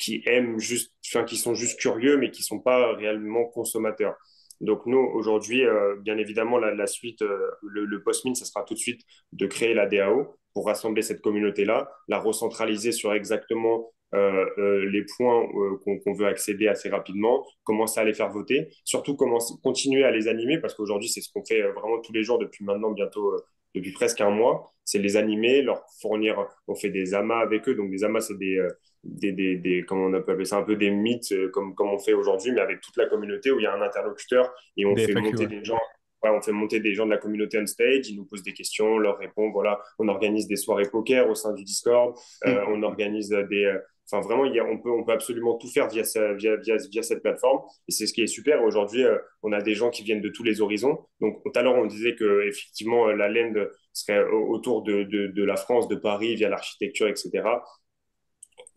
qui 0.01 0.23
aiment 0.25 0.59
juste 0.59 0.91
enfin 1.05 1.23
qui 1.23 1.37
sont 1.37 1.53
juste 1.53 1.79
curieux 1.79 2.17
mais 2.17 2.31
qui 2.31 2.43
sont 2.43 2.59
pas 2.59 2.93
réellement 2.95 3.45
consommateurs. 3.45 4.15
Donc 4.59 4.85
nous 4.85 4.97
aujourd'hui 4.97 5.63
euh, 5.65 5.95
bien 6.01 6.17
évidemment 6.17 6.57
la, 6.57 6.87
suite 6.87 7.21
euh, 7.21 7.51
le, 7.61 7.85
le 7.85 8.03
post-min 8.03 8.33
ça 8.33 8.45
sera 8.45 8.63
tout 8.63 8.73
de 8.73 8.79
suite 8.79 9.01
de 9.31 9.45
créer 9.45 9.73
la 9.73 9.85
DAO 9.87 10.35
pour 10.53 10.65
rassembler 10.65 11.01
cette 11.03 11.21
communauté 11.21 11.65
là 11.65 11.89
la 12.07 12.19
recentraliser 12.19 12.91
sur 12.91 13.13
exactement 13.13 13.91
euh, 14.13 14.89
les 14.91 15.05
points 15.17 15.47
qu'on 15.85 15.97
qu 15.99 16.13
veut 16.13 16.27
accéder 16.27 16.67
assez 16.67 16.89
rapidement, 16.89 17.45
commencer 17.63 17.99
à 18.01 18.03
les 18.03 18.13
faire 18.13 18.29
voter, 18.29 18.67
surtout 18.83 19.15
continuer 19.15 20.03
à 20.03 20.11
les 20.11 20.27
animer 20.27 20.59
parce 20.59 20.73
qu'aujourd'hui 20.73 21.09
c'est 21.09 21.21
ce 21.21 21.29
qu'on 21.31 21.45
fait 21.45 21.61
vraiment 21.61 21.99
tous 22.01 22.11
les 22.11 22.23
jours 22.23 22.37
depuis 22.37 22.65
maintenant 22.65 22.91
bientôt 22.91 23.33
depuis 23.73 23.93
presque 23.93 24.19
un 24.19 24.31
mois, 24.31 24.69
c'est 24.83 24.99
les 24.99 25.15
animer, 25.15 25.61
leur 25.61 25.85
fournir, 26.01 26.45
on 26.67 26.75
fait 26.75 26.89
des 26.89 27.13
amas 27.13 27.39
avec 27.39 27.69
eux, 27.69 27.75
donc 27.75 27.89
des 27.89 28.03
amas 28.03 28.19
c'est 28.19 28.37
des, 28.37 28.59
des, 29.03 29.31
des, 29.31 29.57
des, 29.57 29.83
comment 29.83 30.05
on 30.05 30.21
peut 30.21 30.31
appeler 30.31 30.45
ça, 30.45 30.57
un 30.57 30.63
peu 30.63 30.75
des 30.75 30.91
mythes 30.91 31.31
euh, 31.31 31.49
comme, 31.49 31.75
comme 31.75 31.89
on 31.89 31.99
fait 31.99 32.13
aujourd'hui, 32.13 32.51
mais 32.51 32.61
avec 32.61 32.81
toute 32.81 32.97
la 32.97 33.07
communauté 33.07 33.51
où 33.51 33.59
il 33.59 33.63
y 33.63 33.65
a 33.65 33.73
un 33.73 33.81
interlocuteur 33.81 34.53
et 34.77 34.85
on 34.85 34.93
des 34.93 35.05
fait 35.05 35.13
FAQ, 35.13 35.25
monter 35.25 35.43
ouais. 35.43 35.47
des 35.47 35.63
gens. 35.63 35.79
Ouais, 36.23 36.29
on 36.29 36.41
fait 36.41 36.51
monter 36.51 36.79
des 36.79 36.93
gens 36.93 37.05
de 37.05 37.11
la 37.11 37.17
communauté 37.17 37.59
on 37.59 37.65
stage, 37.65 38.07
ils 38.07 38.15
nous 38.15 38.25
posent 38.25 38.43
des 38.43 38.53
questions, 38.53 38.99
leur 38.99 39.17
répondent. 39.17 39.53
Voilà, 39.53 39.81
on 39.97 40.07
organise 40.07 40.47
des 40.47 40.55
soirées 40.55 40.87
poker 40.87 41.27
au 41.27 41.33
sein 41.33 41.51
du 41.53 41.63
Discord, 41.63 42.15
euh, 42.45 42.63
on 42.67 42.83
organise 42.83 43.29
des, 43.29 43.75
Enfin, 44.11 44.27
vraiment, 44.27 44.45
il 44.45 44.53
y 44.53 44.59
a, 44.59 44.65
on, 44.65 44.77
peut, 44.77 44.89
on 44.89 45.03
peut 45.03 45.13
absolument 45.13 45.57
tout 45.57 45.69
faire 45.69 45.87
via, 45.87 46.03
via, 46.35 46.55
via, 46.57 46.75
via 46.91 47.03
cette 47.03 47.21
plateforme. 47.21 47.61
Et 47.87 47.91
c'est 47.91 48.07
ce 48.07 48.13
qui 48.13 48.21
est 48.21 48.27
super. 48.27 48.61
Aujourd'hui, 48.63 49.03
euh, 49.05 49.17
on 49.41 49.53
a 49.53 49.61
des 49.61 49.73
gens 49.73 49.89
qui 49.89 50.03
viennent 50.03 50.21
de 50.21 50.29
tous 50.29 50.43
les 50.43 50.59
horizons. 50.59 50.99
Donc, 51.21 51.41
tout 51.43 51.51
à 51.55 51.61
l'heure, 51.61 51.75
on 51.75 51.85
disait 51.85 52.15
que 52.15 52.45
effectivement, 52.47 53.07
la 53.07 53.29
land 53.29 53.53
serait 53.93 54.23
autour 54.29 54.83
de, 54.83 55.03
de, 55.03 55.27
de 55.27 55.43
la 55.43 55.55
France, 55.55 55.87
de 55.87 55.95
Paris, 55.95 56.35
via 56.35 56.49
l'architecture, 56.49 57.07
etc. 57.07 57.43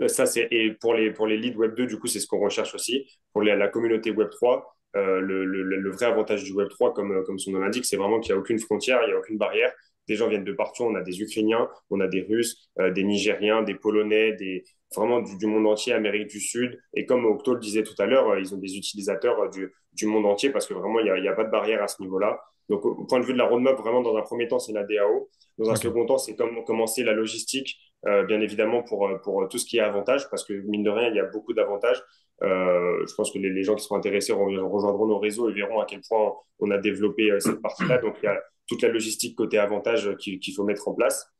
Euh, 0.00 0.08
ça, 0.08 0.26
c'est, 0.26 0.48
et 0.50 0.72
pour 0.72 0.94
les, 0.94 1.10
pour 1.12 1.26
les 1.26 1.36
leads 1.36 1.56
Web 1.56 1.74
2, 1.74 1.86
du 1.86 1.98
coup, 1.98 2.06
c'est 2.06 2.20
ce 2.20 2.26
qu'on 2.26 2.40
recherche 2.40 2.74
aussi. 2.74 3.06
Pour 3.32 3.42
les, 3.42 3.54
la 3.56 3.68
communauté 3.68 4.10
Web 4.10 4.30
3, 4.30 4.76
euh, 4.96 5.20
le, 5.20 5.44
le, 5.44 5.62
le, 5.62 5.90
vrai 5.90 6.06
avantage 6.06 6.44
du 6.44 6.52
Web 6.52 6.68
3, 6.68 6.92
comme, 6.94 7.24
comme 7.24 7.38
son 7.38 7.52
nom 7.52 7.58
l'indique, 7.60 7.84
c'est 7.84 7.96
vraiment 7.96 8.20
qu'il 8.20 8.32
n'y 8.32 8.38
a 8.38 8.40
aucune 8.40 8.58
frontière, 8.58 9.00
il 9.04 9.08
n'y 9.08 9.12
a 9.14 9.18
aucune 9.18 9.38
barrière. 9.38 9.72
des 10.08 10.14
gens 10.16 10.28
viennent 10.28 10.44
de 10.44 10.52
partout. 10.52 10.84
On 10.84 10.94
a 10.94 11.02
des 11.02 11.20
Ukrainiens, 11.20 11.68
on 11.90 12.00
a 12.00 12.06
des 12.06 12.22
Russes, 12.22 12.70
des 12.78 13.02
Nigériens, 13.02 13.62
des 13.62 13.74
Polonais, 13.74 14.32
des 14.34 14.64
vraiment 14.94 15.20
du, 15.20 15.46
monde 15.46 15.66
entier, 15.66 15.92
Amérique 15.92 16.28
du 16.28 16.40
Sud. 16.40 16.78
Et 16.94 17.06
comme 17.06 17.24
Octo 17.24 17.54
le 17.54 17.60
disait 17.60 17.82
tout 17.82 18.00
à 18.00 18.06
l'heure, 18.06 18.38
ils 18.38 18.54
ont 18.54 18.58
des 18.58 18.76
utilisateurs 18.76 19.50
du, 19.50 19.72
du 19.92 20.06
monde 20.06 20.26
entier 20.26 20.50
parce 20.50 20.66
que 20.66 20.74
vraiment, 20.74 21.00
il 21.00 21.04
n'y 21.04 21.10
a, 21.10 21.18
y 21.18 21.28
a, 21.28 21.32
pas 21.32 21.44
de 21.44 21.50
barrière 21.50 21.82
à 21.82 21.88
ce 21.88 22.00
niveau-là. 22.02 22.40
Donc, 22.68 22.84
au 22.84 23.04
point 23.04 23.20
de 23.20 23.24
vue 23.24 23.32
de 23.34 23.38
la 23.38 23.46
roadmap, 23.46 23.76
vraiment, 23.78 24.00
dans 24.00 24.16
un 24.16 24.22
premier 24.22 24.48
temps, 24.48 24.58
c'est 24.58 24.72
la 24.72 24.84
DAO. 24.84 25.28
Dans 25.58 25.70
un 25.70 25.76
second 25.76 26.06
temps, 26.06 26.18
c'est 26.18 26.34
comme 26.34 26.64
commencer 26.64 27.04
la 27.04 27.12
logistique, 27.12 27.76
euh, 28.06 28.24
bien 28.24 28.40
évidemment, 28.40 28.82
pour, 28.82 29.08
pour 29.22 29.48
tout 29.48 29.58
ce 29.58 29.64
qui 29.64 29.78
est 29.78 29.80
avantage, 29.80 30.28
parce 30.30 30.44
que 30.44 30.52
mine 30.52 30.82
de 30.82 30.90
rien, 30.90 31.08
il 31.08 31.16
y 31.16 31.20
a 31.20 31.24
beaucoup 31.24 31.54
d'avantages. 31.54 32.02
Euh, 32.42 33.06
je 33.06 33.14
pense 33.14 33.30
que 33.32 33.38
les, 33.38 33.50
les, 33.50 33.62
gens 33.62 33.74
qui 33.74 33.84
sont 33.84 33.94
intéressés 33.94 34.32
rejoindront 34.32 35.06
nos 35.06 35.18
réseaux 35.18 35.48
et 35.48 35.52
verront 35.52 35.80
à 35.80 35.86
quel 35.86 36.00
point 36.06 36.32
on 36.58 36.70
a 36.70 36.78
développé 36.78 37.30
euh, 37.30 37.40
cette 37.40 37.62
partie-là. 37.62 37.98
Donc, 37.98 38.16
il 38.22 38.26
y 38.26 38.28
a 38.28 38.40
toute 38.66 38.82
la 38.82 38.88
logistique 38.88 39.36
côté 39.36 39.58
avantage 39.58 40.16
qu'il 40.16 40.54
faut 40.54 40.64
mettre 40.64 40.88
en 40.88 40.94
place. 40.94 41.33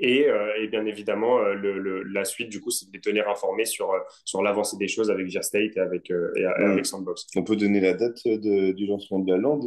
Et, 0.00 0.28
euh, 0.28 0.52
et, 0.58 0.68
bien 0.68 0.84
évidemment, 0.86 1.38
euh, 1.38 1.54
le, 1.54 1.78
le, 1.78 2.02
la 2.02 2.24
suite, 2.24 2.48
du 2.48 2.60
coup, 2.60 2.70
c'est 2.70 2.86
de 2.86 2.92
les 2.92 3.00
tenir 3.00 3.28
informés 3.28 3.64
sur, 3.64 3.90
euh, 3.92 3.98
sur 4.24 4.42
l'avancée 4.42 4.76
des 4.76 4.88
choses 4.88 5.10
avec 5.10 5.28
Gearstate 5.28 5.76
et 5.76 5.80
avec, 5.80 6.10
et 6.10 6.44
avec 6.44 6.86
Sandbox. 6.86 7.26
On 7.36 7.44
peut 7.44 7.56
donner 7.56 7.80
la 7.80 7.94
date 7.94 8.22
de, 8.24 8.72
du 8.72 8.86
lancement 8.86 9.18
de 9.18 9.32
la 9.32 9.38
lande 9.38 9.64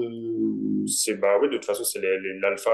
c'est, 0.88 1.16
bah, 1.16 1.38
Oui, 1.42 1.48
de 1.50 1.54
toute 1.54 1.66
façon, 1.66 1.84
c'est 1.84 2.02
l'alpha 2.42 2.72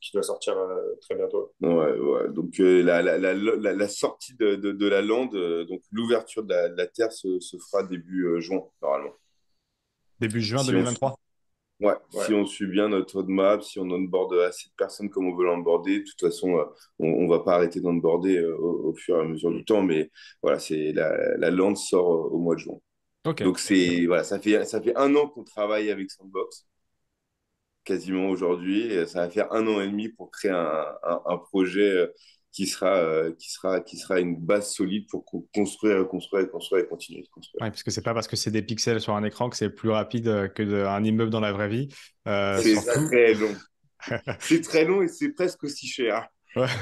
qui 0.00 0.12
doit 0.12 0.22
sortir 0.22 0.56
très 1.00 1.14
bientôt. 1.14 1.52
Ouais, 1.60 1.70
ouais. 1.70 2.28
Donc, 2.30 2.58
la, 2.58 3.02
la, 3.02 3.18
la, 3.18 3.34
la, 3.34 3.88
sortie 3.88 4.34
de, 4.36 4.56
de, 4.56 4.72
de 4.72 4.88
la 4.88 5.02
lande, 5.02 5.36
donc 5.68 5.80
l'ouverture 5.92 6.44
de, 6.44 6.54
la, 6.76 6.86
Terre 6.86 7.12
se, 7.12 7.40
se 7.40 7.56
fera 7.58 7.82
début 7.82 8.40
juin, 8.40 8.62
normalement. 8.80 9.14
Début 10.20 10.40
juin 10.40 10.64
2023 10.64 11.16
Ouais, 11.80 11.94
si 12.10 12.32
on 12.32 12.46
suit 12.46 12.66
bien 12.66 12.88
notre 12.88 13.16
roadmap, 13.16 13.62
si 13.62 13.78
on 13.78 13.82
onboard 13.90 14.32
assez 14.40 14.68
de 14.70 14.74
personnes 14.78 15.10
comme 15.10 15.26
on 15.28 15.36
veut 15.36 15.44
l'onboarder, 15.44 16.00
de 16.00 16.04
toute 16.04 16.20
façon, 16.20 16.56
euh, 16.56 16.64
on 16.98 17.24
ne 17.24 17.28
va 17.28 17.40
pas 17.40 17.54
arrêter 17.56 17.80
d'onboarder 17.82 18.38
euh, 18.38 18.56
au, 18.56 18.90
au, 18.92 18.94
fur 18.94 19.16
et 19.18 19.20
à 19.20 19.24
mesure 19.24 19.50
du 19.52 19.62
temps, 19.62 19.82
mais 19.82 20.10
voilà, 20.42 20.58
c'est 20.58 20.92
la, 20.94 21.36
la 21.36 21.50
lance 21.50 21.88
sort 21.90 22.10
euh, 22.14 22.28
au 22.30 22.38
mois 22.38 22.54
de 22.54 22.60
juin. 22.60 22.78
Donc 23.42 23.58
c'est 23.60 24.06
voilà, 24.06 24.24
ça 24.24 24.40
fait 24.40 24.64
ça 24.66 24.82
fait 24.82 24.96
un 24.96 25.14
an 25.16 25.28
qu'on 25.28 25.44
travaille 25.44 25.90
avec 25.90 26.10
Sandbox, 26.10 26.66
quasiment 27.84 28.28
aujourd'hui, 28.30 28.90
ça 29.06 29.20
va 29.20 29.30
faire 29.30 29.52
un 29.52 29.66
an 29.66 29.80
et 29.80 29.86
demi 29.88 30.08
pour 30.08 30.30
créer 30.30 30.50
un, 30.50 30.84
un, 31.04 31.22
un 31.26 31.38
projet 31.38 32.08
qui 32.56 32.66
sera, 32.66 32.96
euh, 32.96 33.32
qui, 33.38 33.52
sera, 33.52 33.80
qui 33.80 33.98
sera 33.98 34.18
une 34.18 34.34
base 34.34 34.72
solide 34.72 35.06
pour 35.10 35.26
construire, 35.54 36.08
construire, 36.08 36.48
construire 36.50 36.84
et 36.84 36.88
continuer 36.88 37.20
de 37.20 37.28
construire. 37.28 37.62
Oui, 37.62 37.68
parce 37.68 37.82
que 37.82 37.90
c'est 37.90 38.00
pas 38.00 38.14
parce 38.14 38.28
que 38.28 38.36
c'est 38.36 38.50
des 38.50 38.62
pixels 38.62 38.98
sur 38.98 39.14
un 39.14 39.24
écran 39.24 39.50
que 39.50 39.58
c'est 39.58 39.68
plus 39.68 39.90
rapide 39.90 40.26
euh, 40.28 40.48
que 40.48 40.86
un 40.86 41.04
immeuble 41.04 41.30
dans 41.30 41.40
la 41.40 41.52
vraie 41.52 41.68
vie. 41.68 41.88
Euh, 42.26 42.58
c'est 42.62 42.76
très 42.76 43.34
long. 43.34 43.54
c'est 44.40 44.62
très 44.62 44.86
long 44.86 45.02
et 45.02 45.08
c'est 45.08 45.34
presque 45.34 45.64
aussi 45.64 45.86
cher. 45.86 46.26
bah, 46.56 46.72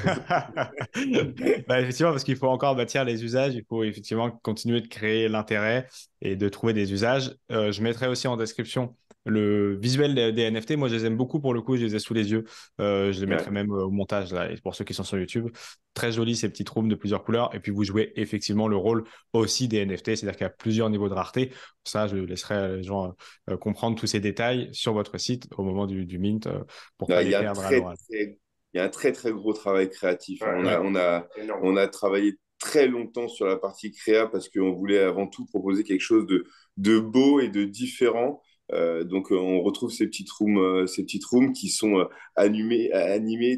effectivement, 1.81 2.11
parce 2.11 2.23
qu'il 2.23 2.37
faut 2.37 2.47
encore 2.47 2.77
bâtir 2.77 3.03
les 3.03 3.25
usages, 3.25 3.55
il 3.55 3.65
faut 3.67 3.83
effectivement 3.83 4.31
continuer 4.31 4.79
de 4.79 4.87
créer 4.87 5.27
l'intérêt 5.27 5.89
et 6.21 6.37
de 6.37 6.47
trouver 6.47 6.71
des 6.71 6.93
usages. 6.93 7.35
je 7.49 7.81
mettrai 7.81 8.07
aussi 8.07 8.29
en 8.29 8.37
description 8.37 8.95
le 9.25 9.75
visuel 9.75 10.13
des, 10.13 10.51
NFT, 10.51 10.77
moi, 10.77 10.87
je 10.87 10.95
les 10.95 11.05
aime 11.05 11.17
beaucoup 11.17 11.39
pour 11.39 11.53
le 11.53 11.61
coup. 11.61 11.75
Je 11.77 11.85
les 11.85 11.95
ai 11.95 11.99
sous 11.99 12.13
les 12.13 12.31
yeux. 12.31 12.45
Euh, 12.79 13.11
je 13.11 13.19
les 13.19 13.25
mettrai 13.25 13.51
même 13.51 13.71
au 13.71 13.89
montage 13.89 14.31
là. 14.31 14.51
Et 14.51 14.57
pour 14.57 14.75
ceux 14.75 14.85
qui 14.85 14.93
sont 14.93 15.03
sur 15.03 15.17
YouTube, 15.17 15.49
très 15.93 16.11
joli 16.11 16.35
ces 16.35 16.47
petites 16.47 16.69
rooms 16.69 16.87
de 16.87 16.95
plusieurs 16.95 17.23
couleurs. 17.23 17.53
Et 17.55 17.59
puis 17.59 17.71
vous 17.71 17.83
jouez 17.83 18.13
effectivement 18.15 18.67
le 18.67 18.77
rôle 18.77 19.03
aussi 19.33 19.67
des 19.67 19.83
NFT, 19.83 20.15
c'est-à-dire 20.15 20.33
qu'il 20.33 20.45
y 20.45 20.47
a 20.47 20.51
plusieurs 20.51 20.89
niveaux 20.89 21.09
de 21.09 21.13
rareté. 21.13 21.51
Ça, 21.83 22.07
je 22.07 22.17
laisserai 22.17 22.77
les 22.77 22.83
gens 22.83 23.13
euh, 23.49 23.57
comprendre 23.57 23.97
tous 23.97 24.07
ces 24.07 24.19
détails 24.19 24.69
sur 24.73 24.93
votre 24.93 25.17
site 25.17 25.47
au 25.57 25.63
moment 25.63 25.87
du, 25.87 26.19
mint 26.19 26.45
euh, 26.47 26.59
pour 26.97 27.07
pas 27.07 27.23
les 27.23 27.31
perdre 27.31 27.65
à 27.65 27.71
Il 28.13 28.37
y 28.75 28.79
a 28.79 28.83
un 28.83 28.89
très 28.89 29.11
très 29.11 29.31
gros 29.31 29.53
travail 29.53 29.89
créatif. 29.89 30.41
on, 30.43 30.65
a, 30.67 30.79
on, 30.81 30.95
a, 30.95 31.27
on 31.63 31.77
a 31.77 31.87
travaillé 31.87 32.37
très 32.59 32.87
longtemps 32.87 33.27
sur 33.27 33.45
la 33.45 33.57
partie 33.57 33.91
créa 33.91 34.27
parce 34.27 34.49
qu'on 34.49 34.73
voulait 34.73 34.99
avant 34.99 35.27
tout 35.27 35.45
proposer 35.45 35.83
quelque 35.83 36.01
chose 36.01 36.25
de, 36.25 36.45
de 36.77 36.99
beau 36.99 37.39
et 37.39 37.49
de 37.49 37.63
différent 37.63 38.41
euh, 38.73 39.03
donc 39.03 39.31
euh, 39.31 39.35
on 39.35 39.61
retrouve 39.61 39.91
ces 39.91 40.07
petites 40.07 40.31
rooms, 40.31 40.57
euh, 40.57 40.87
ces 40.87 41.03
petites 41.03 41.25
rooms 41.25 41.53
qui 41.53 41.69
sont 41.69 42.07
animées, 42.35 42.91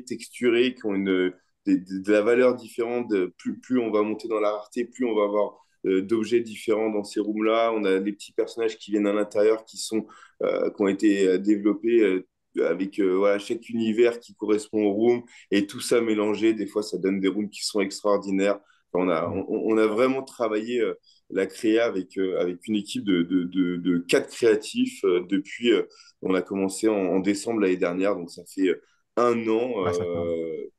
texturées, 0.06 0.76
qui 0.76 0.86
ont 0.86 0.96
une, 0.96 1.34
de, 1.65 2.12
la 2.12 2.22
valeur 2.22 2.56
différente. 2.56 3.13
Plus, 3.38 3.60
plus 3.60 3.80
on 3.80 3.91
va 3.91 4.02
monter 4.02 4.28
dans 4.28 4.39
la 4.39 4.52
rareté, 4.52 4.86
plus 4.86 5.06
on 5.06 5.15
va 5.15 5.24
avoir 5.24 5.58
d'objets 5.84 6.41
différents 6.41 6.89
dans 6.89 7.04
ces 7.04 7.20
rooms-là. 7.20 7.72
On 7.74 7.86
a 7.86 8.00
des 8.00 8.12
petits 8.12 8.34
personnages 8.34 8.78
qui 8.78 8.91
viennent 8.91 9.08
à 9.08 9.13
l'intérieur, 9.13 9.63
qui 9.65 9.78
sont, 9.78 10.06
qui 10.41 10.82
ont 10.82 10.88
été 10.88 11.39
développés 11.39 12.24
avec 12.60 13.02
chaque 13.39 13.70
univers 13.70 14.20
qui 14.20 14.36
correspond 14.36 14.84
au 14.86 14.91
room 14.91 15.24
et 15.52 15.67
tout 15.67 15.80
ça 15.80 16.02
mélangé. 16.02 16.54
Des 16.54 16.67
fois, 16.67 16.84
ça 16.84 16.98
donne 16.98 17.20
des 17.20 17.30
rooms 17.30 17.50
qui 17.50 17.63
sont 17.65 17.80
extraordinaires. 17.82 18.60
on, 18.93 19.08
a 19.10 19.88
vraiment 19.88 20.24
travaillé 20.24 20.82
la 21.30 21.46
créa 21.46 21.86
avec, 21.86 22.18
euh, 22.18 22.40
avec 22.40 22.68
une 22.68 22.76
équipe 22.76 23.04
de, 23.04 23.24
de, 23.24 23.44
de, 23.44 23.98
quatre 24.00 24.30
créatifs 24.30 25.04
euh, 25.04 25.26
depuis, 25.30 25.72
euh, 25.72 25.84
on 26.22 26.34
a 26.34 26.42
commencé 26.42 26.88
en, 26.88 27.20
décembre 27.20 27.62
l'année 27.62 27.78
dernière, 27.78 28.16
donc 28.16 28.30
ça 28.32 28.44
fait 28.48 28.74
un 29.18 29.48
an 29.48 29.86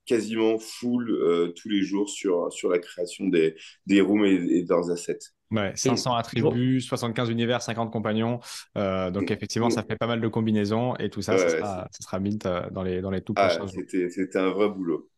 quasiment 0.06 0.58
full 0.58 1.52
tous 1.56 1.68
les 1.68 1.82
jours 1.82 2.08
sur, 2.08 2.52
sur 2.52 2.70
la 2.70 2.78
création 2.78 3.26
des, 3.26 3.56
des 3.86 4.00
rooms 4.00 4.24
et, 4.24 4.34
et 4.34 4.62
de 4.62 4.68
leurs 4.68 4.90
assets. 4.90 5.18
Ouais, 5.50 5.72
500 5.74 6.14
attributs, 6.14 6.80
75 6.80 7.30
univers, 7.30 7.62
50 7.62 7.90
compagnons. 7.92 8.38
donc, 8.76 9.30
effectivement, 9.32 9.70
ça 9.70 9.82
fait 9.82 9.96
pas 9.96 10.06
mal 10.06 10.20
de 10.20 10.28
combinaisons 10.28 10.94
et 10.96 11.10
tout 11.10 11.20
ça, 11.20 11.36
ça, 11.36 11.48
sera, 11.48 11.88
ça, 11.90 12.00
sera, 12.00 12.20
mint 12.20 12.46
dans 12.70 12.82
les, 12.82 13.00
dans 13.00 13.10
les 13.10 13.22
tout 13.22 13.34
ah, 13.36 13.48
prochains 13.48 13.66
jours. 13.66 13.82
C'était 13.88 14.38
un 14.38 14.50
vrai 14.50 14.68
boulot. 14.68 15.10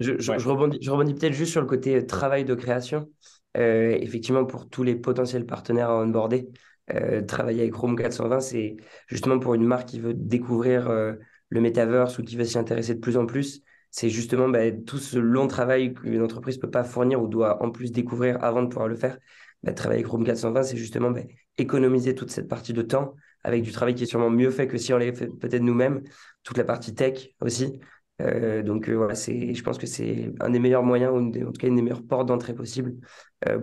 Je, 0.00 0.18
je, 0.18 0.36
je 0.36 0.48
rebondis, 0.48 0.78
je 0.80 0.90
rebondis 0.90 1.14
peut-être 1.14 1.32
juste 1.32 1.52
sur 1.52 1.60
le 1.60 1.68
côté 1.68 2.04
travail 2.04 2.44
de 2.44 2.54
création. 2.54 3.08
Euh, 3.56 3.96
effectivement, 4.00 4.44
pour 4.44 4.68
tous 4.68 4.82
les 4.82 4.96
potentiels 4.96 5.46
partenaires 5.46 5.90
à 5.90 6.02
onboarder, 6.02 6.48
euh, 6.92 7.22
travailler 7.22 7.62
avec 7.62 7.72
Chrome 7.72 7.96
420, 7.96 8.40
c'est 8.40 8.76
justement 9.06 9.38
pour 9.38 9.54
une 9.54 9.64
marque 9.64 9.88
qui 9.88 10.00
veut 10.00 10.14
découvrir 10.14 10.90
euh, 10.90 11.14
le 11.48 11.60
metaverse 11.60 12.18
ou 12.18 12.22
qui 12.24 12.36
veut 12.36 12.44
s'y 12.44 12.58
intéresser 12.58 12.94
de 12.94 13.00
plus 13.00 13.16
en 13.16 13.26
plus. 13.26 13.62
C'est 13.90 14.10
justement 14.10 14.48
bah, 14.48 14.72
tout 14.72 14.98
ce 14.98 15.18
long 15.18 15.46
travail 15.46 15.94
qu'une 15.94 16.20
entreprise 16.22 16.56
ne 16.56 16.62
peut 16.62 16.70
pas 16.70 16.84
fournir 16.84 17.22
ou 17.22 17.28
doit 17.28 17.62
en 17.62 17.70
plus 17.70 17.92
découvrir 17.92 18.42
avant 18.42 18.62
de 18.62 18.68
pouvoir 18.68 18.88
le 18.88 18.96
faire. 18.96 19.18
Bah, 19.62 19.72
travailler 19.72 20.00
avec 20.00 20.08
Chrome 20.08 20.24
420, 20.24 20.64
c'est 20.64 20.76
justement 20.76 21.10
bah, 21.10 21.20
économiser 21.56 22.14
toute 22.14 22.30
cette 22.30 22.48
partie 22.48 22.72
de 22.72 22.82
temps 22.82 23.14
avec 23.44 23.62
du 23.62 23.72
travail 23.72 23.94
qui 23.94 24.02
est 24.02 24.06
sûrement 24.06 24.30
mieux 24.30 24.50
fait 24.50 24.66
que 24.66 24.78
si 24.78 24.92
on 24.92 24.98
l'avait 24.98 25.14
fait 25.14 25.28
peut-être 25.28 25.62
nous-mêmes. 25.62 26.02
Toute 26.42 26.58
la 26.58 26.64
partie 26.64 26.94
tech 26.94 27.28
aussi. 27.40 27.78
Euh, 28.20 28.62
donc 28.62 28.88
euh, 28.88 28.94
voilà, 28.94 29.14
c'est, 29.14 29.54
je 29.54 29.62
pense 29.62 29.78
que 29.78 29.86
c'est 29.86 30.32
un 30.40 30.50
des 30.50 30.60
meilleurs 30.60 30.82
moyens, 30.84 31.12
ou 31.12 31.18
en 31.18 31.30
tout 31.30 31.52
cas 31.52 31.66
une 31.66 31.76
des 31.76 31.82
meilleures 31.82 32.06
portes 32.06 32.26
d'entrée 32.26 32.54
possibles 32.54 32.94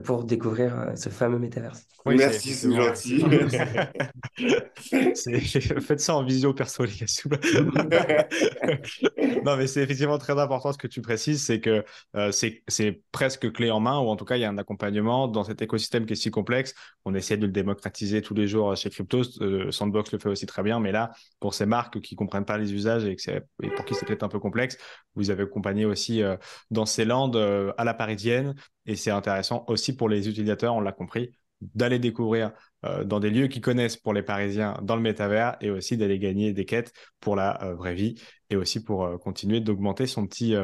pour 0.04 0.24
découvrir 0.24 0.92
ce 0.96 1.10
fameux 1.10 1.40
métaverse. 1.40 1.86
Merci, 2.06 2.54
c'est 2.54 2.74
gentil. 2.74 3.22
Faites 5.82 6.00
ça 6.00 6.16
en 6.16 6.24
visio 6.24 6.54
perso, 6.54 6.84
les 6.84 6.94
gars. 6.94 7.06
non, 9.46 9.58
mais 9.58 9.68
c'est 9.68 9.84
effectivement 9.84 10.18
très 10.18 10.38
important 10.40 10.74
ce 10.74 10.78
que 10.78 10.88
tu 10.88 11.02
précises, 11.02 11.44
c'est 11.44 11.60
que 11.60 11.84
c'est 12.32 13.02
presque 13.12 13.52
clé 13.52 13.70
en 13.70 13.80
main, 13.80 14.00
ou 14.00 14.08
en 14.08 14.16
tout 14.16 14.26
cas, 14.26 14.38
il 14.38 14.42
y 14.42 14.46
a 14.46 14.50
un 14.50 14.58
accompagnement 14.58 15.28
dans 15.28 15.44
cet 15.44 15.62
écosystème 15.62 16.06
qui 16.06 16.14
est 16.14 16.16
si 16.16 16.32
complexe. 16.32 16.74
On 17.06 17.14
essaie 17.14 17.38
de 17.38 17.46
le 17.46 17.52
démocratiser 17.52 18.22
tous 18.22 18.34
les 18.34 18.48
jours 18.48 18.76
chez 18.76 18.90
Cryptos. 18.90 19.72
Sandbox 19.72 20.12
le 20.12 20.20
fait 20.20 20.30
aussi 20.30 20.46
très 20.46 20.64
bien, 20.64 20.80
mais 20.80 20.92
là, 20.92 21.12
pour 21.40 21.54
ces 21.54 21.66
marques 21.66 22.00
qui 22.02 22.16
comprennent 22.16 22.46
pas 22.46 22.58
les 22.58 22.74
usages 22.74 23.06
et, 23.06 23.16
que 23.16 23.32
et 23.64 23.70
pour 23.70 23.86
qui 23.86 23.94
c'est 23.94 24.06
peut-être 24.06 24.24
un 24.24 24.30
peu 24.30 24.40
complexe. 24.40 24.78
Vous 25.16 25.30
avez 25.30 25.44
accompagné 25.44 25.86
aussi 25.86 26.24
euh, 26.24 26.38
dans 26.70 26.86
ces 26.86 27.06
landes 27.06 27.36
euh, 27.36 27.74
à 27.78 27.84
la 27.84 27.94
parisienne 27.94 28.56
et 28.86 28.96
c'est 28.96 29.12
intéressant 29.12 29.66
aussi 29.68 29.96
pour 29.96 30.10
les 30.10 30.28
utilisateurs, 30.28 30.76
on 30.76 30.82
l'a 30.82 30.92
compris, 30.92 31.32
d'aller 31.76 32.00
découvrir 32.00 32.52
euh, 32.86 33.04
dans 33.04 33.20
des 33.20 33.30
lieux 33.30 33.48
qui 33.48 33.62
connaissent 33.62 33.98
pour 33.98 34.14
les 34.14 34.24
Parisiens 34.24 34.80
dans 34.82 34.96
le 34.96 35.02
métavers 35.02 35.58
et 35.62 35.70
aussi 35.70 35.96
d'aller 35.96 36.18
gagner 36.18 36.54
des 36.54 36.66
quêtes 36.66 36.92
pour 37.20 37.36
la 37.36 37.74
vraie 37.78 37.94
vie 37.94 38.16
et 38.50 38.56
aussi 38.56 38.84
pour 38.84 39.20
continuer 39.20 39.60
d'augmenter 39.60 40.08
son 40.08 40.26
petit 40.26 40.56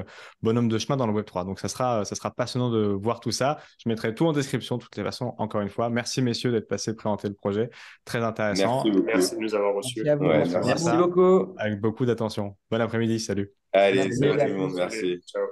bonhomme 0.41 0.67
de 0.67 0.77
chemin 0.77 0.97
dans 0.97 1.07
le 1.07 1.13
Web3. 1.13 1.45
Donc 1.45 1.59
ça 1.59 1.67
sera, 1.67 2.03
ça 2.03 2.15
sera 2.15 2.31
passionnant 2.31 2.69
de 2.69 2.79
voir 2.79 3.19
tout 3.19 3.31
ça. 3.31 3.59
Je 3.83 3.87
mettrai 3.87 4.13
tout 4.13 4.25
en 4.25 4.33
description 4.33 4.77
de 4.77 4.83
toutes 4.83 4.97
les 4.97 5.03
façons, 5.03 5.35
encore 5.37 5.61
une 5.61 5.69
fois. 5.69 5.89
Merci 5.89 6.21
messieurs 6.21 6.51
d'être 6.51 6.67
passés 6.67 6.95
présenter 6.95 7.29
le 7.29 7.35
projet. 7.35 7.69
Très 8.03 8.23
intéressant. 8.23 8.83
Merci, 9.05 9.35
de 9.35 9.41
nous 9.41 9.55
avoir 9.55 9.75
reçus. 9.75 10.03
Merci, 10.03 10.89
beaucoup. 10.97 11.53
Avec 11.57 11.79
beaucoup 11.79 12.05
d'attention. 12.05 12.57
Bon 12.69 12.81
après-midi, 12.81 13.19
salut. 13.19 13.53
Allez, 13.71 14.11
salut 14.11 14.37
tout 14.37 14.47
le 14.47 14.53
monde, 14.55 14.73
merci. 14.75 15.21
Ciao. 15.27 15.43